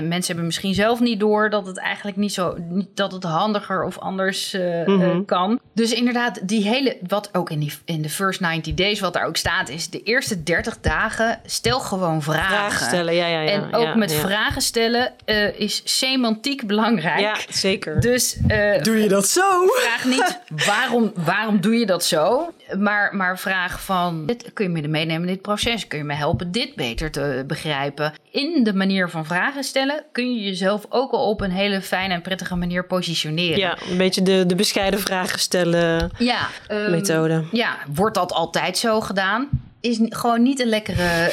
mensen 0.02 0.26
hebben 0.26 0.44
misschien 0.44 0.74
zelf 0.74 1.00
niet 1.00 1.20
door 1.20 1.50
dat 1.50 1.66
het 1.66 1.78
eigenlijk 1.78 2.16
niet 2.16 2.32
zo 2.32 2.56
niet, 2.68 2.88
dat 2.94 3.12
het 3.12 3.22
handiger 3.22 3.84
of 3.84 3.98
anders 3.98 4.54
uh, 4.54 4.86
mm-hmm. 4.86 5.24
kan. 5.24 5.60
Dus 5.74 5.92
inderdaad, 5.92 6.48
die 6.48 6.68
hele, 6.68 6.96
wat 7.06 7.28
ook 7.32 7.50
in, 7.50 7.58
die, 7.58 7.72
in 7.84 8.02
de 8.02 8.08
first 8.08 8.40
90 8.40 8.74
days, 8.74 9.00
wat 9.00 9.12
daar 9.12 9.26
ook 9.26 9.36
staat, 9.36 9.68
is 9.68 9.90
de 9.90 10.02
eerste 10.02 10.42
30 10.42 10.80
dagen 10.80 11.40
stel 11.44 11.80
gewoon 11.80 12.22
vragen. 12.22 12.56
Vragen 12.56 12.86
stellen, 12.86 13.14
ja, 13.14 13.26
ja, 13.26 13.40
ja. 13.40 13.50
En 13.50 13.74
ook 13.74 13.84
ja, 13.84 13.94
met 13.94 14.12
ja. 14.12 14.18
vragen 14.18 14.62
stellen 14.62 15.12
is 15.56 15.82
semantiek 15.84 16.66
belangrijk. 16.66 17.20
Ja, 17.20 17.36
zeker. 17.48 18.00
Dus 18.00 18.38
doe 18.82 19.02
je 19.02 19.08
dat 19.08 19.28
zo? 19.28 19.66
Vraag 19.66 20.04
niet 20.04 20.38
waarom, 20.66 21.12
waarom 21.14 21.60
doe 21.60 21.74
je 21.74 21.86
dat 21.86 22.04
zo, 22.04 22.52
maar, 22.78 23.16
maar 23.16 23.38
vraag 23.38 23.82
van 23.82 24.26
dit, 24.26 24.50
kun 24.52 24.64
je 24.64 24.70
me 24.70 24.88
meenemen 24.88 25.28
in 25.28 25.34
dit 25.34 25.42
proces? 25.42 25.86
Kun 25.86 25.98
je 25.98 26.04
me 26.04 26.14
helpen? 26.14 26.39
Dit 26.48 26.74
beter 26.74 27.10
te 27.10 27.44
begrijpen. 27.46 28.12
In 28.30 28.64
de 28.64 28.74
manier 28.74 29.10
van 29.10 29.26
vragen 29.26 29.64
stellen 29.64 30.04
kun 30.12 30.34
je 30.34 30.42
jezelf 30.42 30.86
ook 30.88 31.12
al 31.12 31.28
op 31.28 31.40
een 31.40 31.50
hele 31.50 31.82
fijne 31.82 32.14
en 32.14 32.22
prettige 32.22 32.56
manier 32.56 32.86
positioneren. 32.86 33.58
Ja, 33.58 33.78
een 33.90 33.96
beetje 33.96 34.22
de, 34.22 34.44
de 34.46 34.54
bescheiden 34.54 35.00
vragen 35.00 35.38
stellen 35.38 36.10
ja, 36.18 36.48
um, 36.70 36.90
methode. 36.90 37.44
Ja, 37.52 37.76
wordt 37.94 38.14
dat 38.14 38.32
altijd 38.32 38.78
zo 38.78 39.00
gedaan? 39.00 39.48
Is 39.80 39.98
gewoon 40.02 40.42
niet 40.42 40.60
een 40.60 40.68
lekkere. 40.68 41.32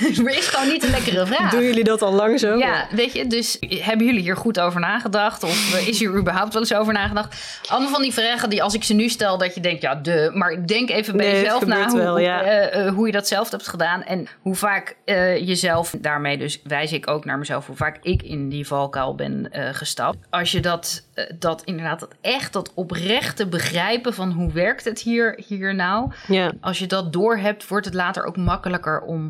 is 0.40 0.48
gewoon 0.48 0.68
niet 0.68 0.84
een 0.84 0.90
lekkere 0.90 1.26
vraag. 1.26 1.50
Doen 1.50 1.62
jullie 1.62 1.84
dat 1.84 2.02
al 2.02 2.12
lang 2.12 2.40
zo? 2.40 2.56
Ja, 2.56 2.86
weet 2.90 3.12
je, 3.12 3.26
dus 3.26 3.56
hebben 3.60 4.06
jullie 4.06 4.20
hier 4.20 4.36
goed 4.36 4.60
over 4.60 4.80
nagedacht? 4.80 5.42
Of 5.42 5.74
eh, 5.74 5.88
is 5.88 5.98
hier 5.98 6.16
überhaupt 6.16 6.52
wel 6.52 6.62
eens 6.62 6.74
over 6.74 6.92
nagedacht? 6.92 7.60
Allemaal 7.68 7.90
van 7.90 8.02
die 8.02 8.12
vragen 8.12 8.50
die 8.50 8.62
als 8.62 8.74
ik 8.74 8.84
ze 8.84 8.94
nu 8.94 9.08
stel, 9.08 9.38
dat 9.38 9.54
je 9.54 9.60
denkt, 9.60 9.82
ja, 9.82 9.94
de. 9.94 10.30
Maar 10.34 10.66
denk 10.66 10.90
even 10.90 11.16
bij 11.16 11.26
nee, 11.26 11.40
jezelf 11.40 11.66
na 11.66 11.88
hoe, 11.88 11.98
wel, 11.98 12.18
ja. 12.18 12.72
uh, 12.74 12.84
uh, 12.84 12.92
hoe 12.92 13.06
je 13.06 13.12
dat 13.12 13.28
zelf 13.28 13.50
hebt 13.50 13.68
gedaan. 13.68 14.02
En 14.02 14.26
hoe 14.40 14.54
vaak 14.54 14.96
jezelf, 15.04 15.94
daarmee 15.98 16.38
dus 16.38 16.60
wijs 16.64 16.92
ik 16.92 17.08
ook 17.10 17.24
naar 17.24 17.38
mezelf, 17.38 17.66
hoe 17.66 17.76
vaak 17.76 17.98
ik 18.02 18.22
in 18.22 18.48
die 18.48 18.66
valkuil 18.66 19.14
ben 19.14 19.48
gestapt. 19.72 20.18
Als 20.30 20.52
je 20.52 20.60
dat, 20.60 21.04
dat 21.38 21.62
inderdaad, 21.64 22.00
dat 22.00 22.14
echt 22.20 22.52
dat 22.52 22.72
oprechte 22.74 23.46
begrijpen 23.46 24.14
van 24.14 24.30
hoe 24.30 24.52
werkt 24.52 24.84
het 24.84 25.00
hier, 25.00 25.42
hier 25.46 25.74
nou. 25.74 26.10
Ja. 26.26 26.52
Als 26.60 26.78
je 26.78 26.86
dat 26.86 27.12
doorhebt, 27.12 27.68
wordt 27.68 27.86
het 27.86 27.94
later 27.94 28.24
ook 28.24 28.36
makkelijker 28.36 29.00
om 29.00 29.28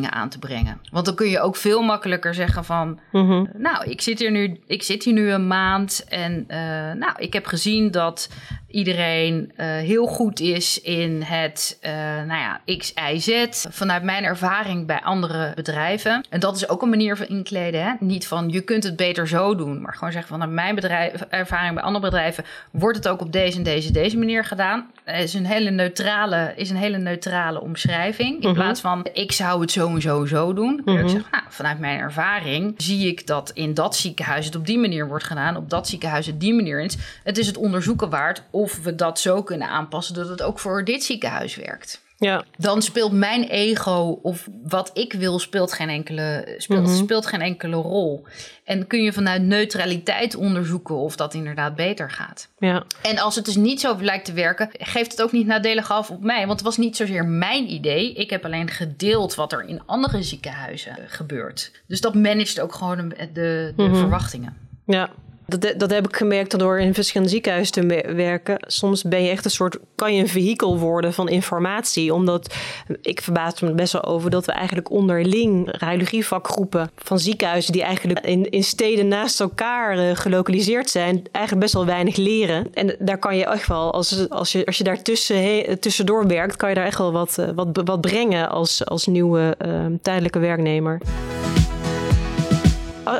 aan 0.00 0.28
te 0.28 0.38
brengen. 0.38 0.80
Want 0.90 1.06
dan 1.06 1.14
kun 1.14 1.28
je 1.28 1.40
ook 1.40 1.56
veel 1.56 1.82
makkelijker 1.82 2.34
zeggen 2.34 2.64
van... 2.64 3.00
Mm-hmm. 3.12 3.48
nou, 3.56 3.90
ik 3.90 4.00
zit, 4.00 4.18
hier 4.18 4.30
nu, 4.30 4.60
ik 4.66 4.82
zit 4.82 5.04
hier 5.04 5.14
nu 5.14 5.30
een 5.30 5.46
maand 5.46 6.04
en 6.08 6.44
uh, 6.48 6.56
nou, 6.92 7.12
ik 7.16 7.32
heb 7.32 7.46
gezien 7.46 7.90
dat 7.90 8.28
iedereen 8.72 9.52
uh, 9.56 9.66
heel 9.66 10.06
goed 10.06 10.40
is 10.40 10.80
in 10.80 11.22
het, 11.22 11.78
uh, 11.86 11.90
nou 12.26 12.40
ja, 12.40 12.60
X, 12.78 12.92
Y, 13.12 13.18
Z. 13.18 13.46
Vanuit 13.70 14.02
mijn 14.02 14.24
ervaring 14.24 14.86
bij 14.86 15.00
andere 15.02 15.52
bedrijven. 15.54 16.24
En 16.30 16.40
dat 16.40 16.56
is 16.56 16.68
ook 16.68 16.82
een 16.82 16.88
manier 16.88 17.16
van 17.16 17.26
inkleden. 17.26 17.82
Hè? 17.84 17.92
Niet 18.00 18.26
van 18.26 18.48
je 18.48 18.60
kunt 18.60 18.84
het 18.84 18.96
beter 18.96 19.28
zo 19.28 19.54
doen, 19.54 19.80
maar 19.80 19.94
gewoon 19.94 20.12
zeggen 20.12 20.30
vanuit 20.32 20.50
mijn 20.50 20.74
bedrijf, 20.74 21.20
ervaring 21.20 21.74
bij 21.74 21.82
andere 21.82 22.04
bedrijven 22.04 22.44
wordt 22.70 22.96
het 22.96 23.08
ook 23.08 23.20
op 23.20 23.32
deze 23.32 23.56
en 23.56 23.62
deze, 23.62 23.92
deze 23.92 24.18
manier 24.18 24.44
gedaan. 24.44 24.90
Het 25.04 25.24
is 25.24 25.34
een 25.34 25.46
hele 25.46 25.70
neutrale, 25.70 26.52
is 26.56 26.70
een 26.70 26.76
hele 26.76 26.98
neutrale 26.98 27.60
omschrijving. 27.60 28.42
In 28.42 28.48
Mhm. 28.48 28.54
plaats 28.54 28.80
van 28.80 29.06
ik 29.12 29.32
zou 29.32 29.60
het 29.60 29.70
zo 29.70 29.88
en 29.94 30.00
zo 30.00 30.26
zo 30.26 30.52
doen. 30.52 30.82
Kun 30.84 30.92
je 30.92 30.98
ook 30.98 31.04
Mhm. 31.04 31.12
zeggen, 31.14 31.30
nou, 31.32 31.44
vanuit 31.48 31.78
mijn 31.78 31.98
ervaring 31.98 32.74
zie 32.76 33.06
ik 33.06 33.26
dat 33.26 33.50
in 33.54 33.74
dat 33.74 33.96
ziekenhuis 33.96 34.44
het 34.46 34.56
op 34.56 34.66
die 34.66 34.78
manier 34.78 35.08
wordt 35.08 35.24
gedaan, 35.24 35.56
op 35.56 35.70
dat 35.70 35.88
ziekenhuis 35.88 36.26
het 36.26 36.40
die 36.40 36.54
manier 36.54 36.80
is. 36.80 36.96
Het 37.24 37.38
is 37.38 37.46
het 37.46 37.56
onderzoeken 37.56 38.10
waard 38.10 38.42
of 38.62 38.78
we 38.82 38.94
dat 38.94 39.20
zo 39.20 39.42
kunnen 39.42 39.68
aanpassen 39.68 40.14
dat 40.14 40.28
het 40.28 40.42
ook 40.42 40.58
voor 40.58 40.84
dit 40.84 41.04
ziekenhuis 41.04 41.56
werkt. 41.56 42.00
Ja, 42.18 42.44
Dan 42.58 42.82
speelt 42.82 43.12
mijn 43.12 43.42
ego 43.48 44.18
of 44.22 44.48
wat 44.64 44.90
ik 44.94 45.12
wil 45.12 45.38
speelt 45.38 45.72
geen 45.72 45.88
enkele, 45.88 46.54
speelt, 46.58 46.86
Mhm. 46.86 46.96
speelt 46.96 47.26
geen 47.26 47.40
enkele 47.40 47.76
rol. 47.76 48.24
En 48.64 48.86
kun 48.86 49.02
je 49.02 49.12
vanuit 49.12 49.42
neutraliteit 49.42 50.34
onderzoeken 50.36 50.94
of 50.96 51.16
dat 51.16 51.34
inderdaad 51.34 51.74
beter 51.74 52.10
gaat. 52.10 52.48
ja. 52.58 52.84
En 53.02 53.18
als 53.18 53.36
het 53.36 53.44
dus 53.44 53.56
niet 53.56 53.80
zo 53.80 53.96
lijkt 54.00 54.24
te 54.24 54.32
werken, 54.32 54.68
geeft 54.72 55.10
het 55.10 55.22
ook 55.22 55.32
niet 55.32 55.46
nadelig 55.46 55.90
af 55.90 56.10
op 56.10 56.22
mij. 56.22 56.38
Want 56.46 56.50
het 56.58 56.62
was 56.62 56.76
niet 56.76 56.96
zozeer 56.96 57.24
mijn 57.26 57.72
idee. 57.72 58.12
Ik 58.14 58.30
heb 58.30 58.44
alleen 58.44 58.68
gedeeld 58.70 59.34
wat 59.34 59.52
er 59.52 59.64
in 59.68 59.82
andere 59.86 60.22
ziekenhuizen 60.22 60.96
gebeurt. 61.06 61.70
Dus 61.86 62.00
dat 62.00 62.14
managt 62.14 62.60
ook 62.60 62.74
gewoon 62.74 63.08
de, 63.08 63.16
de, 63.32 63.72
de 63.76 63.82
Mhm. 63.82 63.94
verwachtingen. 63.96 64.56
Ja. 64.86 65.10
Dat, 65.60 65.74
dat 65.76 65.90
heb 65.90 66.08
ik 66.08 66.16
gemerkt 66.16 66.58
door 66.58 66.80
in 66.80 66.94
verschillende 66.94 67.32
ziekenhuizen 67.32 67.72
te 67.72 68.12
werken. 68.14 68.56
Soms 68.66 69.02
ben 69.02 69.22
je 69.22 69.30
echt 69.30 69.44
een 69.44 69.50
soort, 69.50 69.78
kan 69.94 70.14
je 70.14 70.22
een 70.22 70.28
vehikel 70.28 70.78
worden 70.78 71.12
van 71.12 71.28
informatie. 71.28 72.14
Omdat 72.14 72.54
ik 73.02 73.20
verbaas 73.20 73.60
me 73.60 73.72
best 73.72 73.92
wel 73.92 74.04
over 74.04 74.30
dat 74.30 74.46
we 74.46 74.52
eigenlijk 74.52 74.90
onderling 74.90 75.68
radiologievakgroepen 75.78 76.90
van 76.96 77.18
ziekenhuizen 77.18 77.72
die 77.72 77.82
eigenlijk 77.82 78.26
in, 78.26 78.50
in 78.50 78.64
steden 78.64 79.08
naast 79.08 79.40
elkaar 79.40 79.98
uh, 79.98 80.16
gelokaliseerd 80.16 80.90
zijn, 80.90 81.22
eigenlijk 81.32 81.64
best 81.64 81.74
wel 81.74 81.86
weinig 81.86 82.16
leren. 82.16 82.74
En 82.74 82.96
daar 82.98 83.18
kan 83.18 83.36
je 83.36 83.46
echt 83.46 83.66
wel, 83.66 83.92
als, 83.92 84.28
als, 84.28 84.52
je, 84.52 84.66
als 84.66 84.78
je 84.78 84.84
daar 84.84 85.02
tussen, 85.02 85.80
tussendoor 85.80 86.26
werkt, 86.26 86.56
kan 86.56 86.68
je 86.68 86.74
daar 86.74 86.86
echt 86.86 86.98
wel 86.98 87.12
wat, 87.12 87.36
uh, 87.40 87.48
wat, 87.54 87.80
wat 87.84 88.00
brengen 88.00 88.48
als, 88.48 88.84
als 88.84 89.06
nieuwe 89.06 89.56
tijdelijke 90.02 90.38
werknemer. 90.38 91.00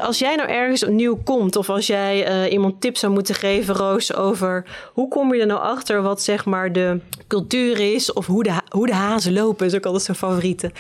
Als 0.01 0.19
jij 0.19 0.35
nou 0.35 0.49
ergens 0.49 0.85
opnieuw 0.85 1.19
komt, 1.25 1.57
of 1.57 1.69
als 1.71 1.87
jij 1.87 2.45
uh, 2.45 2.53
iemand 2.53 2.81
tips 2.81 3.01
zou 3.01 3.13
moeten 3.13 3.35
geven, 3.35 3.75
Roos, 3.75 4.15
over 4.15 4.65
hoe 4.93 5.09
kom 5.09 5.35
je 5.35 5.41
er 5.41 5.47
nou 5.47 5.61
achter 5.61 6.03
wat 6.03 6.23
zeg 6.23 6.45
maar 6.45 6.73
de 6.73 7.01
cultuur 7.27 7.95
is, 7.95 8.13
of 8.13 8.27
hoe 8.27 8.43
de, 8.43 8.53
hoe 8.69 8.87
de 8.87 8.95
hazen 8.95 9.33
lopen, 9.33 9.67
is 9.67 9.75
ook 9.75 9.87
altijd 9.87 10.03
zo'n 10.05 10.15
favoriete. 10.15 10.71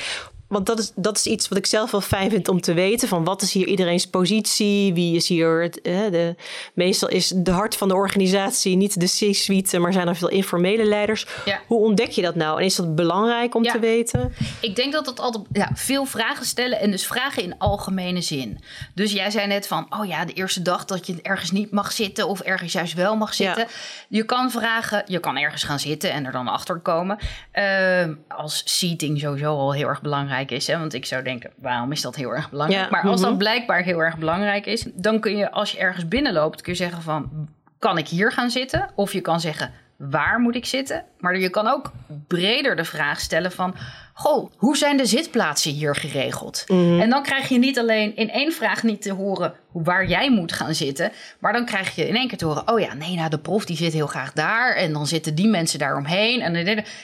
Want 0.52 0.66
dat 0.66 0.78
is, 0.78 0.92
dat 0.94 1.16
is 1.16 1.26
iets 1.26 1.48
wat 1.48 1.58
ik 1.58 1.66
zelf 1.66 1.90
wel 1.90 2.00
fijn 2.00 2.30
vind 2.30 2.48
om 2.48 2.60
te 2.60 2.74
weten. 2.74 3.08
Van 3.08 3.24
wat 3.24 3.42
is 3.42 3.52
hier 3.52 3.66
iedereen's 3.66 4.06
positie? 4.06 4.94
Wie 4.94 5.16
is 5.16 5.28
hier... 5.28 5.62
Het, 5.62 5.80
de, 5.82 6.34
meestal 6.74 7.08
is 7.08 7.32
de 7.36 7.50
hart 7.50 7.76
van 7.76 7.88
de 7.88 7.94
organisatie 7.94 8.76
niet 8.76 9.00
de 9.00 9.06
C-suite... 9.06 9.78
maar 9.78 9.92
zijn 9.92 10.08
er 10.08 10.16
veel 10.16 10.28
informele 10.28 10.84
leiders. 10.84 11.26
Hoe 11.66 11.78
ontdek 11.84 12.10
je 12.10 12.22
dat 12.22 12.34
nou? 12.34 12.58
En 12.58 12.64
is 12.64 12.76
dat 12.76 12.94
belangrijk 12.94 13.54
om 13.54 13.62
te 13.62 13.78
weten? 13.78 14.34
Ik 14.60 14.76
denk 14.76 14.92
dat 14.92 15.04
dat 15.04 15.20
altijd 15.20 15.44
ja, 15.52 15.70
veel 15.74 16.04
vragen 16.04 16.46
stellen... 16.46 16.80
en 16.80 16.90
dus 16.90 17.06
vragen 17.06 17.42
in 17.42 17.58
algemene 17.58 18.20
zin. 18.20 18.60
Dus 18.94 19.12
jij 19.12 19.30
zei 19.30 19.46
net 19.46 19.66
van... 19.66 19.86
oh 19.88 20.06
ja, 20.06 20.24
de 20.24 20.32
eerste 20.32 20.62
dag 20.62 20.84
dat 20.84 21.06
je 21.06 21.18
ergens 21.22 21.50
niet 21.50 21.70
mag 21.70 21.92
zitten... 21.92 22.28
of 22.28 22.40
ergens 22.40 22.72
juist 22.72 22.94
wel 22.94 23.16
mag 23.16 23.34
zitten. 23.34 23.66
Je 24.08 24.24
kan 24.24 24.50
vragen... 24.50 25.04
je 25.06 25.18
kan 25.18 25.36
ergens 25.36 25.64
gaan 25.64 25.80
zitten 25.80 26.12
en 26.12 26.26
er 26.26 26.32
dan 26.32 26.48
achter 26.48 26.78
komen. 26.78 27.18
Uh, 27.54 28.04
als 28.28 28.62
seating 28.64 29.20
sowieso 29.20 29.56
al 29.56 29.72
heel 29.72 29.88
erg 29.88 30.02
belangrijk 30.02 30.40
is. 30.50 30.66
Hè? 30.66 30.78
Want 30.78 30.94
ik 30.94 31.06
zou 31.06 31.22
denken, 31.22 31.50
waarom 31.56 31.92
is 31.92 32.00
dat 32.00 32.16
heel 32.16 32.30
erg 32.30 32.50
belangrijk? 32.50 32.90
maar 32.90 33.02
als 33.02 33.20
dat 33.20 33.30
mhm. 33.30 33.38
blijkbaar 33.38 33.82
heel 33.82 33.98
erg 33.98 34.18
belangrijk 34.18 34.66
is, 34.66 34.86
dan 34.94 35.20
kun 35.20 35.36
je 35.36 35.50
als 35.50 35.72
je 35.72 35.78
ergens 35.78 36.08
binnenloopt, 36.08 36.62
kun 36.62 36.72
je 36.72 36.78
zeggen 36.78 37.02
van, 37.02 37.48
kan 37.78 37.98
ik 37.98 38.08
hier 38.08 38.32
gaan 38.32 38.50
zitten? 38.50 38.90
Of 38.94 39.12
je 39.12 39.20
kan 39.20 39.40
zeggen, 39.40 39.72
waar 39.96 40.40
moet 40.40 40.54
ik 40.54 40.66
zitten? 40.66 41.04
Maar 41.18 41.38
je 41.38 41.50
kan 41.50 41.66
ook 41.66 41.92
breder 42.26 42.76
de 42.76 42.84
vraag 42.84 43.20
stellen 43.20 43.52
van... 43.52 43.74
Goh, 44.14 44.52
hoe 44.56 44.76
zijn 44.76 44.96
de 44.96 45.06
zitplaatsen 45.06 45.72
hier 45.72 45.94
geregeld? 45.94 46.64
Mhm. 46.66 47.00
En 47.00 47.10
dan 47.10 47.22
krijg 47.22 47.48
je 47.48 47.58
niet 47.58 47.78
alleen 47.78 48.16
in 48.16 48.30
één 48.30 48.52
vraag 48.52 48.82
niet 48.82 49.02
te 49.02 49.12
horen 49.12 49.54
waar 49.72 50.06
jij 50.06 50.30
moet 50.30 50.52
gaan 50.52 50.74
zitten... 50.74 51.12
maar 51.38 51.52
dan 51.52 51.66
krijg 51.66 51.94
je 51.94 52.08
in 52.08 52.16
één 52.16 52.28
keer 52.28 52.38
te 52.38 52.44
horen... 52.44 52.68
oh 52.68 52.80
ja, 52.80 52.94
nee, 52.94 53.16
nou, 53.16 53.30
de 53.30 53.38
prof 53.38 53.64
die 53.64 53.76
zit 53.76 53.92
heel 53.92 54.06
graag 54.06 54.32
daar... 54.32 54.74
en 54.74 54.92
dan 54.92 55.06
zitten 55.06 55.34
die 55.34 55.48
mensen 55.48 55.78
daaromheen. 55.78 56.40
En, 56.40 56.54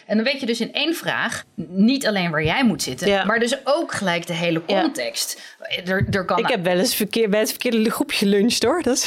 en 0.07 0.17
dan 0.17 0.23
weet 0.23 0.41
je 0.41 0.47
dus 0.47 0.61
in 0.61 0.73
één 0.73 0.95
vraag 0.95 1.45
niet 1.69 2.07
alleen 2.07 2.31
waar 2.31 2.45
jij 2.45 2.65
moet 2.65 2.83
zitten... 2.83 3.27
maar 3.27 3.39
dus 3.39 3.67
ook 3.67 3.93
gelijk 3.93 4.27
de 4.27 4.33
hele 4.33 4.65
context. 4.65 5.41
Er, 5.85 6.07
er 6.11 6.25
kan 6.25 6.39
ik 6.39 6.49
heb 6.49 6.65
wel 6.65 6.79
eens 6.79 6.95
verkeer, 6.95 7.29
bij 7.29 7.41
het 7.41 7.51
verkeerde 7.51 7.91
groepje 7.91 8.17
geluncht, 8.17 8.63
hoor. 8.63 8.83
Dat 8.83 8.97
is... 8.97 9.05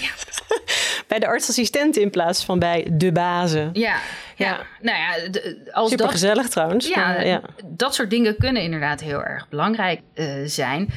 Ja. 0.00 0.26
bij 1.08 1.18
de 1.18 1.26
artsassistent 1.26 1.96
in 1.96 2.10
plaats 2.10 2.44
van 2.44 2.58
bij 2.58 2.86
de 2.92 3.12
bazen. 3.12 3.70
Ja, 3.72 3.96
ja. 4.36 4.60
nou 4.80 4.98
ja, 4.98 5.40
als 5.72 5.90
Super 5.90 6.08
gezellig 6.08 6.48
trouwens. 6.48 6.88
Ja, 6.88 7.20
ja, 7.20 7.40
dat 7.64 7.94
soort 7.94 8.10
dingen 8.10 8.36
kunnen 8.36 8.62
inderdaad 8.62 9.00
heel 9.00 9.24
erg 9.24 9.48
belangrijk 9.48 10.00
uh, 10.14 10.26
zijn. 10.44 10.88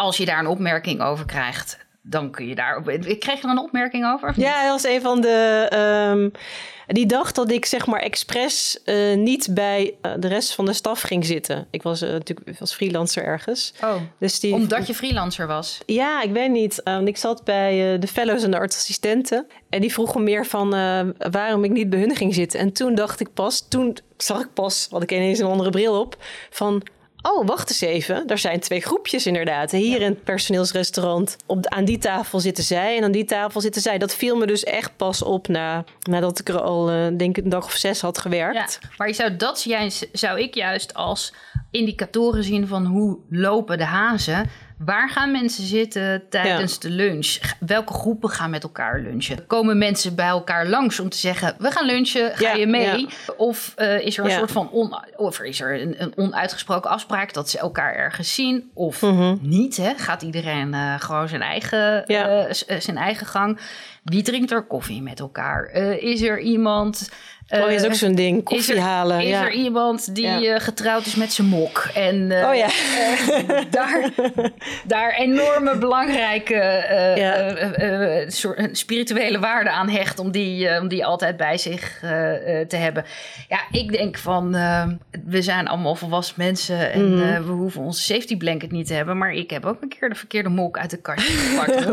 Als 0.00 0.16
je 0.16 0.24
daar 0.24 0.38
een 0.38 0.46
opmerking 0.46 1.02
over 1.02 1.26
krijgt, 1.26 1.78
dan 2.02 2.30
kun 2.30 2.46
je 2.46 2.54
daar. 2.54 2.88
Ik 2.88 3.20
kreeg 3.20 3.42
er 3.42 3.50
een 3.50 3.58
opmerking 3.58 4.12
over? 4.12 4.32
Ja, 4.36 4.62
dat 4.62 4.70
was 4.70 4.92
een 4.92 5.00
van 5.00 5.20
de. 5.20 5.68
Um, 6.12 6.32
die 6.86 7.06
dacht 7.06 7.34
dat 7.34 7.50
ik 7.50 7.64
zeg 7.64 7.86
maar 7.86 8.00
expres 8.00 8.80
uh, 8.84 9.16
niet 9.16 9.48
bij 9.50 9.94
uh, 10.02 10.12
de 10.18 10.28
rest 10.28 10.54
van 10.54 10.64
de 10.64 10.72
staf 10.72 11.00
ging 11.00 11.26
zitten. 11.26 11.66
Ik 11.70 11.82
was 11.82 12.02
uh, 12.02 12.10
natuurlijk 12.10 12.58
was 12.58 12.74
freelancer 12.74 13.24
ergens. 13.24 13.74
Oh, 13.82 13.94
dus 14.18 14.40
die, 14.40 14.54
omdat 14.54 14.86
je 14.86 14.94
freelancer 14.94 15.46
was? 15.46 15.78
Ja, 15.86 16.22
ik 16.22 16.32
weet 16.32 16.50
niet. 16.50 16.80
Uh, 16.84 17.00
ik 17.04 17.16
zat 17.16 17.44
bij 17.44 17.98
de 17.98 18.06
fellows 18.06 18.42
en 18.42 18.50
de 18.50 18.58
artsassistenten. 18.58 19.46
En 19.68 19.80
die 19.80 19.92
vroegen 19.92 20.24
meer 20.24 20.46
van 20.46 20.70
waarom 21.30 21.64
ik 21.64 21.70
niet 21.70 21.90
bij 21.90 21.98
hun 21.98 22.16
ging 22.16 22.34
zitten. 22.34 22.60
En 22.60 22.72
toen 22.72 22.94
dacht 22.94 23.20
ik 23.20 23.34
pas, 23.34 23.68
toen 23.68 23.96
zag 24.16 24.40
ik 24.40 24.52
pas, 24.54 24.86
had 24.90 25.02
ik 25.02 25.12
ineens 25.12 25.38
een 25.38 25.46
andere 25.46 25.70
bril 25.70 26.00
op, 26.00 26.16
van 26.50 26.82
Oh, 27.22 27.46
wacht 27.46 27.68
eens 27.68 27.80
even. 27.80 28.26
Er 28.26 28.38
zijn 28.38 28.60
twee 28.60 28.80
groepjes 28.80 29.26
inderdaad. 29.26 29.70
Hier 29.70 30.00
in 30.00 30.10
het 30.10 30.24
personeelsrestaurant. 30.24 31.36
Op, 31.46 31.66
aan 31.66 31.84
die 31.84 31.98
tafel 31.98 32.40
zitten 32.40 32.64
zij 32.64 32.96
en 32.96 33.04
aan 33.04 33.12
die 33.12 33.24
tafel 33.24 33.60
zitten 33.60 33.82
zij. 33.82 33.98
Dat 33.98 34.14
viel 34.14 34.36
me 34.36 34.46
dus 34.46 34.64
echt 34.64 34.96
pas 34.96 35.22
op 35.22 35.48
na, 35.48 35.84
nadat 36.08 36.38
ik 36.38 36.48
er 36.48 36.60
al, 36.60 36.92
uh, 36.92 37.06
denk 37.16 37.36
ik, 37.36 37.44
een 37.44 37.50
dag 37.50 37.64
of 37.64 37.72
zes 37.72 38.00
had 38.00 38.18
gewerkt. 38.18 38.78
Ja, 38.82 38.88
maar 38.96 39.08
je 39.08 39.14
zou 39.14 39.36
dat 39.36 39.66
zou 40.12 40.40
ik 40.40 40.54
juist 40.54 40.94
als 40.94 41.32
indicatoren 41.70 42.44
zien 42.44 42.66
van 42.66 42.86
hoe 42.86 43.18
lopen 43.28 43.78
de 43.78 43.84
hazen 43.84 44.50
Waar 44.84 45.10
gaan 45.10 45.30
mensen 45.30 45.64
zitten 45.64 46.22
tijdens 46.28 46.78
de 46.78 46.90
lunch? 46.90 47.38
Welke 47.58 47.92
groepen 47.92 48.28
gaan 48.28 48.50
met 48.50 48.62
elkaar 48.62 49.00
lunchen? 49.00 49.46
Komen 49.46 49.78
mensen 49.78 50.14
bij 50.14 50.26
elkaar 50.26 50.66
langs 50.66 51.00
om 51.00 51.08
te 51.08 51.16
zeggen: 51.16 51.54
we 51.58 51.70
gaan 51.70 51.86
lunchen, 51.86 52.36
ga 52.36 52.52
je 52.52 52.66
mee? 52.66 53.08
Of 53.36 53.74
uh, 53.76 54.06
is 54.06 54.18
er 54.18 54.24
een 54.24 54.30
soort 54.30 54.50
van 54.50 54.70
on, 54.70 54.94
of 55.16 55.40
is 55.40 55.60
er 55.60 55.80
een, 55.80 56.02
een, 56.02 56.12
onuitgesproken 56.16 56.90
afspraak 56.90 57.32
dat 57.32 57.50
ze 57.50 57.58
elkaar 57.58 57.94
ergens 57.94 58.34
zien? 58.34 58.70
Of 58.74 59.02
mm 59.02 59.38
niet? 59.42 59.76
Hè? 59.76 59.94
Gaat 59.96 60.22
iedereen 60.22 60.74
uh, 60.74 61.00
gewoon 61.00 61.28
zijn 61.28 61.42
eigen, 61.42 62.04
uh, 62.06 62.44
zijn 62.78 62.96
eigen 62.96 63.26
gang? 63.26 63.58
Wie 64.04 64.22
drinkt 64.22 64.50
er 64.50 64.62
koffie 64.62 65.02
met 65.02 65.20
elkaar? 65.20 65.70
is 66.00 66.22
er 66.22 66.40
iemand 66.40 67.10
oh, 67.50 67.70
is 67.70 67.84
ook 67.84 67.94
zo'n 67.94 68.14
ding, 68.14 68.44
koffie 68.44 68.74
is 68.74 68.80
er, 68.80 68.86
halen. 68.86 69.20
Is 69.20 69.36
er 69.36 69.52
iemand 69.52 70.14
die 70.14 70.26
ja. 70.26 70.40
uh, 70.40 70.60
getrouwd 70.60 71.06
is 71.06 71.14
met 71.14 71.32
zijn 71.32 71.48
mok? 71.48 71.88
En 71.94 72.30
uh, 72.30 72.48
oh, 72.48 72.54
ja. 72.54 72.66
uh, 72.66 73.60
daar, 73.70 74.10
daar 74.86 75.14
enorme 75.14 75.78
belangrijke 75.78 76.54
ja. 77.16 78.30
soort, 78.30 78.78
spirituele 78.78 79.38
waarde 79.38 79.70
aan 79.70 79.88
hecht... 79.88 80.18
om 80.18 80.30
die, 80.30 80.78
om 80.80 80.88
die 80.88 81.04
altijd 81.04 81.36
bij 81.36 81.58
zich 81.58 81.98
te 82.68 82.76
hebben. 82.76 83.04
Ja, 83.48 83.60
ik 83.70 83.92
denk 83.92 84.18
van, 84.18 84.50
we 85.24 85.42
zijn 85.42 85.68
allemaal 85.68 85.94
volwassen 85.94 86.34
mensen... 86.38 86.92
en 86.92 87.14
mm. 87.14 87.46
we 87.46 87.52
hoeven 87.52 87.82
onze 87.82 88.02
safety 88.02 88.36
blanket 88.36 88.70
niet 88.70 88.86
te 88.86 88.94
hebben... 88.94 89.18
maar 89.18 89.32
ik 89.32 89.50
heb 89.50 89.64
ook 89.64 89.82
een 89.82 89.88
keer 89.88 90.08
de 90.08 90.14
verkeerde 90.14 90.48
mok 90.48 90.78
uit 90.78 90.90
de 90.90 91.00
kastje 91.00 91.32
gepakt. 91.38 91.84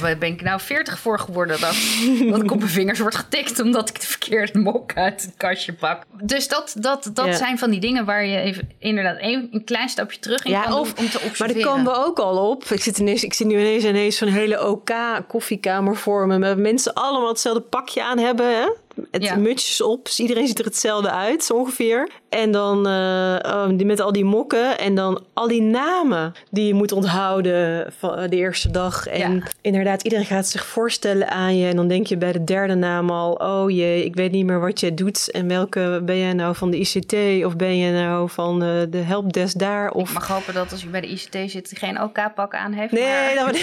Daar 0.00 0.18
ben 0.18 0.32
ik 0.32 0.42
nou 0.42 0.60
40 0.60 0.98
voor 0.98 1.18
geworden... 1.18 1.60
dat, 1.60 1.76
dat 2.30 2.42
ik 2.42 2.50
op 2.50 2.58
mijn 2.58 2.70
vingers 2.70 2.98
wordt 2.98 3.16
getikt 3.16 3.60
omdat 3.60 3.88
ik 3.88 4.00
de 4.00 4.06
mok 4.52 4.94
uit 4.94 5.22
het 5.22 5.34
kastje 5.36 5.72
pak. 5.72 6.02
Dus 6.22 6.48
dat, 6.48 6.74
dat, 6.78 7.10
dat 7.14 7.34
zijn 7.34 7.58
van 7.58 7.70
die 7.70 7.80
dingen 7.80 8.04
waar 8.04 8.26
je 8.26 8.38
even 8.38 8.70
inderdaad 8.78 9.16
een, 9.20 9.48
een 9.52 9.64
klein 9.64 9.88
stapje 9.88 10.18
terug 10.18 10.44
in 10.44 10.50
ja, 10.50 10.62
kan 10.62 10.78
of, 10.78 10.92
doen 10.92 11.04
om 11.04 11.10
te 11.10 11.20
observeren. 11.20 11.46
Maar 11.46 11.64
daar 11.64 11.74
komen 11.74 11.92
we 11.92 12.06
ook 12.06 12.18
al 12.18 12.50
op. 12.50 12.64
Ik 12.64 12.82
zit, 12.82 12.98
ineens, 12.98 13.24
ik 13.24 13.34
zit 13.34 13.46
nu 13.46 13.58
ineens 13.58 13.84
ineens 13.84 14.16
zo'n 14.16 14.28
hele 14.28 14.68
OK 14.68 14.90
koffiekamer 15.28 15.96
vormen 15.96 16.40
met 16.40 16.58
mensen 16.58 16.94
allemaal 16.94 17.28
hetzelfde 17.28 17.62
pakje 17.62 18.02
aan 18.02 18.18
hebben. 18.18 18.46
Hè? 18.46 18.68
Het 19.10 19.22
ja. 19.22 19.36
mutsjes 19.36 19.80
op. 19.80 20.04
Dus 20.04 20.20
iedereen 20.20 20.46
ziet 20.46 20.58
er 20.58 20.64
hetzelfde 20.64 21.10
uit, 21.10 21.44
zo 21.44 21.54
ongeveer. 21.54 22.08
En 22.32 22.50
dan 22.50 22.88
uh, 22.88 23.68
die, 23.76 23.86
met 23.86 24.00
al 24.00 24.12
die 24.12 24.24
mokken. 24.24 24.78
En 24.78 24.94
dan 24.94 25.24
al 25.32 25.48
die 25.48 25.62
namen 25.62 26.32
die 26.50 26.66
je 26.66 26.74
moet 26.74 26.92
onthouden 26.92 27.92
van 27.98 28.18
eh, 28.18 28.28
de 28.28 28.36
eerste 28.36 28.70
dag. 28.70 29.06
En 29.06 29.42
inderdaad, 29.60 30.02
iedereen 30.02 30.24
gaat 30.24 30.48
zich 30.48 30.66
voorstellen 30.66 31.28
aan 31.28 31.56
je. 31.56 31.68
En 31.68 31.76
dan 31.76 31.88
denk 31.88 32.06
je 32.06 32.16
bij 32.16 32.32
de 32.32 32.44
derde 32.44 32.74
naam 32.74 33.10
al... 33.10 33.32
oh 33.32 33.70
jee, 33.70 34.04
ik 34.04 34.14
weet 34.14 34.32
niet 34.32 34.46
meer 34.46 34.60
wat 34.60 34.80
je 34.80 34.94
doet. 34.94 35.30
En 35.30 35.48
welke 35.48 36.00
ben 36.04 36.18
jij 36.18 36.32
nou 36.32 36.54
van 36.54 36.70
de 36.70 36.78
ICT? 36.78 37.44
Of 37.44 37.56
ben 37.56 37.76
je 37.76 37.92
nou 37.92 38.30
van 38.30 38.62
uh, 38.62 38.68
de 38.90 38.98
helpdesk 38.98 39.58
daar? 39.58 39.90
Of... 39.90 40.08
Ik 40.08 40.14
mag 40.14 40.28
hopen 40.28 40.54
dat 40.54 40.72
als 40.72 40.82
je 40.82 40.88
bij 40.88 41.00
de 41.00 41.08
ICT 41.08 41.50
zit... 41.50 41.72
geen 41.74 42.02
OK-pak 42.02 42.54
aan 42.54 42.72
heeft. 42.72 42.92
Nee, 42.92 43.34
maar... 43.34 43.52
dat 43.52 43.60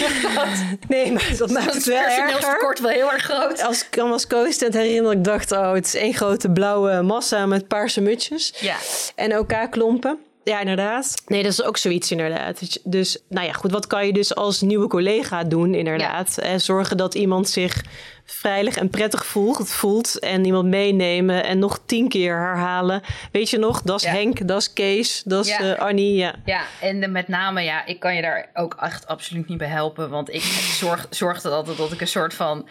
nee, 0.88 1.12
maar 1.12 1.32
dat 1.38 1.50
maakt 1.50 1.74
het 1.74 1.84
wel 1.84 1.96
erger. 1.96 2.32
Het 2.32 2.40
tekort 2.40 2.80
wel 2.80 2.90
heel 2.90 3.12
erg 3.12 3.22
groot. 3.22 3.62
Als 3.62 3.86
ik 3.86 3.98
als 3.98 4.26
co-assistent 4.26 4.74
herinner 4.74 5.12
ik 5.12 5.24
dacht... 5.24 5.52
oh, 5.52 5.72
het 5.72 5.86
is 5.86 5.94
één 5.94 6.14
grote 6.14 6.50
blauwe 6.50 7.02
massa 7.02 7.46
met 7.46 7.68
paarse 7.68 8.00
mutsjes. 8.00 8.58
Ja. 8.60 8.76
En 9.14 9.30
elkaar 9.30 9.68
klompen. 9.68 10.18
Ja, 10.44 10.60
inderdaad. 10.60 11.22
Nee, 11.26 11.42
dat 11.42 11.52
is 11.52 11.62
ook 11.62 11.76
zoiets 11.76 12.10
inderdaad. 12.10 12.80
Dus, 12.84 13.18
nou 13.28 13.46
ja, 13.46 13.52
goed. 13.52 13.70
Wat 13.70 13.86
kan 13.86 14.06
je 14.06 14.12
dus 14.12 14.34
als 14.34 14.60
nieuwe 14.60 14.86
collega 14.86 15.44
doen 15.44 15.74
inderdaad? 15.74 16.38
Ja. 16.42 16.58
Zorgen 16.58 16.96
dat 16.96 17.14
iemand 17.14 17.48
zich 17.48 17.84
veilig 18.24 18.76
en 18.76 18.90
prettig 18.90 19.26
voelt, 19.26 19.70
voelt 19.70 20.18
en 20.18 20.44
iemand 20.44 20.68
meenemen 20.68 21.44
en 21.44 21.58
nog 21.58 21.80
tien 21.86 22.08
keer 22.08 22.36
herhalen. 22.36 23.02
Weet 23.32 23.50
je 23.50 23.58
nog, 23.58 23.82
dat 23.82 24.02
is 24.02 24.06
Henk, 24.06 24.48
dat 24.48 24.60
is 24.60 24.72
Kees, 24.72 25.22
dat 25.24 25.44
is 25.44 25.50
ja. 25.50 25.62
uh, 25.62 25.78
Annie. 25.78 26.16
Ja, 26.16 26.34
ja 26.44 26.62
en 26.80 27.12
met 27.12 27.28
name, 27.28 27.62
ja, 27.62 27.86
ik 27.86 28.00
kan 28.00 28.14
je 28.14 28.22
daar 28.22 28.50
ook 28.54 28.76
echt 28.80 29.06
absoluut 29.06 29.48
niet 29.48 29.58
bij 29.58 29.68
helpen. 29.68 30.10
Want 30.10 30.34
ik 30.34 30.42
zorg, 30.42 31.06
zorgde 31.10 31.48
altijd 31.48 31.76
dat 31.76 31.92
ik 31.92 32.00
een 32.00 32.08
soort 32.08 32.34
van 32.34 32.68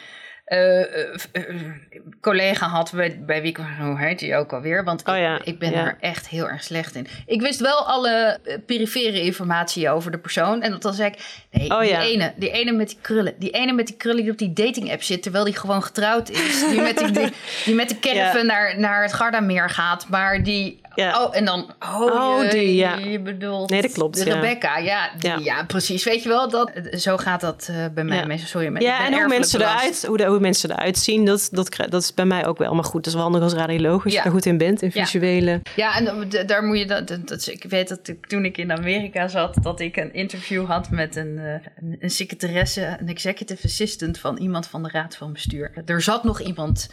collega 2.22 2.68
had 2.68 2.92
bij, 2.96 3.20
bij 3.26 3.42
wie 3.42 3.58
hoe 3.80 4.00
heet 4.00 4.20
die 4.20 4.36
ook 4.36 4.54
alweer? 4.54 4.84
Want 4.84 5.08
oh, 5.08 5.16
ik, 5.16 5.22
ja. 5.22 5.40
ik, 5.44 5.60
ben 5.60 5.72
ja. 5.72 5.86
er 5.86 5.98
echt 6.00 6.28
heel 6.28 6.50
erg 6.50 6.64
slecht 6.64 6.96
in. 6.96 7.08
Ik 7.26 7.42
wist 7.42 7.60
wel 7.60 7.88
alle 7.88 8.40
perifere 8.66 9.22
informatie 9.22 9.90
over 9.90 10.12
de 10.12 10.18
persoon. 10.18 10.62
En 10.62 10.80
dan 10.80 10.94
zei 10.94 11.10
ik, 11.10 11.46
nee, 11.52 11.72
oh, 11.72 11.80
die, 11.80 11.90
ja. 11.90 12.02
ene, 12.02 12.34
die 12.36 12.52
ene 12.52 12.72
met 12.72 12.88
die 12.88 12.98
krullen. 13.02 13.34
Die 13.38 13.50
ene 13.50 13.74
met 13.74 13.88
die 13.88 13.96
krullen 13.96 14.22
die 14.22 14.32
op 14.32 14.38
die 14.38 14.54
dating 14.54 14.92
app 14.92 15.04
zit, 15.04 15.24
terwijl 15.24 15.44
die 15.44 15.56
gewoon 15.56 15.84
getrouwd 15.84 16.30
is. 16.30 16.70
Die 16.70 16.82
met, 16.82 16.98
die, 16.98 17.12
die, 17.12 17.32
die 17.66 17.76
met 17.76 17.90
de 17.90 18.00
caravan 18.10 18.46
naar, 18.46 18.80
naar 18.80 19.02
het 19.02 19.14
Gardameer 19.14 19.70
gaat, 19.70 20.08
maar 20.10 20.44
die... 20.44 20.82
Oh, 20.96 21.36
en 21.36 21.46
dan... 21.46 21.74
Oh, 21.80 22.02
oh 22.02 22.44
je, 22.44 22.50
die, 22.50 22.76
ja. 22.76 22.96
je 22.96 23.20
bedoelt... 23.20 23.70
Nee, 23.70 23.82
dat 23.82 23.92
klopt, 23.92 24.18
de 24.18 24.24
Rebecca, 24.24 24.78
ja. 24.78 25.10
Die, 25.18 25.44
ja. 25.44 25.64
precies. 25.64 26.04
Weet 26.04 26.24
je 26.24 26.30
wel, 26.30 26.50
dat, 26.50 26.72
zo 26.92 27.18
gaat 27.18 27.42
dat 27.42 27.68
uh, 27.72 27.86
bij 27.94 28.04
mij. 28.04 28.26
Meestal, 28.26 28.48
sorry, 28.48 28.68
maar 28.68 28.82
ja, 28.82 29.06
en 29.06 29.14
hoe 29.14 29.28
mensen, 29.28 29.62
eruit, 29.62 30.06
hoe, 30.06 30.18
de, 30.18 30.26
hoe 30.26 30.39
mensen 30.40 30.72
eruit 30.72 30.98
zien, 30.98 31.26
dat, 31.26 31.50
dat, 31.52 31.76
dat 31.90 32.02
is 32.02 32.14
bij 32.14 32.26
mij 32.26 32.46
ook 32.48 32.58
wel. 32.58 32.76
Maar 32.76 32.84
goed, 32.84 33.04
dat 33.04 33.08
is 33.08 33.14
wel 33.14 33.24
handig 33.24 33.42
als 33.42 33.54
radioloog, 33.54 34.04
als 34.04 34.14
ja. 34.14 34.20
je 34.20 34.24
daar 34.24 34.34
goed 34.34 34.46
in 34.46 34.58
bent, 34.58 34.82
in 34.82 34.92
visuele. 34.92 35.62
Ja, 35.76 35.98
en 35.98 36.30
daar 36.48 36.64
moet 36.64 36.78
je... 36.78 36.86
Dat, 36.86 37.18
dat, 37.26 37.48
ik 37.48 37.64
weet 37.70 37.88
dat 37.88 38.08
ik, 38.08 38.26
toen 38.26 38.46
ik 38.46 38.58
in 38.58 38.72
Amerika 38.72 39.28
zat, 39.28 39.58
dat 39.62 39.80
ik 39.80 39.98
een 39.98 40.14
interview 40.14 40.66
had 40.66 40.90
met 40.90 41.16
een, 41.16 41.38
een, 41.38 41.96
een 42.00 42.10
secretaresse, 42.10 42.98
een 43.00 43.08
executive 43.08 43.64
assistant 43.64 44.18
van 44.18 44.38
iemand 44.38 44.68
van 44.68 44.84
de 44.84 44.90
raad 44.90 45.16
van 45.16 45.34
bestuur. 45.34 45.72
Er 45.86 46.02
zat 46.02 46.24
nog 46.24 46.42
iemand 46.42 46.90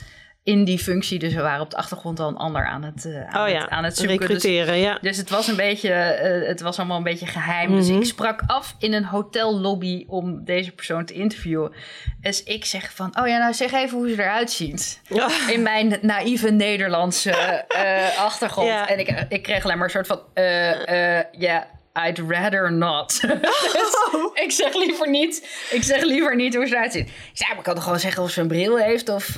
in 0.46 0.64
die 0.64 0.78
functie. 0.78 1.18
Dus 1.18 1.34
we 1.34 1.40
waren 1.40 1.60
op 1.60 1.70
de 1.70 1.76
achtergrond 1.76 2.20
al 2.20 2.28
een 2.28 2.36
ander 2.36 2.66
aan 2.66 2.82
het, 2.82 3.04
uh, 3.04 3.34
aan 3.34 3.42
oh, 3.42 3.52
ja. 3.52 3.60
het, 3.60 3.70
aan 3.70 3.84
het 3.84 3.96
zoeken. 3.96 4.18
Recruteren, 4.18 4.74
dus, 4.74 4.82
ja. 4.82 4.98
Dus 5.00 5.16
het 5.16 5.30
was 5.30 5.48
een 5.48 5.56
beetje, 5.56 5.88
uh, 5.88 6.48
het 6.48 6.60
was 6.60 6.78
allemaal 6.78 6.96
een 6.96 7.02
beetje 7.02 7.26
geheim. 7.26 7.70
Mm 7.70 7.78
-hmm. 7.78 7.86
Dus 7.86 7.96
ik 7.96 8.04
sprak 8.04 8.42
af 8.46 8.74
in 8.78 8.92
een 8.92 9.04
hotellobby 9.04 10.04
om 10.08 10.44
deze 10.44 10.72
persoon 10.72 11.04
te 11.04 11.14
interviewen. 11.14 11.72
Dus 12.20 12.42
ik 12.42 12.64
zeg 12.64 12.92
van, 12.92 13.18
oh 13.20 13.26
ja, 13.28 13.38
nou 13.38 13.54
zeg 13.54 13.72
even 13.72 13.98
hoe 13.98 14.08
ze 14.08 14.22
eruit 14.22 14.50
ziet. 14.50 15.00
Ja. 15.08 15.28
In 15.48 15.62
mijn 15.62 15.98
naïeve 16.00 16.50
Nederlandse 16.50 17.64
uh, 17.76 18.18
achtergrond. 18.26 18.68
Ja. 18.68 18.88
En 18.88 18.98
ik, 18.98 19.26
ik 19.28 19.42
kreeg 19.42 19.64
alleen 19.64 19.76
maar 19.76 19.86
een 19.86 19.92
soort 19.92 20.06
van, 20.06 20.20
ja, 20.34 21.24
yeah, 21.32 21.62
I'd 22.08 22.18
rather 22.18 22.72
not. 22.72 23.20
dus 23.20 23.96
ik 24.34 24.50
zeg 24.50 24.74
liever 24.74 25.10
niet. 25.10 25.48
Ik 25.70 25.82
zeg 25.82 26.02
liever 26.02 26.36
niet 26.36 26.54
hoe 26.54 26.66
ze 26.66 26.74
eruit 26.74 26.92
ziet. 26.92 27.08
Ik 27.08 27.30
zei, 27.32 27.48
maar 27.48 27.58
ik 27.58 27.64
kan 27.64 27.74
toch 27.74 27.82
gewoon 27.82 28.00
zeggen 28.00 28.22
of 28.22 28.30
ze 28.30 28.40
een 28.40 28.48
bril 28.48 28.76
heeft 28.76 29.08
of. 29.08 29.36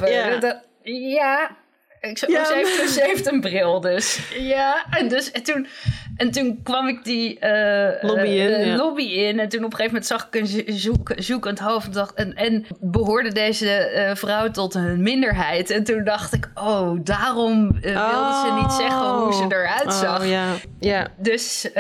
Ja. 0.89 1.57
Ik 2.01 2.19
zei, 2.19 2.33
ja. 2.33 2.41
oh, 2.41 2.47
ze, 2.47 2.55
heeft, 2.55 2.91
ze 2.95 3.03
heeft 3.03 3.33
een 3.33 3.41
bril, 3.41 3.81
dus. 3.81 4.21
Ja. 4.39 4.85
En, 4.91 5.09
dus, 5.09 5.31
en, 5.31 5.43
toen, 5.43 5.67
en 6.17 6.31
toen 6.31 6.61
kwam 6.63 6.89
ik 6.89 7.05
die 7.05 7.39
uh, 7.41 7.89
lobby, 8.01 8.27
in, 8.27 8.51
uh, 8.51 8.67
ja. 8.67 8.77
lobby 8.77 9.03
in. 9.03 9.41
En 9.41 9.49
toen 9.49 9.65
op 9.65 9.71
een 9.71 9.77
gegeven 9.77 9.87
moment 9.87 10.07
zag 10.07 10.29
ik 10.31 10.35
een 10.35 10.79
zoek, 10.79 11.13
zoekend 11.17 11.59
hoofd. 11.59 11.87
En, 11.87 11.93
dacht, 11.93 12.15
en, 12.15 12.35
en 12.35 12.67
behoorde 12.81 13.33
deze 13.33 13.93
uh, 13.95 14.17
vrouw 14.17 14.51
tot 14.51 14.75
een 14.75 15.03
minderheid. 15.03 15.71
En 15.71 15.85
toen 15.85 16.05
dacht 16.05 16.33
ik, 16.33 16.51
oh, 16.55 16.99
daarom 17.03 17.81
wilde 17.81 17.99
oh. 17.99 18.45
ze 18.45 18.63
niet 18.63 18.73
zeggen 18.73 19.09
hoe 19.09 19.33
ze 19.33 19.45
eruit 19.49 19.87
oh, 19.87 20.01
zag. 20.01 20.27
Ja. 20.27 20.45
Ja. 20.79 21.07
Dus, 21.17 21.71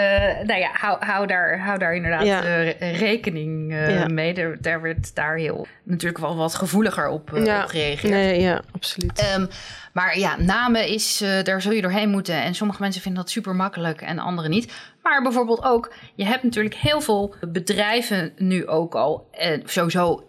nou 0.44 0.58
ja, 0.58 0.70
hou, 0.72 1.04
hou, 1.04 1.26
daar, 1.26 1.60
hou 1.60 1.78
daar 1.78 1.94
inderdaad 1.94 2.26
ja. 2.26 2.40
rekening 2.78 3.66
mee. 4.06 4.34
Daar, 4.34 4.56
daar 4.60 4.82
werd 4.82 5.14
daar 5.14 5.36
heel 5.36 5.66
natuurlijk 5.88 6.18
wel 6.18 6.36
wat 6.36 6.54
gevoeliger 6.54 7.08
op, 7.08 7.32
op 7.32 7.64
gereageerd. 7.66 8.02
Nee, 8.12 8.40
ja, 8.40 8.62
absoluut. 8.72 9.34
Um, 9.36 9.48
maar 9.92 10.18
ja, 10.18 10.36
namen 10.40 10.88
is, 10.88 11.22
uh, 11.22 11.42
daar 11.42 11.62
zul 11.62 11.72
je 11.72 11.82
doorheen 11.82 12.10
moeten. 12.10 12.42
En 12.42 12.54
sommige 12.54 12.82
mensen 12.82 13.02
vinden 13.02 13.22
dat 13.22 13.30
super 13.30 13.54
makkelijk 13.54 14.00
en 14.00 14.18
anderen 14.18 14.50
niet. 14.50 14.72
Maar 15.02 15.22
bijvoorbeeld 15.22 15.64
ook, 15.64 15.94
je 16.14 16.24
hebt 16.24 16.42
natuurlijk 16.42 16.74
heel 16.74 17.00
veel 17.00 17.34
bedrijven 17.48 18.32
nu 18.36 18.66
ook 18.66 18.94
al. 18.94 19.28
En 19.32 19.62
sowieso, 19.64 20.28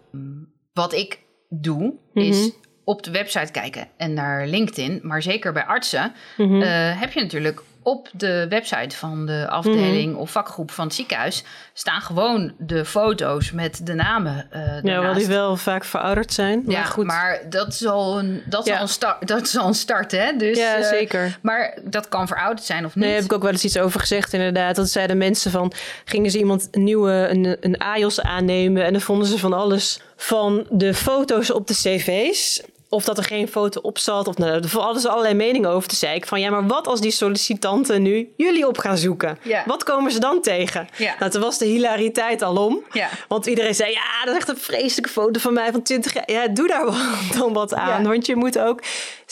wat 0.72 0.92
ik 0.92 1.18
doe, 1.48 1.82
mm 1.82 1.98
-hmm. 2.12 2.22
is 2.22 2.50
op 2.84 3.02
de 3.02 3.10
website 3.10 3.52
kijken 3.52 3.88
en 3.96 4.14
naar 4.14 4.46
LinkedIn. 4.46 5.00
Maar 5.02 5.22
zeker 5.22 5.52
bij 5.52 5.64
artsen 5.64 6.12
mm 6.36 6.46
-hmm. 6.46 6.62
uh, 6.62 7.00
heb 7.00 7.12
je 7.12 7.20
natuurlijk 7.20 7.62
op 7.90 8.08
de 8.12 8.46
website 8.48 8.96
van 8.96 9.26
de 9.26 9.48
afdeling 9.48 10.06
mm 10.06 10.12
-hmm. 10.12 10.20
of 10.20 10.30
vakgroep 10.30 10.70
van 10.70 10.84
het 10.84 10.94
ziekenhuis 10.94 11.44
staan 11.72 12.00
gewoon 12.00 12.52
de 12.58 12.84
foto's 12.84 13.50
met 13.50 13.86
de 13.86 13.94
namen. 13.94 14.48
Uh, 14.54 14.82
ja, 14.82 15.00
wel 15.00 15.14
die 15.14 15.26
wel 15.26 15.56
vaak 15.56 15.84
verouderd 15.84 16.32
zijn. 16.32 16.62
Maar 16.64 16.74
ja, 16.74 16.84
goed. 16.84 17.04
maar 17.04 17.40
dat 17.48 17.68
is 17.68 17.86
al 17.86 18.18
een, 18.18 18.42
dat 18.46 18.60
is 18.60 18.72
ja. 18.72 18.76
al 18.76 18.82
een, 18.82 18.88
start, 18.88 19.28
dat 19.28 19.42
is 19.42 19.56
al 19.56 19.66
een 19.66 19.74
start, 19.74 20.10
hè? 20.10 20.36
Dus, 20.36 20.58
ja, 20.58 20.78
uh, 20.78 20.84
zeker. 20.84 21.38
Maar 21.42 21.78
dat 21.84 22.08
kan 22.08 22.26
verouderd 22.26 22.66
zijn 22.66 22.84
of 22.84 22.94
niet. 22.94 23.04
Nee, 23.04 23.14
heb 23.14 23.24
ik 23.24 23.32
ook 23.32 23.42
wel 23.42 23.52
eens 23.52 23.64
iets 23.64 23.78
over 23.78 24.00
gezegd, 24.00 24.32
inderdaad. 24.32 24.76
Dat 24.76 24.88
zeiden 24.88 25.18
mensen 25.18 25.50
van, 25.50 25.72
gingen 26.04 26.30
ze 26.30 26.38
iemand 26.38 26.68
een 26.70 26.84
nieuwe, 26.84 27.28
een, 27.30 27.56
een 27.60 27.78
AJOS 27.78 28.20
aannemen 28.20 28.84
en 28.84 28.92
dan 28.92 29.00
vonden 29.00 29.26
ze 29.26 29.38
van 29.38 29.52
alles 29.52 30.00
van 30.16 30.66
de 30.70 30.94
foto's 30.94 31.52
op 31.52 31.66
de 31.66 31.74
cv's 31.74 32.62
of 32.90 33.04
dat 33.04 33.18
er 33.18 33.24
geen 33.24 33.48
foto 33.48 33.80
op 33.80 33.98
zat. 33.98 34.28
Of 34.28 34.36
nou, 34.36 34.50
er 34.50 34.70
hadden 34.70 35.02
ze 35.02 35.08
allerlei 35.08 35.34
meningen 35.34 35.70
over. 35.70 35.88
Toen 35.88 35.98
zei 35.98 36.14
ik 36.14 36.26
van 36.26 36.40
ja, 36.40 36.50
maar 36.50 36.66
wat 36.66 36.86
als 36.86 37.00
die 37.00 37.10
sollicitanten 37.10 38.02
nu 38.02 38.32
jullie 38.36 38.66
op 38.66 38.78
gaan 38.78 38.98
zoeken? 38.98 39.38
Ja. 39.42 39.62
Wat 39.66 39.84
komen 39.84 40.12
ze 40.12 40.20
dan 40.20 40.42
tegen? 40.42 40.88
Ja. 40.96 41.14
Nou, 41.18 41.30
toen 41.30 41.40
was 41.40 41.58
de 41.58 41.64
hilariteit 41.64 42.42
al 42.42 42.56
om. 42.56 42.84
Ja. 42.92 43.08
Want 43.28 43.46
iedereen 43.46 43.74
zei 43.74 43.92
ja, 43.92 44.24
dat 44.24 44.34
is 44.34 44.40
echt 44.40 44.48
een 44.48 44.56
vreselijke 44.56 45.10
foto 45.10 45.40
van 45.40 45.52
mij 45.52 45.72
van 45.72 45.82
20 45.82 46.14
jaar. 46.14 46.30
Ja, 46.30 46.48
doe 46.48 46.68
daar 46.68 46.84
dan 47.38 47.52
wat 47.52 47.74
aan. 47.74 48.02
Want 48.02 48.26
je 48.26 48.36
moet 48.36 48.58
ook 48.58 48.82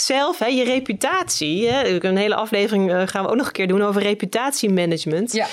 zelf, 0.00 0.38
hè, 0.38 0.46
je 0.46 0.64
reputatie. 0.64 1.68
Hè, 1.68 2.04
een 2.04 2.16
hele 2.16 2.34
aflevering 2.34 2.90
uh, 2.90 3.02
gaan 3.06 3.24
we 3.24 3.30
ook 3.30 3.36
nog 3.36 3.46
een 3.46 3.52
keer 3.52 3.68
doen 3.68 3.82
over 3.82 4.02
reputatiemanagement. 4.02 5.32
Ja. 5.32 5.46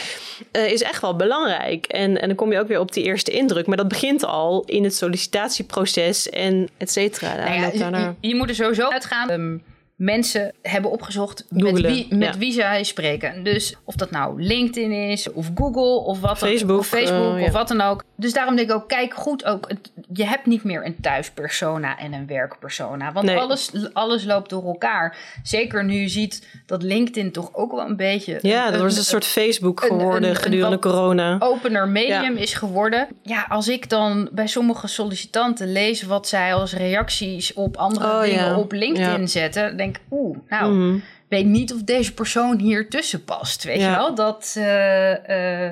Uh, 0.52 0.72
is 0.72 0.82
echt 0.82 1.02
wel 1.02 1.16
belangrijk. 1.16 1.86
En, 1.86 2.22
en 2.22 2.28
dan 2.28 2.36
kom 2.36 2.52
je 2.52 2.60
ook 2.60 2.68
weer 2.68 2.80
op 2.80 2.94
die 2.94 3.04
eerste 3.04 3.32
indruk. 3.32 3.68
Maar 3.68 3.78
dat 3.78 3.88
begint 3.88 4.26
al 4.26 4.64
in 4.66 4.84
het 4.84 4.96
sollicitatieproces 4.96 6.30
en 6.30 6.70
et 6.78 6.92
cetera. 6.92 7.36
Nou 7.36 7.54
ja, 7.54 7.90
je, 7.98 8.28
je, 8.28 8.36
moet 8.36 8.50
er 8.50 8.56
sowieso 8.56 8.88
uitgaan. 8.88 9.32
Um, 9.32 9.64
mensen 9.96 10.54
hebben 10.62 10.92
opgezocht 10.92 11.46
met, 11.50 11.82
wie, 11.82 12.16
met 12.16 12.34
ja. 12.34 12.40
wie 12.40 12.52
zij 12.52 12.84
spreken. 12.84 13.44
Dus 13.44 13.76
of 13.84 13.96
dat 13.96 14.12
nou 14.12 14.42
LinkedIn 14.42 14.92
is, 14.92 15.32
of 15.32 15.52
Google, 15.56 16.06
of 16.06 16.20
wat 16.20 16.38
Facebook, 16.38 16.80
of, 16.80 16.88
Facebook 16.88 17.38
uh, 17.38 17.44
of 17.44 17.52
wat 17.52 17.68
dan 17.68 17.82
ook. 17.82 18.04
Dus 18.16 18.34
daarom 18.34 18.56
denk 18.56 18.70
ik 18.70 18.76
ook, 18.76 18.88
kijk 18.88 19.14
goed 19.14 19.46
ook. 19.46 19.70
Je 20.14 20.26
hebt 20.26 20.46
niet 20.46 20.64
meer 20.64 20.86
een 20.86 20.96
thuispersona 21.02 21.98
en 21.98 22.14
een 22.14 22.28
werkpersona. 22.28 23.12
Want 23.12 23.26
nee. 23.26 23.38
alles, 23.38 23.72
alles 23.94 24.24
loopt 24.24 24.50
door 24.50 24.66
elkaar. 24.66 25.18
Zeker 25.44 25.86
nu 25.86 25.94
je 25.94 26.10
ziet 26.10 26.48
dat 26.66 26.84
LinkedIn 26.84 27.32
toch 27.32 27.50
ook 27.54 27.72
wel 27.72 27.86
een 27.86 27.96
beetje... 27.96 28.40
Ja, 28.42 28.72
dat 28.72 28.82
was 28.82 28.98
een 28.98 29.04
soort 29.04 29.26
Facebook 29.26 29.82
geworden 29.82 30.24
een, 30.24 30.30
een, 30.30 30.36
gedurende 30.36 30.80
corona. 30.80 31.36
opener 31.40 31.88
medium 31.88 32.36
ja. 32.36 32.42
is 32.42 32.54
geworden. 32.54 33.08
Ja, 33.22 33.46
als 33.50 33.68
ik 33.68 33.90
dan 33.90 34.30
bij 34.32 34.48
sommige 34.48 34.88
sollicitanten 34.88 35.72
lees 35.72 36.04
wat 36.04 36.28
zij 36.28 36.54
als 36.54 36.74
reacties 36.74 37.54
op 37.54 37.78
andere 37.78 38.06
oh, 38.06 38.22
dingen 38.22 38.56
op 38.56 38.72
LinkedIn 38.72 39.28
zetten 39.28 39.78
denk 39.86 40.00
oeh, 40.12 40.38
nou, 40.50 40.74
mm 40.74 40.80
-hmm. 40.80 41.04
weet 41.28 41.46
niet 41.46 41.74
of 41.74 41.84
deze 41.84 42.14
persoon 42.14 42.60
hier 42.60 42.90
tussen 42.90 43.24
past, 43.24 43.64
weet 43.64 43.80
ja. 43.80 43.90
je 43.90 43.96
wel? 43.96 44.16
Dat, 44.16 44.56
uh, 44.58 45.12
uh, 45.12 45.72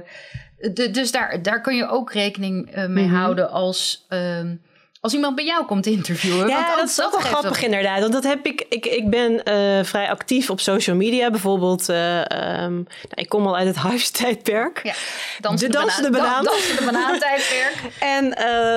de, 0.74 0.89
dus 0.91 1.11
daar, 1.11 1.41
daar 1.41 1.61
kun 1.61 1.76
je 1.76 1.88
ook 1.88 2.14
rekening 2.14 2.68
uh, 2.68 2.76
mee 2.76 3.03
mm 3.03 3.09
-hmm. 3.09 3.20
houden 3.20 3.49
als... 3.49 4.07
als 5.04 5.14
iemand 5.14 5.36
bij 5.36 5.45
jou 5.45 5.66
komt 5.66 5.86
interviewen. 5.86 6.47
Ja, 6.47 6.66
want 6.66 6.80
dat 6.80 6.89
is 6.89 7.01
ook 7.01 7.12
wel 7.12 7.20
grappig 7.20 7.64
inderdaad. 7.64 7.99
Want 7.99 8.14
dat 8.14 8.24
heb 8.24 8.45
ik. 8.45 8.66
Ik, 8.70 8.86
ik 8.86 9.10
ben 9.10 9.32
uh, 9.32 9.84
vrij 9.84 10.10
actief 10.10 10.49
op 10.49 10.60
social 10.60 10.95
media. 10.95 11.30
Bijvoorbeeld, 11.30 11.89
uh, 11.89 12.20
um, 12.20 12.26
nou, 12.74 12.86
ik 13.10 13.30
kom 13.30 13.47
al 13.47 13.58
uit 13.58 13.68
het 13.68 13.76
huistijdperk. 13.89 14.80
Ja, 14.84 14.93
dansen 15.39 15.72
de, 15.72 15.78
dansende 15.78 16.10
banaan. 16.10 16.43
Dansen 16.43 16.76
de 16.76 16.84
banaantijdperk. 16.84 17.76
en 18.18 18.26
uh, 18.26 18.36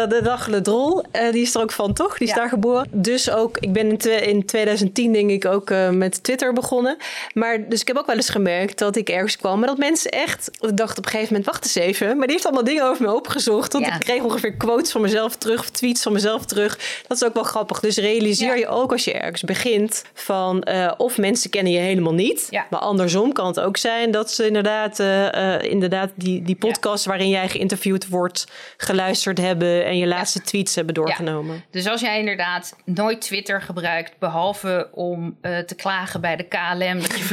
de 0.08 0.20
dag 0.22 0.50
de 0.50 0.60
drol, 0.60 1.04
die 1.30 1.42
is 1.42 1.54
er 1.54 1.60
ook 1.60 1.72
van, 1.72 1.92
toch? 1.92 2.18
Die 2.18 2.28
is 2.28 2.34
ja. 2.34 2.40
daar 2.40 2.48
geboren. 2.48 2.86
Dus 2.90 3.30
ook, 3.30 3.58
ik 3.58 3.72
ben 3.72 3.90
in, 3.90 4.22
in 4.22 4.46
2010 4.46 5.12
denk 5.12 5.30
ik 5.30 5.44
ook 5.44 5.70
met 5.90 6.22
Twitter 6.22 6.52
begonnen. 6.52 6.96
Maar 7.34 7.68
dus 7.68 7.80
ik 7.80 7.86
heb 7.86 7.96
ook 7.96 8.06
wel 8.06 8.16
eens 8.16 8.30
gemerkt 8.30 8.78
dat 8.78 8.96
ik 8.96 9.08
ergens 9.08 9.36
kwam. 9.36 9.58
Maar 9.58 9.68
dat 9.68 9.78
mensen 9.78 10.10
echt, 10.10 10.50
ik 10.60 10.76
dacht 10.76 10.98
op 10.98 11.04
een 11.04 11.10
gegeven 11.10 11.34
moment, 11.34 11.50
wacht 11.50 11.64
eens 11.64 11.74
even. 11.74 12.16
Maar 12.16 12.26
die 12.26 12.34
heeft 12.34 12.44
allemaal 12.46 12.64
dingen 12.64 12.84
over 12.84 13.02
me 13.02 13.14
opgezocht. 13.14 13.72
Want 13.72 13.86
ja. 13.86 13.94
ik 13.94 14.00
kreeg 14.00 14.22
ongeveer 14.22 14.52
quotes 14.52 14.90
van 14.90 15.00
mezelf 15.00 15.36
terug, 15.36 15.70
tweets 15.70 16.02
van 16.02 16.14
mezelf 16.16 16.44
terug. 16.44 17.02
Dat 17.06 17.16
is 17.16 17.24
ook 17.24 17.34
wel 17.34 17.42
grappig. 17.42 17.80
Dus 17.80 17.96
realiseer 17.96 18.48
ja. 18.48 18.54
je 18.54 18.68
ook 18.68 18.92
als 18.92 19.04
je 19.04 19.12
ergens 19.12 19.42
begint 19.42 20.04
van 20.14 20.66
uh, 20.68 20.92
of 20.96 21.18
mensen 21.18 21.50
kennen 21.50 21.72
je 21.72 21.78
helemaal 21.78 22.14
niet. 22.14 22.46
Ja. 22.50 22.66
Maar 22.70 22.80
andersom 22.80 23.32
kan 23.32 23.46
het 23.46 23.60
ook 23.60 23.76
zijn 23.76 24.10
dat 24.10 24.30
ze 24.30 24.46
inderdaad, 24.46 25.00
uh, 25.00 25.32
uh, 25.32 25.62
inderdaad 25.62 26.10
die, 26.14 26.42
die 26.42 26.56
podcast 26.56 27.04
ja. 27.04 27.10
waarin 27.10 27.28
jij 27.28 27.48
geïnterviewd 27.48 28.08
wordt, 28.08 28.46
geluisterd 28.76 29.38
hebben 29.38 29.84
en 29.84 29.98
je 29.98 30.06
laatste 30.06 30.40
tweets 30.40 30.74
hebben 30.74 30.94
doorgenomen. 30.94 31.64
Dus 31.70 31.86
als 31.88 32.00
jij 32.00 32.18
inderdaad 32.18 32.76
nooit 32.84 33.20
Twitter 33.20 33.62
gebruikt, 33.62 34.18
behalve 34.18 34.88
om 34.92 35.36
eh, 35.40 35.58
te 35.58 35.74
klagen 35.74 36.20
bij 36.20 36.36
de 36.36 36.42
KLM 36.42 37.00
dat 37.00 37.18
je 37.18 37.24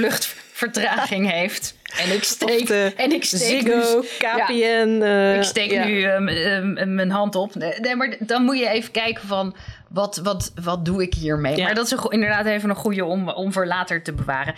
vluchtvertraging 0.64 1.32
heeft. 1.32 1.76
En 1.98 2.14
ik 2.14 2.24
steek, 2.24 2.70
en 2.70 3.12
ik 3.12 3.24
steek 3.24 3.40
Ziggo, 3.40 4.00
nu, 4.00 4.08
KPN. 4.18 5.00
Ja, 5.02 5.34
ik 5.34 5.44
steek 5.44 5.72
ja. 5.72 5.86
nu 5.86 6.00
uh, 6.00 6.86
mijn 6.86 7.12
hand 7.12 7.36
op. 7.36 7.56
Nee, 7.56 7.96
maar 7.96 8.16
dan 8.20 8.44
moet 8.44 8.60
je 8.60 8.70
even 8.70 8.92
kijken 8.92 9.28
van 9.28 9.56
wat, 9.90 10.20
wat, 10.24 10.52
wat 10.64 10.86
doe 10.86 11.02
ik 11.02 11.14
hiermee? 11.14 11.56
Ja. 11.56 11.64
Maar 11.64 11.76
dat 11.76 11.86
is 11.86 11.92
een, 11.92 12.10
inderdaad 12.10 12.46
even 12.46 12.70
een 12.70 12.76
goede 12.76 13.06
om, 13.06 13.30
om 13.30 13.54
voor 13.54 13.68
later 13.68 14.04
te 14.04 14.14
bewaren. 14.14 14.56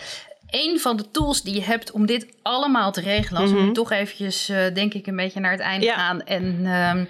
Een 0.49 0.79
van 0.79 0.97
de 0.97 1.11
tools 1.11 1.41
die 1.41 1.53
je 1.53 1.63
hebt 1.63 1.91
om 1.91 2.05
dit 2.05 2.27
allemaal 2.41 2.91
te 2.91 3.01
regelen, 3.01 3.41
als 3.41 3.49
mm 3.51 3.57
-hmm. 3.57 3.67
we 3.67 3.73
toch 3.73 3.91
eventjes 3.91 4.49
uh, 4.49 4.57
denk 4.73 4.93
ik 4.93 5.07
een 5.07 5.15
beetje 5.15 5.39
naar 5.39 5.51
het 5.51 5.59
einde 5.59 5.85
ja. 5.85 5.95
gaan 5.95 6.21
en 6.23 6.65
um, 6.65 7.07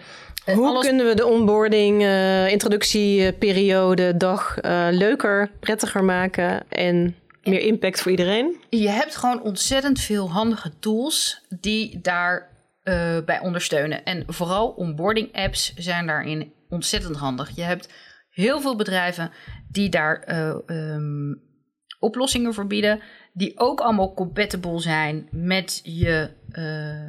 Hoe 0.55 0.79
kunnen 0.79 1.05
we 1.05 1.15
de 1.15 1.25
onboarding, 1.25 2.01
uh, 2.01 2.51
introductieperiode, 2.51 4.17
dag 4.17 4.57
uh, 4.61 4.87
leuker, 4.91 5.49
prettiger 5.59 6.03
maken 6.03 6.63
en 6.69 7.15
meer 7.47 7.59
impact 7.59 8.01
voor 8.01 8.11
iedereen? 8.11 8.57
Je 8.69 8.89
hebt 8.89 9.15
gewoon 9.15 9.41
ontzettend 9.41 9.99
veel 9.99 10.31
handige 10.31 10.79
tools 10.79 11.41
die 11.59 12.01
daar 12.01 12.49
uh, 12.83 13.17
bij 13.25 13.39
ondersteunen. 13.39 14.03
En 14.03 14.23
vooral 14.27 14.69
onboarding 14.69 15.33
apps 15.33 15.73
zijn 15.73 16.07
daarin 16.07 16.53
ontzettend 16.69 17.15
handig. 17.15 17.55
Je 17.55 17.61
hebt 17.61 17.93
heel 18.29 18.61
veel 18.61 18.75
bedrijven 18.75 19.31
die 19.71 19.89
daar 19.89 20.23
um, 20.67 21.41
oplossingen 21.99 22.53
voor 22.53 22.67
bieden, 22.67 23.01
die 23.33 23.59
ook 23.59 23.79
allemaal 23.79 24.13
compatible 24.13 24.79
zijn 24.79 25.27
met 25.31 25.79
je 25.83 26.29
uh, 26.51 27.05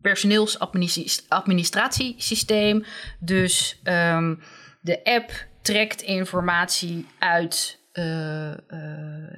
personeelsadministratiesysteem. 0.00 2.84
Dus 3.20 3.80
um, 3.84 4.40
de 4.80 5.04
app 5.04 5.46
trekt 5.62 6.02
informatie 6.02 7.06
uit 7.18 7.78
uh, 7.98 8.04
uh, 8.44 8.52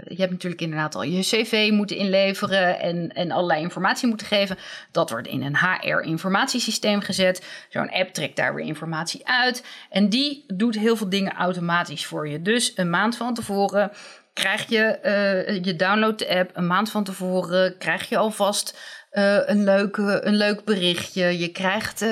je 0.05 0.17
hebt 0.17 0.31
natuurlijk 0.31 0.61
inderdaad 0.61 0.95
al 0.95 1.03
je 1.03 1.21
cv 1.21 1.71
moeten 1.73 1.97
inleveren 1.97 2.81
en, 2.81 3.13
en 3.13 3.31
allerlei 3.31 3.61
informatie 3.61 4.09
moeten 4.09 4.27
geven. 4.27 4.59
Dat 4.93 5.11
wordt 5.11 5.29
in 5.29 5.43
een 5.43 5.57
HR-informatiesysteem 5.57 7.01
gezet. 7.01 7.67
Zo'n 7.69 7.91
app 7.91 8.13
trekt 8.13 8.37
daar 8.37 8.55
weer 8.55 8.65
informatie 8.65 9.27
uit. 9.27 9.65
En 9.91 10.09
die 10.09 10.45
doet 10.47 10.79
heel 10.79 10.97
veel 10.97 11.09
dingen 11.09 11.33
automatisch 11.33 12.07
voor 12.07 12.29
je. 12.29 12.43
Dus 12.43 12.73
een 12.75 12.91
maand 12.91 13.17
van 13.17 13.35
tevoren 13.35 13.91
krijg 14.33 14.69
je, 14.69 14.99
uh, 15.05 15.65
je 15.65 15.77
download 15.77 16.19
de 16.19 16.29
app. 16.29 16.51
Een 16.55 16.67
maand 16.67 16.91
van 16.91 17.05
tevoren 17.05 17.79
krijg 17.79 18.09
je 18.09 18.17
alvast 18.17 18.79
uh, 19.13 19.37
een, 19.47 19.65
leuk, 19.65 19.97
een 19.97 20.37
leuk 20.37 20.65
berichtje. 20.65 21.39
Je 21.39 21.49
krijgt 21.49 22.03
uh, 22.03 22.09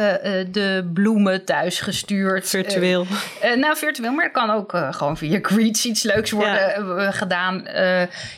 de 0.51 0.91
bloemen 0.93 1.45
thuis 1.45 1.81
gestuurd. 1.81 2.49
Virtueel. 2.49 3.07
nou, 3.57 3.77
virtueel, 3.77 4.13
maar 4.13 4.25
het 4.25 4.33
kan 4.33 4.51
ook 4.51 4.77
gewoon 4.91 5.17
via 5.17 5.39
Greets 5.43 5.85
iets 5.85 6.03
leuks 6.03 6.31
worden 6.31 7.13
gedaan. 7.13 7.63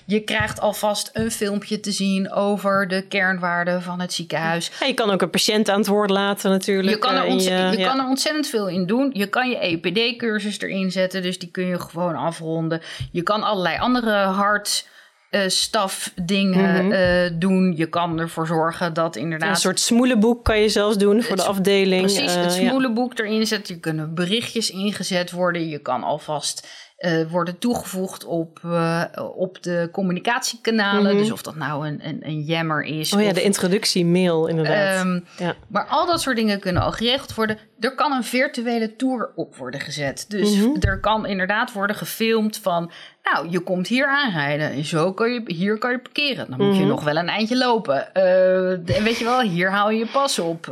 je 0.05 0.21
krijgt 0.21 0.61
alvast 0.61 1.11
een 1.13 1.31
filmpje 1.31 1.81
te 1.81 1.93
zien 1.93 2.33
over 2.33 2.89
de 2.89 3.03
kernwaarden 3.03 3.83
van 3.83 4.01
het 4.01 4.13
ziekenhuis. 4.13 4.71
Ja, 4.81 4.87
je 4.87 4.95
kan 4.95 5.11
ook 5.11 5.23
een 5.23 5.31
patiënt 5.31 5.69
aan 5.69 5.79
het 5.79 5.89
woord 5.89 6.11
laten 6.11 6.51
natuurlijk. 6.51 6.95
Je 6.95 6.99
kan 6.99 7.15
er, 7.15 7.33
je, 7.33 7.79
je 7.79 7.85
kan 7.85 7.99
er 7.99 8.07
ontzettend 8.07 8.47
veel 8.47 8.69
in 8.69 8.87
doen. 8.87 9.11
Je 9.13 9.27
kan 9.27 9.51
je 9.51 9.59
EPD-cursus 9.59 10.61
erin 10.61 10.91
zetten, 10.91 11.23
dus 11.23 11.39
die 11.39 11.51
kun 11.51 11.67
je 11.67 11.81
gewoon 11.81 12.17
afronden. 12.17 12.81
Je 13.13 13.23
kan 13.23 13.43
allerlei 13.43 13.79
andere 13.79 14.17
hard 14.17 14.89
uh, 15.31 15.41
stafdingen 15.47 16.85
mm 16.85 17.39
doen. 17.39 17.75
Je 17.77 17.87
kan 17.87 18.19
ervoor 18.19 18.47
zorgen 18.47 18.95
dat 18.95 19.17
inderdaad... 19.17 19.49
Een 19.49 19.57
soort 19.57 19.81
smoelenboek 19.81 20.45
kan 20.45 20.59
je 20.59 20.69
zelfs 20.69 20.97
doen 20.99 21.23
voor 21.23 21.37
de 21.37 21.43
afdeling. 21.43 22.03
Precies, 22.03 22.35
het 22.35 22.45
eh, 22.45 22.69
smoelenboek 22.69 23.19
erin 23.19 23.47
zetten. 23.47 23.75
Je 23.75 23.81
kunnen 23.81 24.15
berichtjes 24.15 24.71
ingezet 24.71 25.31
worden. 25.31 25.69
Je 25.69 25.79
kan 25.79 26.03
alvast 26.03 26.69
uh, 27.01 27.31
worden 27.31 27.59
toegevoegd 27.59 28.25
op, 28.25 28.61
uh, 28.65 29.05
op 29.37 29.63
de 29.63 29.89
communicatiekanalen. 29.93 31.03
Mm 31.03 31.09
-hmm. 31.09 31.19
Dus 31.19 31.31
of 31.31 31.43
dat 31.43 31.55
nou 31.55 31.87
een, 31.87 32.01
een, 32.03 32.19
een 32.23 32.41
jammer 32.41 32.83
is. 32.83 33.13
Oh 33.13 33.21
ja, 33.21 33.29
of, 33.29 33.33
de 33.33 33.43
introductiemail 33.43 34.47
inderdaad. 34.47 35.05
Um, 35.05 35.25
ja. 35.39 35.55
Maar 35.69 35.87
al 35.87 36.07
dat 36.07 36.21
soort 36.21 36.37
dingen 36.37 36.61
kunnen 36.61 36.83
al 36.83 36.93
geregeld 36.93 37.35
worden. 37.35 37.59
Er 37.81 37.95
kan 37.95 38.13
een 38.13 38.25
virtuele 38.25 38.97
tour 38.97 39.31
op 39.35 39.57
worden 39.57 39.81
gezet. 39.81 40.25
Dus 40.29 40.55
mm 40.55 40.63
-hmm. 40.63 40.77
er 40.81 41.01
kan 41.01 41.27
inderdaad 41.27 41.73
worden 41.73 41.97
gefilmd 41.97 42.59
van... 42.59 42.91
Nou, 43.23 43.51
je 43.51 43.61
komt 43.61 43.87
hier 43.87 44.07
aanrijden 44.07 44.71
en 44.71 44.85
zo 44.85 45.13
kan 45.13 45.33
je, 45.33 45.43
hier 45.45 45.79
kan 45.79 45.91
je 45.91 45.99
parkeren. 45.99 46.47
Dan 46.49 46.59
moet 46.59 46.67
mm 46.67 46.73
-hmm. 46.73 46.81
je 46.81 46.87
nog 46.87 47.05
wel 47.05 47.17
een 47.17 47.29
eindje 47.29 47.57
lopen. 47.57 48.09
Uh, 48.15 48.71
en 48.71 49.03
weet 49.05 49.19
je 49.19 49.25
wel, 49.25 49.41
hier 49.41 49.71
haal 49.71 49.91
je 49.91 49.99
je 49.99 50.07
pas 50.07 50.39
op. 50.39 50.67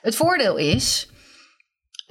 het 0.00 0.16
voordeel 0.16 0.56
is 0.56 1.11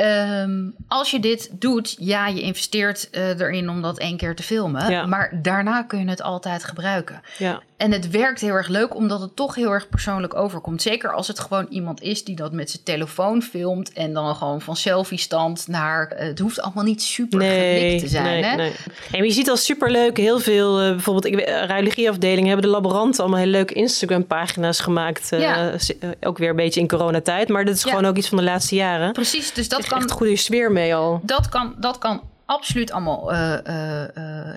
Um, 0.04 0.74
als 0.88 1.12
je 1.12 1.20
dit 1.20 1.50
doet, 1.52 1.96
ja, 2.00 2.28
je 2.28 2.42
investeert 2.42 3.08
uh, 3.12 3.40
erin 3.40 3.70
om 3.70 3.82
dat 3.82 4.00
één 4.00 4.18
keer 4.18 4.36
te 4.36 4.44
filmen. 4.44 4.92
Ja. 4.92 5.06
Maar 5.06 5.40
daarna 5.42 5.84
kun 5.84 6.00
je 6.00 6.10
het 6.10 6.22
altijd 6.22 6.64
gebruiken. 6.64 7.22
Ja. 7.38 7.62
En 7.82 7.92
het 7.92 8.10
werkt 8.10 8.42
heel 8.42 8.54
erg 8.54 8.68
leuk, 8.68 8.96
omdat 8.96 9.22
het 9.22 9.36
toch 9.36 9.56
heel 9.56 9.72
erg 9.72 9.90
persoonlijk 9.90 10.36
overkomt. 10.36 10.82
Zeker 10.82 11.14
als 11.14 11.28
het 11.28 11.40
gewoon 11.40 11.68
iemand 11.70 12.02
is 12.02 12.24
die 12.24 12.36
dat 12.36 12.52
met 12.52 12.70
zijn 12.70 12.84
telefoon 12.84 13.42
filmt. 13.42 13.94
En 13.94 14.14
dan 14.14 14.36
gewoon 14.36 14.62
van 14.62 14.76
selfie-stand 14.76 15.68
naar. 15.68 16.14
Uh, 16.14 16.20
het 16.20 16.40
hoeft 16.40 16.62
allemaal 16.62 16.84
niet 16.84 17.04
super 17.04 17.40
nee, 17.40 18.00
te 18.00 18.08
zijn. 18.08 18.24
Nee, 18.24 18.44
hè? 18.44 18.56
Nee. 18.56 18.74
En 19.12 19.24
je 19.24 19.32
ziet 19.32 19.50
al 19.50 19.58
superleuk 19.58 20.18
heel 20.18 20.40
veel. 20.40 20.84
Uh, 20.84 20.90
bijvoorbeeld, 20.90 21.26
ik, 21.26 21.50
radiologieafdelingen 21.50 22.48
hebben 22.48 22.66
de 22.66 22.72
laboranten 22.72 23.20
allemaal 23.20 23.40
hele 23.40 23.52
leuke 23.52 23.74
Instagram-pagina's 23.74 24.80
gemaakt. 24.80 25.30
Ja. 25.30 25.74
ook 26.22 26.38
weer 26.38 26.50
een 26.50 26.56
beetje 26.56 26.80
in 26.80 26.88
coronatijd. 26.88 27.50
Maar 27.50 27.66
dat 27.66 27.76
is 27.76 27.84
gewoon 27.84 28.06
ook 28.06 28.18
iets 28.18 28.28
van 28.28 28.38
de 28.38 28.44
laatste 28.44 28.76
jaren. 28.76 29.12
Precies, 29.12 29.54
dus 29.54 29.70
dat 29.70 29.88
kan. 29.88 30.00
Echt 30.00 30.12
goede 30.12 30.36
sfeer 30.36 30.72
mee 30.72 30.96
al. 30.96 31.20
Dat 31.24 31.50
kan, 31.50 31.76
dat 31.78 31.98
kan 31.98 32.22
absoluut 32.46 32.92
allemaal 32.92 33.34
uh, 33.34 33.54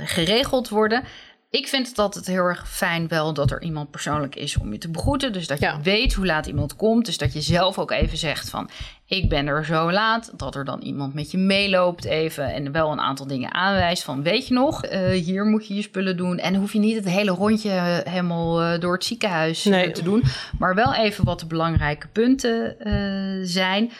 geregeld 0.05 0.69
worden. 0.69 1.03
Ik 1.55 1.69
vind 1.69 1.89
het 1.89 1.99
altijd 1.99 2.27
heel 2.27 2.45
erg 2.45 2.71
fijn 2.71 3.09
wel 3.09 3.35
dat 3.35 3.51
er 3.51 3.63
iemand 3.63 3.91
persoonlijk 3.91 4.37
is 4.37 4.57
om 4.57 4.73
je 4.73 4.79
te 4.79 4.91
begroeten. 4.91 5.33
Dus 5.33 5.47
dat 5.47 5.59
je 5.59 5.65
ja. 5.65 5.81
weet 5.81 6.15
hoe 6.15 6.27
laat 6.27 6.47
iemand 6.47 6.77
komt. 6.77 7.07
Dus 7.07 7.19
dat 7.19 7.33
je 7.33 7.41
zelf 7.41 7.79
ook 7.79 7.91
even 7.91 8.19
zegt 8.19 8.51
van 8.51 8.71
ik 9.07 9.29
ben 9.29 9.47
er 9.47 9.65
zo 9.65 9.93
laat. 9.93 10.33
Dat 10.37 10.55
er 10.55 10.65
dan 10.65 10.81
iemand 10.81 11.15
met 11.15 11.31
je 11.31 11.39
meeloopt 11.39 12.05
even 12.05 12.53
en 12.53 12.73
wel 12.73 12.93
een 12.93 13.01
aantal 13.01 13.27
dingen 13.27 13.55
aanwijst 13.55 14.03
van 14.03 14.23
weet 14.23 14.49
je 14.49 14.55
nog, 14.55 14.85
uh, 14.85 15.09
hier 15.09 15.45
moet 15.45 15.67
je 15.67 15.75
je 15.75 15.83
spullen 15.83 16.17
doen. 16.17 16.39
En 16.39 16.55
hoef 16.55 16.73
je 16.73 16.79
niet 16.79 16.97
het 16.97 17.09
hele 17.09 17.31
rondje 17.31 18.03
helemaal 18.05 18.63
uh, 18.63 18.81
door 18.81 18.93
het 18.93 19.05
ziekenhuis 19.05 19.65
nee. 19.65 19.91
te 19.91 20.03
doen. 20.03 20.23
Maar 20.59 20.75
wel 20.75 20.95
even 20.95 21.25
wat 21.25 21.41
de 21.41 21.47
belangrijke 21.47 22.09
punten 22.09 22.77
uh, 22.79 23.47
zijn. 23.47 23.93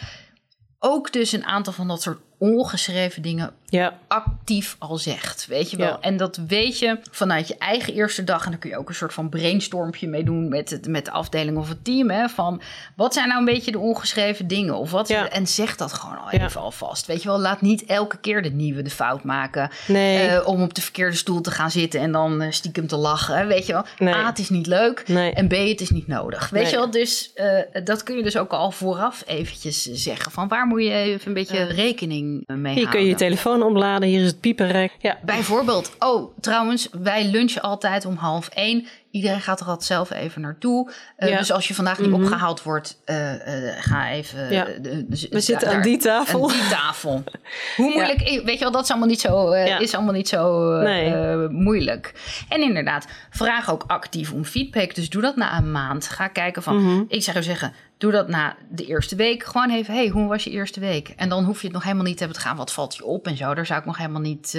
Ook 0.79 1.13
dus 1.13 1.33
een 1.33 1.45
aantal 1.45 1.73
van 1.73 1.89
dat 1.89 2.03
soort 2.03 2.19
ongeschreven 2.39 3.23
dingen 3.23 3.53
ja. 3.69 3.99
actief 4.09 4.77
al 4.79 4.97
zegt. 4.97 5.47
Weet 5.47 5.71
je 5.71 5.77
wel? 5.77 5.87
Ja. 5.87 5.99
En 6.01 6.17
dat 6.17 6.41
weet 6.47 6.79
je 6.79 6.99
vanuit 7.11 7.49
je 7.49 7.59
eigen 7.59 7.95
eerste 7.95 8.25
dag. 8.25 8.45
En 8.45 8.51
dan 8.51 8.61
kun 8.61 8.71
je 8.71 8.79
ook 8.79 8.89
een 8.89 8.95
soort 8.95 9.13
van 9.13 9.29
brainstormpje 9.29 10.09
mee 10.09 10.25
doen 10.25 10.49
met, 10.49 10.71
het, 10.71 10.87
met 10.89 11.05
de 11.05 11.11
afdeling 11.11 11.57
of 11.59 11.69
het 11.69 11.85
team. 11.85 12.11
Hè? 12.11 12.29
Van 12.29 12.61
wat 12.97 13.15
zijn 13.15 13.29
nou 13.29 13.39
een 13.39 13.45
beetje 13.45 13.71
de 13.71 13.79
ongeschreven 13.79 14.47
dingen? 14.47 14.75
Of 14.75 14.91
wat, 14.91 15.09
ja. 15.09 15.29
En 15.29 15.47
zeg 15.47 15.77
dat 15.77 15.93
gewoon 15.93 16.19
al 16.19 16.31
even 16.31 16.61
alvast. 16.61 17.07
Weet 17.07 17.23
je 17.23 17.29
wel, 17.29 17.41
laat 17.41 17.61
niet 17.61 17.85
elke 17.85 18.19
keer 18.19 18.43
de 18.43 18.51
nieuwe 18.51 18.83
de 18.83 18.91
fout 18.91 19.25
maken. 19.25 19.71
Nee. 19.87 20.29
Uh, 20.29 20.49
om 20.49 20.63
op 20.63 20.75
de 20.75 20.83
verkeerde 20.83 21.17
stoel 21.17 21.41
te 21.41 21.51
gaan 21.51 21.71
zitten 21.71 22.01
en 22.01 22.13
dan 22.13 22.43
uh, 22.43 22.51
stiekem 22.51 22.87
te 22.87 22.97
lachen. 22.97 23.47
Weet 23.47 23.67
je 23.67 23.73
wel? 23.73 23.85
Nee. 23.99 24.15
A, 24.15 24.27
het 24.27 24.39
is 24.39 24.51
niet 24.51 24.67
leuk. 24.67 25.09
Nee. 25.09 25.33
En 25.33 25.49
B, 25.49 25.53
het 25.53 25.81
is 25.81 25.91
niet 25.91 26.07
nodig. 26.07 26.51
Weet 26.51 26.71
je 26.71 26.77
wel? 26.77 26.91
Dus 26.91 27.31
uh, 27.35 27.85
dat 27.85 28.03
kun 28.03 28.17
je 28.17 28.23
dus 28.23 28.37
ook 28.37 28.53
al 28.53 28.71
vooraf 28.71 29.23
eventjes 29.27 29.83
zeggen. 29.83 30.33
Van 30.33 30.49
waar 30.49 30.67
moet 30.67 30.83
je 30.83 30.91
even 30.91 31.29
een 31.29 31.35
beetje 31.35 31.63
rekening 31.65 32.24
mee 32.47 32.75
Hier 32.75 32.89
kun 32.89 33.01
je 33.01 33.07
je 33.07 33.15
telefoon 33.15 33.63
opladen, 33.63 34.09
hier 34.09 34.21
is 34.21 34.27
het 34.27 34.41
piepenrek. 34.41 34.97
Ja. 34.99 35.19
Bijvoorbeeld, 35.25 35.97
oh 35.99 36.33
trouwens, 36.41 36.89
wij 37.03 37.25
lunchen 37.25 37.63
altijd 37.63 38.05
om 38.05 38.17
half 38.17 38.49
één. 38.49 38.87
Iedereen 39.15 39.41
gaat 39.41 39.61
er 39.61 39.67
altijd 39.67 39.87
zelf 39.87 40.11
even 40.11 40.41
naartoe. 40.41 40.91
Uh, 41.19 41.29
ja. 41.29 41.39
Dus 41.39 41.53
als 41.53 41.69
je 41.69 41.75
vandaag 41.75 41.99
niet 41.99 42.09
mm 42.09 42.15
-hmm. 42.15 42.23
opgehaald 42.23 42.63
wordt, 42.63 42.99
uh, 43.07 43.33
uh, 43.33 43.73
ga 43.79 44.11
even. 44.11 44.53
Ja. 44.53 44.67
Dus, 45.07 45.29
We 45.29 45.41
zitten 45.41 45.69
daar, 45.69 45.77
aan 45.77 45.83
die 45.83 45.99
tafel. 45.99 46.51
Aan 46.51 46.57
die 46.57 46.69
tafel. 46.69 47.23
Hoe 47.77 47.93
moeilijk, 47.93 48.21
ja. 48.21 48.45
weet 48.45 48.59
je 48.59 48.65
wel, 48.65 48.73
dat 48.73 48.83
is 48.83 48.91
allemaal 48.91 49.09
niet 49.09 49.21
zo, 49.21 49.53
is 49.53 49.95
allemaal 49.95 50.13
niet 50.13 50.29
zo 50.29 50.71
nee. 50.77 51.49
moeilijk. 51.49 52.15
En 52.49 52.63
inderdaad, 52.63 53.07
vraag 53.31 53.71
ook 53.71 53.85
actief 53.87 54.33
om 54.33 54.45
feedback. 54.45 54.95
Dus 54.95 55.11
doe 55.11 55.23
dat 55.23 55.37
na 55.37 55.57
een 55.57 55.73
maand. 55.73 56.09
Ga 56.09 56.29
kijken 56.29 56.63
van, 56.63 56.77
mm 56.77 56.85
-hmm. 56.85 57.05
ik 57.09 57.23
zou 57.23 57.43
zeggen, 57.43 57.73
doe 57.99 58.13
dat 58.13 58.29
na 58.29 58.57
de 58.71 58.87
eerste 58.87 59.17
week. 59.17 59.45
Gewoon 59.45 59.71
even, 59.71 59.95
hey, 59.95 60.09
hoe 60.09 60.29
was 60.29 60.45
je 60.45 60.51
eerste 60.51 60.81
week? 60.81 61.09
En 61.17 61.29
dan 61.29 61.45
hoef 61.45 61.59
je 61.61 61.67
het 61.67 61.75
nog 61.75 61.83
helemaal 61.83 62.05
niet 62.05 62.17
te 62.17 62.23
hebben 62.23 62.43
te 62.43 62.47
gaan. 62.47 62.57
Wat 62.57 62.73
valt 62.73 62.97
je 62.97 63.05
op 63.05 63.27
en 63.27 63.37
zo? 63.37 63.55
Daar 63.55 63.67
zou 63.67 63.81
ik 63.81 63.87
nog 63.87 63.97
helemaal 63.97 64.21
niet. 64.21 64.59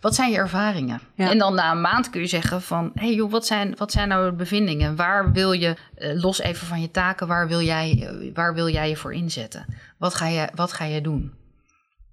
wat 0.00 0.14
zijn 0.14 0.30
je 0.30 0.36
ervaringen? 0.36 1.00
En 1.16 1.38
dan 1.38 1.54
na 1.54 1.70
een 1.70 1.80
maand 1.80 2.10
kun 2.10 2.20
je 2.20 2.26
zeggen 2.26 2.62
van, 2.62 2.90
hey 2.94 3.14
joh, 3.14 3.30
wat 3.30 3.46
zijn, 3.46 3.74
wat 3.76 3.87
zijn 3.92 4.08
nou 4.08 4.30
de 4.30 4.36
bevindingen? 4.36 4.96
Waar 4.96 5.32
wil 5.32 5.52
je, 5.52 5.76
uh, 5.98 6.22
los 6.22 6.40
even 6.40 6.66
van 6.66 6.80
je 6.80 6.90
taken, 6.90 7.26
waar 7.26 7.48
wil 7.48 7.60
jij, 7.60 8.08
uh, 8.12 8.34
waar 8.34 8.54
wil 8.54 8.68
jij 8.68 8.88
je 8.88 8.96
voor 8.96 9.14
inzetten? 9.14 9.66
Wat 9.98 10.14
ga 10.14 10.26
je, 10.26 10.48
wat 10.54 10.72
ga 10.72 10.84
je 10.84 11.00
doen? 11.00 11.32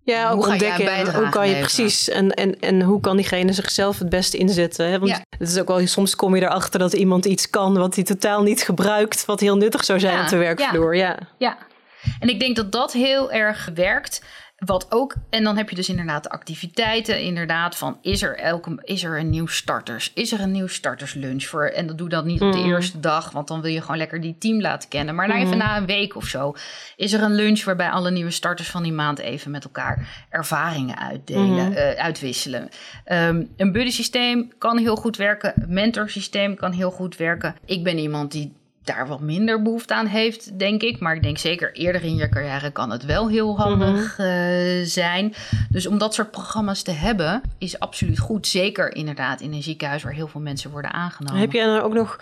Ja, 0.04 0.30
ook 0.30 0.44
hoe 0.44 0.52
ontdekken. 0.52 1.14
Hoe 1.16 1.30
kan 1.30 1.50
je 1.50 1.60
precies 1.60 2.10
en, 2.10 2.32
en, 2.32 2.60
en 2.60 2.82
hoe 2.82 3.00
kan 3.00 3.16
diegene 3.16 3.54
zichzelf 3.54 4.00
het 4.00 4.10
beste 4.10 4.38
inzetten? 4.38 4.90
Hè? 4.90 5.00
Want 5.00 5.12
ja. 5.12 5.22
het 5.30 5.50
is 5.50 5.60
ook 5.60 5.68
wel, 5.68 5.88
soms 5.88 6.16
kom 6.16 6.36
je 6.36 6.42
erachter 6.42 6.80
dat 6.80 6.94
iemand 6.94 7.26
iets 7.26 7.50
kan 7.50 7.78
wat 7.78 7.96
hij 7.96 8.04
totaal 8.04 8.44
niet 8.44 8.62
gebruikt, 8.62 9.26
wat 9.26 9.40
heel 9.40 9.58
nuttig 9.58 9.84
zou 9.84 10.00
zijn 10.00 10.16
ja. 10.16 10.24
op 10.24 10.30
de 10.30 10.38
werkvloer. 10.38 10.96
Ja. 10.96 11.08
ja. 11.08 11.18
ja. 11.38 11.58
En 12.20 12.30
ik 12.30 12.40
denk 12.40 12.56
dat 12.56 12.72
dat 12.72 12.94
heel 12.94 13.32
erg 13.32 13.70
werkt. 13.74 14.22
Wat 14.56 14.86
ook, 14.90 15.16
en 15.30 15.44
dan 15.44 15.58
heb 15.58 15.70
je 15.70 15.76
dus 15.76 15.90
inderdaad 15.90 16.24
de 16.24 16.30
activiteiten, 16.30 17.22
inderdaad, 17.22 17.76
van 17.76 17.98
is 18.02 18.22
er, 18.22 18.38
elke, 18.38 18.80
is 18.84 19.04
er 19.04 19.20
een 19.20 19.30
nieuw 19.30 19.48
starters? 19.48 20.12
Is 20.14 20.32
er 20.32 20.40
een 20.40 20.52
nieuw 20.52 20.68
starterslunch 20.68 21.44
voor? 21.44 21.66
En 21.66 21.88
dat 21.88 21.98
doe 21.98 22.10
dat 22.10 22.26
niet 22.26 22.40
mm. 22.40 22.48
op 22.48 22.54
de 22.54 22.64
eerste 22.64 23.00
dag, 23.00 23.32
want 23.32 23.48
dan 23.48 23.62
wil 23.62 23.72
je 23.72 23.82
gewoon 23.82 23.98
lekker 23.98 24.22
die 24.22 24.38
team 24.38 24.62
laten 24.62 24.90
kennen. 24.90 25.16
Maar 25.16 25.28
mm. 25.28 25.36
even 25.36 25.58
na 25.58 25.78
een 25.78 25.86
week 25.86 26.16
of 26.16 26.26
zo, 26.26 26.56
is 26.96 27.14
er 27.14 27.22
een 27.22 27.36
lunch 27.36 27.64
waarbij 27.64 27.90
alle 27.90 28.12
nieuwe 28.12 28.32
starters 28.32 28.70
van 28.70 28.84
die 28.84 28.94
maand 28.94 29.20
even 29.20 29.52
met 29.52 29.64
elkaar 29.64 30.26
ervaringen 30.30 30.98
uitdelen, 30.98 31.66
mm. 31.66 31.72
uh, 31.72 31.92
uitwisselen. 31.92 32.70
Um, 33.12 33.50
een 33.58 33.72
buddy 33.72 33.92
systeem 33.92 34.52
kan 34.58 34.78
heel 34.78 34.96
goed 34.96 35.18
werken, 35.18 35.54
een 35.56 35.74
mentor 35.74 36.10
systeem 36.10 36.56
kan 36.56 36.72
heel 36.72 36.92
goed 36.92 37.18
werken. 37.18 37.56
Ik 37.66 37.84
ben 37.84 37.98
iemand 37.98 38.32
die 38.32 38.54
daar 38.86 39.08
wat 39.08 39.20
minder 39.20 39.62
behoefte 39.62 39.94
aan 39.94 40.06
heeft, 40.06 40.60
denk 40.60 40.82
ik. 40.82 41.00
Maar 41.00 41.16
ik 41.16 41.24
denk 41.24 41.38
zeker 41.38 41.74
eerder 41.74 42.04
in 42.04 42.16
je 42.16 42.30
carrière 42.30 42.72
kan 42.72 42.92
het 42.92 43.06
wel 43.06 43.30
heel 43.30 43.58
handig 43.58 44.20
uh, 44.20 44.26
zijn. 44.84 45.34
Dus 45.70 45.88
om 45.88 45.98
dat 45.98 46.14
soort 46.14 46.32
programma's 46.32 46.82
te 46.82 46.92
hebben, 46.92 47.42
is 47.58 47.80
absoluut 47.80 48.20
goed. 48.20 48.48
Zeker 48.48 48.96
inderdaad 48.96 49.42
in 49.42 49.54
een 49.54 49.64
ziekenhuis 49.64 50.04
waar 50.04 50.14
heel 50.14 50.28
veel 50.28 50.42
mensen 50.42 50.72
worden 50.72 50.94
aangenomen. 50.94 51.42
Heb 51.42 51.52
jij 51.52 51.66
dan 51.66 51.82
ook 51.82 51.94
nog... 51.94 52.20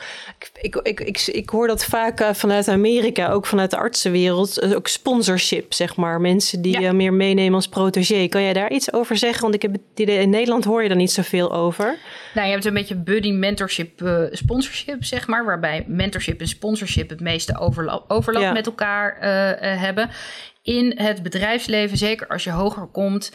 Ik, 0.62 0.76
ik, 0.76 1.00
ik, 1.00 1.22
ik, 1.22 1.50
hoor 1.50 1.68
dat 1.68 1.86
vaak 1.86 2.22
uh, 2.22 2.34
vanuit 2.34 2.68
Amerika, 2.68 3.30
ook 3.30 3.46
vanuit 3.46 3.72
de 3.72 3.78
artsenwereld, 3.78 4.64
uh, 4.64 4.76
ook 4.76 4.88
sponsorship, 4.88 5.74
zeg 5.74 5.96
maar. 5.96 6.22
Mensen 6.22 6.62
die 6.62 6.80
ja. 6.80 6.92
meer 6.92 7.14
meenemen 7.14 7.54
als 7.54 7.68
protégé. 7.68 8.28
Kan 8.28 8.42
jij 8.42 8.54
daar 8.54 8.72
iets 8.72 8.94
over 8.94 9.18
zeggen? 9.18 9.42
Want 9.42 9.54
ik 9.56 9.62
heb 9.62 9.76
in 9.96 10.30
Nederland 10.30 10.64
hoor 10.64 10.82
je 10.82 10.88
daar 10.88 10.98
niet 10.98 11.12
zoveel 11.12 11.54
over. 11.54 11.98
Nou, 12.34 12.48
je 12.48 12.54
hebt 12.54 12.66
een 12.66 12.74
beetje 12.74 12.96
buddy 12.96 13.32
mentorship, 13.32 14.02
sponsorship, 14.32 15.04
zeg 15.04 15.28
maar. 15.28 15.46
Waarbij 15.46 15.84
mentorship 15.88 16.40
en 16.40 16.48
sponsorship 16.54 17.10
het 17.10 17.20
meeste 17.20 17.60
overlap, 17.60 18.12
overlap 18.12 18.54
met 18.54 18.66
elkaar 18.66 19.18
uh, 19.22 19.50
uh, 19.50 19.82
hebben. 19.82 20.10
In 20.62 21.00
het 21.00 21.24
bedrijfsleven, 21.24 21.98
zeker 21.98 22.28
als 22.28 22.44
je 22.44 22.52
hoger 22.52 22.88
komt, 22.88 23.32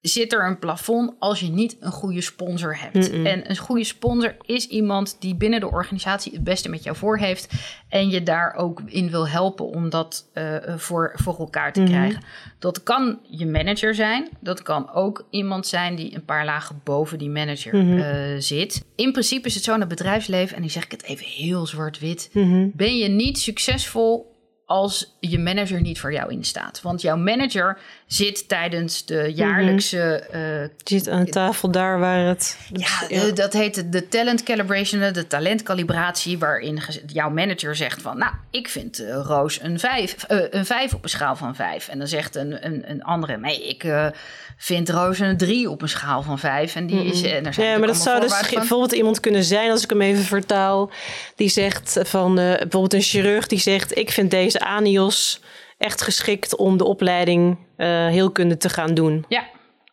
zit 0.00 0.32
er 0.32 0.46
een 0.46 0.58
plafond 0.58 1.12
als 1.18 1.40
je 1.40 1.48
niet 1.48 1.76
een 1.80 1.92
goede 1.92 2.20
sponsor 2.20 2.78
hebt. 2.78 3.12
Mm 3.12 3.18
-mm. 3.18 3.26
En 3.26 3.50
een 3.50 3.56
goede 3.56 3.84
sponsor 3.84 4.36
is 4.42 4.66
iemand 4.66 5.16
die 5.20 5.34
binnen 5.34 5.60
de 5.60 5.70
organisatie 5.70 6.32
het 6.32 6.44
beste 6.44 6.68
met 6.68 6.82
jou 6.82 6.96
voor 6.96 7.18
heeft 7.18 7.48
en 7.88 8.10
je 8.10 8.22
daar 8.22 8.54
ook 8.54 8.82
in 8.86 9.10
wil 9.10 9.28
helpen 9.28 9.66
om 9.66 9.90
dat 9.90 10.30
uh, 10.34 10.56
voor, 10.76 11.12
voor 11.14 11.38
elkaar 11.38 11.72
te 11.72 11.80
mm 11.80 11.86
-hmm. 11.86 11.94
krijgen. 11.94 12.22
Dat 12.58 12.82
kan 12.82 13.18
je 13.22 13.46
manager 13.46 13.94
zijn, 13.94 14.28
dat 14.40 14.62
kan 14.62 14.92
ook 14.92 15.26
iemand 15.30 15.66
zijn 15.66 15.94
die 15.94 16.14
een 16.14 16.24
paar 16.24 16.44
lagen 16.44 16.80
boven 16.84 17.18
die 17.18 17.30
manager 17.30 17.74
mm 17.74 17.90
-hmm. 17.90 17.98
uh, 17.98 18.38
zit. 18.38 18.84
In 18.94 19.12
principe 19.12 19.48
is 19.48 19.54
het 19.54 19.64
zo 19.64 19.74
in 19.74 19.80
het 19.80 19.88
bedrijfsleven, 19.88 20.56
en 20.56 20.62
die 20.62 20.70
zeg 20.70 20.84
ik 20.84 20.90
het 20.90 21.02
even 21.02 21.26
heel 21.26 21.66
zwart-wit, 21.66 22.30
-hmm. 22.32 22.72
ben 22.74 22.96
je 22.96 23.08
niet 23.08 23.38
succesvol 23.38 24.29
als 24.70 25.14
je 25.20 25.38
manager 25.38 25.80
niet 25.80 26.00
voor 26.00 26.12
jou 26.12 26.32
instaat. 26.32 26.80
Want 26.82 27.00
jouw 27.00 27.16
manager 27.16 27.78
zit 28.06 28.48
tijdens 28.48 29.04
de 29.04 29.32
jaarlijkse... 29.34 30.24
Mm 30.32 30.40
-hmm. 30.40 30.62
uh, 30.62 30.68
zit 30.84 31.08
aan 31.08 31.24
tafel 31.24 31.70
daar 31.70 31.98
waar 31.98 32.26
het... 32.26 32.58
Ja, 32.72 32.88
ja. 33.08 33.30
dat 33.30 33.52
heet 33.52 33.92
de 33.92 34.08
talent 34.08 34.42
calibration, 34.42 35.12
de 35.12 35.26
talentcalibratie... 35.26 36.38
waarin 36.38 36.82
jouw 37.06 37.30
manager 37.30 37.76
zegt 37.76 38.02
van... 38.02 38.18
nou, 38.18 38.32
ik 38.50 38.68
vind 38.68 39.00
uh, 39.00 39.20
Roos 39.24 39.62
een 39.62 39.78
vijf, 39.78 40.16
uh, 40.28 40.42
een 40.50 40.66
vijf 40.66 40.94
op 40.94 41.02
een 41.02 41.08
schaal 41.08 41.36
van 41.36 41.54
vijf. 41.54 41.88
En 41.88 41.98
dan 41.98 42.08
zegt 42.08 42.36
een, 42.36 42.66
een, 42.66 42.90
een 42.90 43.02
andere... 43.02 43.36
nee, 43.36 43.68
ik 43.68 44.12
vind 44.56 44.88
Roos 44.88 45.18
een 45.18 45.36
drie 45.36 45.70
op 45.70 45.82
een 45.82 45.88
schaal 45.88 46.22
van 46.22 46.38
vijf. 46.38 46.74
En 46.74 46.86
die 46.86 47.04
is... 47.04 47.22
En 47.22 47.46
er 47.46 47.54
zijn 47.54 47.70
ja, 47.70 47.78
maar 47.78 47.86
dat 47.86 48.02
zou 48.02 48.20
dus 48.20 48.34
van. 48.34 48.58
bijvoorbeeld 48.58 48.92
iemand 48.92 49.20
kunnen 49.20 49.44
zijn... 49.44 49.70
als 49.70 49.82
ik 49.82 49.90
hem 49.90 50.00
even 50.00 50.24
vertaal... 50.24 50.90
die 51.36 51.48
zegt 51.48 52.00
van... 52.02 52.34
bijvoorbeeld 52.34 52.94
een 52.94 53.02
chirurg 53.02 53.46
die 53.46 53.58
zegt... 53.58 53.98
ik 53.98 54.10
vind 54.10 54.30
deze 54.30 54.59
ANIOS 54.60 55.40
echt 55.80 56.02
geschikt 56.02 56.56
om 56.56 56.76
de 56.76 56.84
opleiding 56.84 57.56
uh, 57.76 57.86
heelkunde 57.86 58.56
te 58.56 58.68
gaan 58.68 58.94
doen. 58.94 59.24
Ja, 59.28 59.44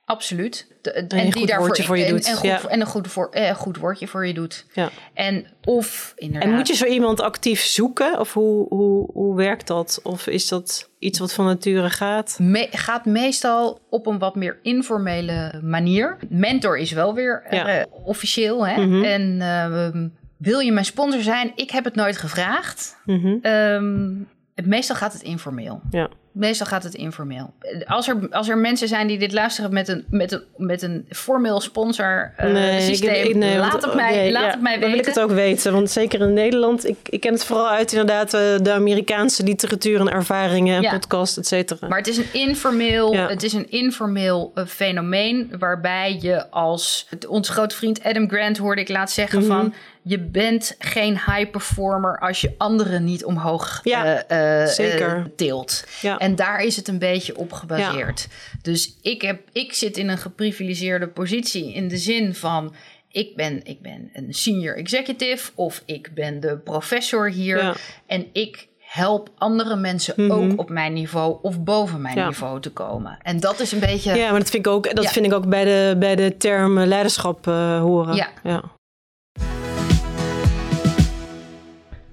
absoluut. 0.06 0.68
De, 0.82 0.92
en, 0.92 1.08
en 1.08 1.30
die 1.30 1.46
daarvoor 1.46 1.84
voor 1.84 1.98
je 1.98 2.04
en, 2.04 2.10
doet. 2.10 2.28
En, 2.28 2.36
goed, 2.36 2.46
ja. 2.46 2.62
en 2.68 2.80
een 2.80 2.88
goed, 2.88 3.08
voor, 3.08 3.30
eh, 3.30 3.56
goed 3.56 3.78
woordje 3.78 4.08
voor 4.08 4.28
je 4.28 4.34
doet. 4.34 4.66
Ja. 4.74 4.90
En 5.14 5.48
of 5.64 6.14
inderdaad. 6.16 6.50
En 6.50 6.56
moet 6.56 6.68
je 6.68 6.76
zo 6.76 6.86
iemand 6.86 7.22
actief 7.22 7.62
zoeken? 7.62 8.20
Of 8.20 8.34
hoe, 8.34 8.68
hoe, 8.68 9.10
hoe 9.14 9.36
werkt 9.36 9.68
dat? 9.68 10.00
Of 10.04 10.28
is 10.28 10.48
dat 10.48 10.90
iets 11.00 11.20
wat 11.20 11.34
van 11.34 11.46
nature 11.46 11.90
gaat? 11.90 12.38
Me, 12.40 12.68
gaat 12.72 13.06
meestal 13.06 13.80
op 13.90 14.08
een 14.08 14.20
wat 14.20 14.36
meer 14.36 14.60
informele 14.62 15.60
manier. 15.64 16.18
Mentor 16.30 16.78
is 16.78 16.92
wel 16.92 17.14
weer 17.14 17.46
ja. 17.50 17.80
uh, 17.80 17.86
officieel. 17.90 18.68
Hè? 18.68 18.82
Mm 18.82 18.92
-hmm. 18.92 19.04
En 19.04 19.36
uh, 19.40 20.08
wil 20.38 20.60
je 20.60 20.72
mijn 20.72 20.86
sponsor 20.86 21.22
zijn? 21.22 21.52
Ik 21.56 21.72
heb 21.72 21.84
het 21.84 21.96
nooit 21.96 22.18
gevraagd. 22.18 22.98
Mm 23.06 23.20
-hmm. 23.20 23.52
um, 23.52 24.28
meestal 24.66 24.96
gaat 24.96 25.14
het 25.14 25.22
informeel. 25.22 25.82
Ja. 25.92 26.10
Meestal 26.32 26.68
gaat 26.68 26.84
het 26.84 26.94
informeel. 26.94 27.54
Als 27.86 28.08
er, 28.08 28.28
als 28.32 28.50
er 28.50 28.58
mensen 28.58 28.88
zijn 28.88 29.08
die 29.08 29.18
dit 29.18 29.34
luisteren 29.34 29.74
met 29.74 29.88
een, 29.88 30.06
met 30.10 30.32
een, 30.32 30.44
met 30.58 30.82
een 30.82 31.06
formeel 31.10 31.62
sponsor 31.62 32.34
uh, 32.40 32.52
nee, 32.52 32.82
systeem, 32.82 33.28
ik, 33.30 33.36
nee, 33.36 33.58
laat, 33.58 33.72
want, 33.72 33.84
het, 33.84 33.94
mij, 33.94 34.32
laat 34.32 34.44
ja, 34.44 34.50
het 34.50 34.62
mij 34.62 34.72
weten. 34.72 34.82
Dan 34.82 34.90
wil 34.90 35.00
ik 35.00 35.06
het 35.06 35.20
ook 35.20 35.32
weten. 35.32 35.74
Want 35.74 35.90
zeker 35.90 36.22
in 36.22 36.34
Nederland, 36.34 36.88
ik, 36.88 36.98
ik 37.10 37.20
ken 37.20 37.34
het 37.34 37.46
vooral 37.46 37.70
uit 37.70 37.92
inderdaad 37.92 38.32
de 38.32 38.72
Amerikaanse 38.72 39.44
literatuur 39.44 40.00
en 40.00 40.10
ervaringen 40.10 40.76
en 40.76 40.82
ja. 40.82 40.92
podcast, 40.92 41.38
et 41.38 41.48
cetera. 41.48 41.88
Maar 41.88 41.98
het 41.98 42.08
is 42.08 42.18
een 42.18 42.34
informeel, 42.34 43.14
ja. 43.14 43.28
het 43.28 43.44
is 43.44 43.54
een 43.54 43.72
informeel 43.72 44.52
uh, 44.56 44.66
fenomeen 44.66 45.52
waarbij 45.60 46.18
je 46.22 46.50
als, 46.50 47.08
onze 47.28 47.52
grote 47.52 47.76
vriend 47.76 48.04
Adam 48.04 48.30
Grant 48.30 48.58
hoorde 48.58 48.82
ik 48.82 48.90
laat 48.90 49.12
zeggen 49.12 49.40
mm 49.44 49.50
-hmm. 49.50 49.60
van 49.60 49.74
je 50.08 50.20
bent 50.20 50.76
geen 50.80 51.14
high 51.14 51.50
performer 51.52 52.20
als 52.20 52.42
je 52.42 52.56
anderen 52.58 53.04
niet 53.04 53.26
omhoog 53.26 53.80
ja, 53.84 54.24
uh, 54.32 54.62
uh, 54.62 54.68
zeker. 54.68 55.18
Uh, 55.18 55.26
tilt. 55.36 55.86
Ja. 56.02 56.18
En 56.18 56.36
daar 56.36 56.64
is 56.64 56.76
het 56.76 56.88
een 56.88 57.00
beetje 57.00 57.38
op 57.38 57.52
gebaseerd. 57.52 58.28
Ja. 58.30 58.60
Dus 58.62 58.98
ik, 59.02 59.22
heb, 59.22 59.42
ik 59.52 59.74
zit 59.74 59.98
in 59.98 60.10
een 60.10 60.18
geprivilegeerde 60.18 61.08
positie 61.08 61.74
in 61.74 61.88
de 61.88 61.98
zin 61.98 62.36
van. 62.36 62.76
Ik 63.12 63.36
ben, 63.36 63.60
ik 63.64 63.82
ben 63.82 64.10
een 64.14 64.34
senior 64.34 64.76
executive 64.76 65.52
of 65.56 65.84
ik 65.86 66.12
ben 66.14 66.40
de 66.40 66.58
professor 66.58 67.30
hier. 67.30 67.64
Ja. 67.64 67.76
En 68.06 68.28
ik 68.34 68.68
help 68.80 69.30
andere 69.38 69.76
mensen 69.76 70.14
mm 70.18 70.30
-hmm. 70.30 70.52
ook 70.52 70.60
op 70.60 70.70
mijn 70.70 70.94
niveau 70.94 71.38
of 71.42 71.64
boven 71.64 72.02
mijn 72.02 72.16
ja. 72.16 72.28
niveau 72.28 72.62
te 72.62 72.72
komen. 72.72 73.18
En 73.22 73.40
dat 73.40 73.60
is 73.60 73.72
een 73.72 73.80
beetje. 73.80 74.16
Ja, 74.16 74.30
maar 74.30 74.40
dat 74.40 74.50
vind 74.50 74.66
ik 74.66 74.72
ook, 74.72 74.96
dat 74.96 75.04
ja. 75.04 75.10
vind 75.10 75.26
ik 75.26 75.34
ook 75.34 75.50
bij, 75.50 75.64
de, 75.64 75.96
bij 76.00 76.16
de 76.16 76.38
term 76.38 76.80
leiderschap 76.80 77.48
uh, 77.48 77.80
horen. 77.80 78.16
Ja. 78.44 78.62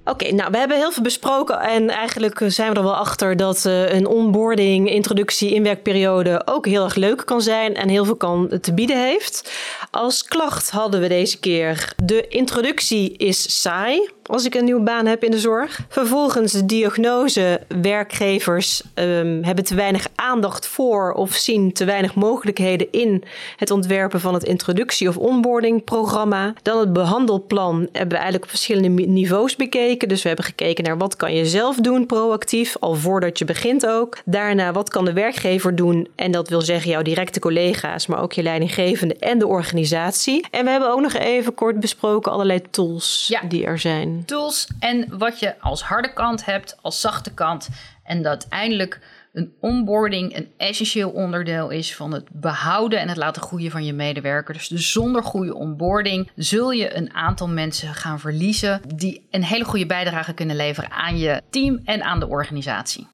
Oké, 0.07 0.31
nou, 0.31 0.51
we 0.51 0.57
hebben 0.57 0.77
heel 0.77 0.91
veel 0.91 1.03
besproken 1.03 1.59
en 1.59 1.89
eigenlijk 1.89 2.41
zijn 2.47 2.71
we 2.71 2.77
er 2.77 2.83
wel 2.83 2.95
achter 2.95 3.37
dat 3.37 3.65
uh, 3.65 3.93
een 3.93 4.07
onboarding, 4.07 4.89
introductie, 4.89 5.53
inwerkperiode 5.53 6.41
ook 6.45 6.65
heel 6.65 6.83
erg 6.83 6.95
leuk 6.95 7.25
kan 7.25 7.41
zijn 7.41 7.75
en 7.75 7.89
heel 7.89 8.05
veel 8.05 8.15
kan 8.15 8.59
te 8.61 8.73
bieden 8.73 9.03
heeft. 9.03 9.51
Als 9.91 10.23
klacht 10.23 10.69
hadden 10.69 11.01
we 11.01 11.07
deze 11.07 11.39
keer 11.39 11.93
de 12.03 12.27
introductie 12.27 13.17
is 13.17 13.61
saai 13.61 14.09
als 14.25 14.45
ik 14.45 14.55
een 14.55 14.65
nieuwe 14.65 14.83
baan 14.83 15.05
heb 15.05 15.23
in 15.23 15.31
de 15.31 15.39
zorg. 15.39 15.79
Vervolgens 15.89 16.51
de 16.51 16.65
diagnose. 16.65 17.61
Werkgevers 17.81 18.81
um, 18.95 19.43
hebben 19.43 19.63
te 19.63 19.75
weinig 19.75 20.07
aandacht 20.15 20.67
voor 20.67 21.11
of 21.11 21.33
zien 21.33 21.73
te 21.73 21.85
weinig 21.85 22.15
mogelijkheden 22.15 22.87
in 22.91 23.23
het 23.55 23.71
ontwerpen 23.71 24.19
van 24.19 24.33
het 24.33 24.43
introductie- 24.43 25.07
of 25.07 25.17
onboarding-programma. 25.17 26.53
Dan 26.61 26.79
het 26.79 26.93
behandelplan 26.93 27.75
hebben 27.79 28.07
we 28.07 28.15
eigenlijk 28.15 28.43
op 28.43 28.49
verschillende 28.49 29.03
niveaus 29.03 29.55
bekeken. 29.55 29.94
Dus 29.99 30.21
we 30.21 30.27
hebben 30.27 30.45
gekeken 30.45 30.83
naar 30.83 30.97
wat 30.97 31.15
kan 31.15 31.33
je 31.33 31.45
zelf 31.45 31.75
doen 31.75 32.05
proactief, 32.05 32.75
al 32.79 32.95
voordat 32.95 33.37
je 33.39 33.45
begint 33.45 33.87
ook. 33.87 34.17
Daarna 34.25 34.71
wat 34.71 34.89
kan 34.89 35.05
de 35.05 35.13
werkgever 35.13 35.75
doen 35.75 36.07
en 36.15 36.31
dat 36.31 36.49
wil 36.49 36.61
zeggen 36.61 36.89
jouw 36.91 37.01
directe 37.01 37.39
collega's, 37.39 38.07
maar 38.07 38.21
ook 38.21 38.33
je 38.33 38.43
leidinggevende 38.43 39.15
en 39.15 39.39
de 39.39 39.47
organisatie. 39.47 40.45
En 40.51 40.63
we 40.65 40.71
hebben 40.71 40.91
ook 40.91 41.01
nog 41.01 41.13
even 41.13 41.53
kort 41.53 41.79
besproken 41.79 42.31
allerlei 42.31 42.61
tools 42.71 43.25
ja. 43.27 43.41
die 43.41 43.65
er 43.65 43.79
zijn 43.79 44.23
tools 44.25 44.67
en 44.79 45.17
wat 45.17 45.39
je 45.39 45.59
als 45.59 45.83
harde 45.83 46.13
kant 46.13 46.45
hebt, 46.45 46.77
als 46.81 47.01
zachte 47.01 47.33
kant. 47.33 47.69
En 48.03 48.21
dat 48.21 48.45
uiteindelijk 48.49 48.99
een 49.35 49.53
onboarding 49.59 50.35
een 50.35 50.51
essentieel 50.57 51.09
onderdeel 51.09 51.69
is 51.69 51.95
van 51.95 52.13
het 52.13 52.23
behouden 52.31 52.99
en 52.99 53.07
het 53.07 53.17
laten 53.17 53.41
groeien 53.41 53.71
van 53.71 53.85
je 53.85 53.93
medewerkers. 53.93 54.67
Dus 54.67 54.91
zonder 54.91 55.23
goede 55.23 55.55
onboarding 55.55 56.29
zul 56.35 56.71
je 56.71 56.95
een 56.95 57.13
aantal 57.13 57.47
mensen 57.47 57.93
gaan 57.93 58.19
verliezen 58.19 58.81
die 58.95 59.27
een 59.31 59.43
hele 59.43 59.65
goede 59.65 59.85
bijdrage 59.85 60.33
kunnen 60.33 60.55
leveren 60.55 60.91
aan 60.91 61.17
je 61.17 61.41
team 61.49 61.81
en 61.85 62.03
aan 62.03 62.19
de 62.19 62.27
organisatie. 62.27 63.07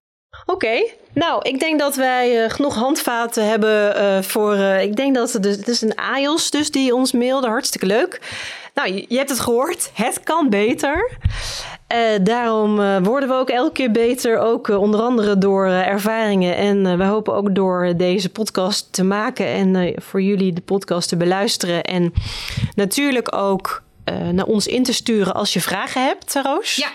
Oké, 0.45 0.83
nou, 1.13 1.49
ik 1.49 1.59
denk 1.59 1.79
dat 1.79 1.95
wij 1.95 2.43
uh, 2.43 2.49
genoeg 2.49 2.75
handvaten 2.75 3.47
hebben 3.47 3.97
uh, 3.97 4.21
voor. 4.21 4.55
Uh, 4.55 4.81
ik 4.81 4.95
denk 4.95 5.15
dat 5.15 5.33
het, 5.33 5.43
dus, 5.43 5.55
het 5.55 5.67
is 5.67 5.81
een 5.81 5.95
AIOS 5.95 6.51
dus 6.51 6.71
die 6.71 6.95
ons 6.95 7.11
mailde. 7.11 7.47
Hartstikke 7.47 7.85
leuk. 7.85 8.21
Nou, 8.73 9.05
je 9.07 9.17
hebt 9.17 9.29
het 9.29 9.39
gehoord. 9.39 9.91
Het 9.93 10.19
kan 10.23 10.49
beter. 10.49 11.17
Daarom 12.23 12.75
worden 13.03 13.29
we 13.29 13.35
ook 13.35 13.49
elke 13.49 13.71
keer 13.71 13.91
beter. 13.91 14.37
Ook 14.37 14.67
onder 14.67 15.01
andere 15.01 15.37
door 15.37 15.65
ervaringen. 15.65 16.55
En 16.55 16.97
we 16.97 17.03
hopen 17.03 17.33
ook 17.33 17.55
door 17.55 17.93
deze 17.97 18.29
podcast 18.29 18.93
te 18.93 19.03
maken 19.03 19.45
en 19.45 19.93
voor 20.01 20.21
jullie 20.21 20.53
de 20.53 20.61
podcast 20.61 21.09
te 21.09 21.17
beluisteren. 21.17 21.83
En 21.83 22.13
natuurlijk 22.75 23.35
ook 23.35 23.83
naar 24.31 24.45
ons 24.45 24.67
in 24.67 24.83
te 24.83 24.93
sturen 24.93 25.33
als 25.33 25.53
je 25.53 25.61
vragen 25.61 26.05
hebt, 26.05 26.39
Roos. 26.43 26.75
Ja, 26.75 26.89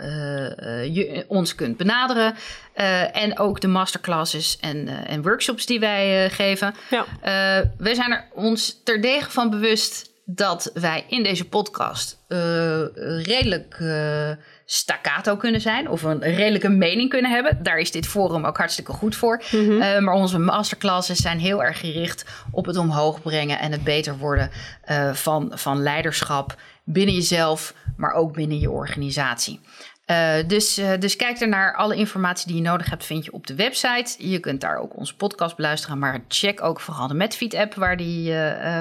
je 0.92 1.24
ons 1.28 1.54
kunt 1.54 1.76
benaderen. 1.76 2.34
en 3.12 3.38
ook 3.38 3.60
de 3.60 3.68
masterclasses 3.68 4.58
en, 4.60 5.06
en 5.06 5.22
workshops 5.22 5.66
die 5.66 5.80
wij 5.80 6.30
geven. 6.30 6.74
Ja. 6.90 7.04
wij 7.78 7.94
zijn 7.94 8.12
er 8.12 8.24
ons 8.32 8.80
terdege 8.84 9.30
van 9.30 9.50
bewust 9.50 10.10
dat 10.24 10.70
wij 10.74 11.04
in 11.08 11.22
deze 11.22 11.48
podcast 11.48 12.18
redelijk 13.24 13.76
staccato 14.64 15.36
kunnen 15.36 15.60
zijn 15.60 15.88
of 15.88 16.02
een 16.02 16.20
redelijke 16.20 16.68
mening 16.68 17.10
kunnen 17.10 17.30
hebben. 17.30 17.62
Daar 17.62 17.78
is 17.78 17.90
dit 17.90 18.06
forum 18.06 18.44
ook 18.44 18.56
hartstikke 18.56 18.92
goed 18.92 19.16
voor. 19.16 19.42
Mm 19.50 19.66
-hmm. 19.66 19.82
uh, 19.82 19.98
maar 19.98 20.14
onze 20.14 20.38
masterclasses 20.38 21.18
zijn 21.18 21.38
heel 21.38 21.62
erg 21.62 21.80
gericht 21.80 22.24
op 22.50 22.66
het 22.66 22.76
omhoog 22.76 23.22
brengen 23.22 23.58
en 23.58 23.72
het 23.72 23.84
beter 23.84 24.16
worden 24.18 24.50
van, 25.12 25.52
van 25.54 25.82
leiderschap 25.82 26.56
binnen 26.84 27.14
jezelf, 27.14 27.74
maar 27.96 28.12
ook 28.12 28.32
binnen 28.32 28.58
je 28.58 28.70
organisatie. 28.70 29.60
Uh, 30.06 30.34
dus, 30.46 30.78
uh, 30.78 30.90
dus 30.98 31.16
kijk 31.16 31.40
er 31.40 31.48
naar. 31.48 31.74
Alle 31.74 31.96
informatie 31.96 32.46
die 32.46 32.56
je 32.56 32.62
nodig 32.62 32.90
hebt 32.90 33.04
vind 33.04 33.24
je 33.24 33.32
op 33.32 33.46
de 33.46 33.54
website. 33.54 34.28
Je 34.28 34.38
kunt 34.38 34.60
daar 34.60 34.78
ook 34.78 34.96
onze 34.96 35.16
podcast 35.16 35.56
beluisteren. 35.56 35.98
Maar 35.98 36.24
check 36.28 36.62
ook 36.62 36.80
vooral 36.80 37.08
de 37.08 37.14
Medfeed 37.14 37.54
app 37.54 37.74
waar 37.74 37.96
die, 37.96 38.30
uh, 38.30 38.36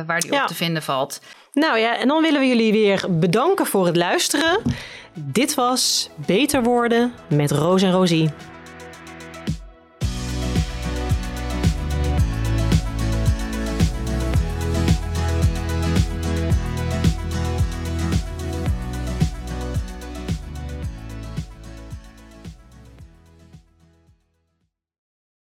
waar 0.05 0.19
die 0.19 0.31
ja. 0.31 0.41
op 0.41 0.47
te 0.47 0.55
vinden 0.55 0.83
valt. 0.83 1.21
Nou 1.53 1.79
ja, 1.79 1.97
en 1.97 2.07
dan 2.07 2.21
willen 2.21 2.39
we 2.39 2.47
jullie 2.47 2.71
weer 2.71 3.05
bedanken 3.09 3.65
voor 3.65 3.85
het 3.85 3.95
luisteren. 3.95 4.59
Dit 5.13 5.53
was 5.53 6.09
Beter 6.25 6.63
Worden 6.63 7.13
met 7.29 7.51
Roos 7.51 7.81
en 7.81 7.91
Rosie. 7.91 8.29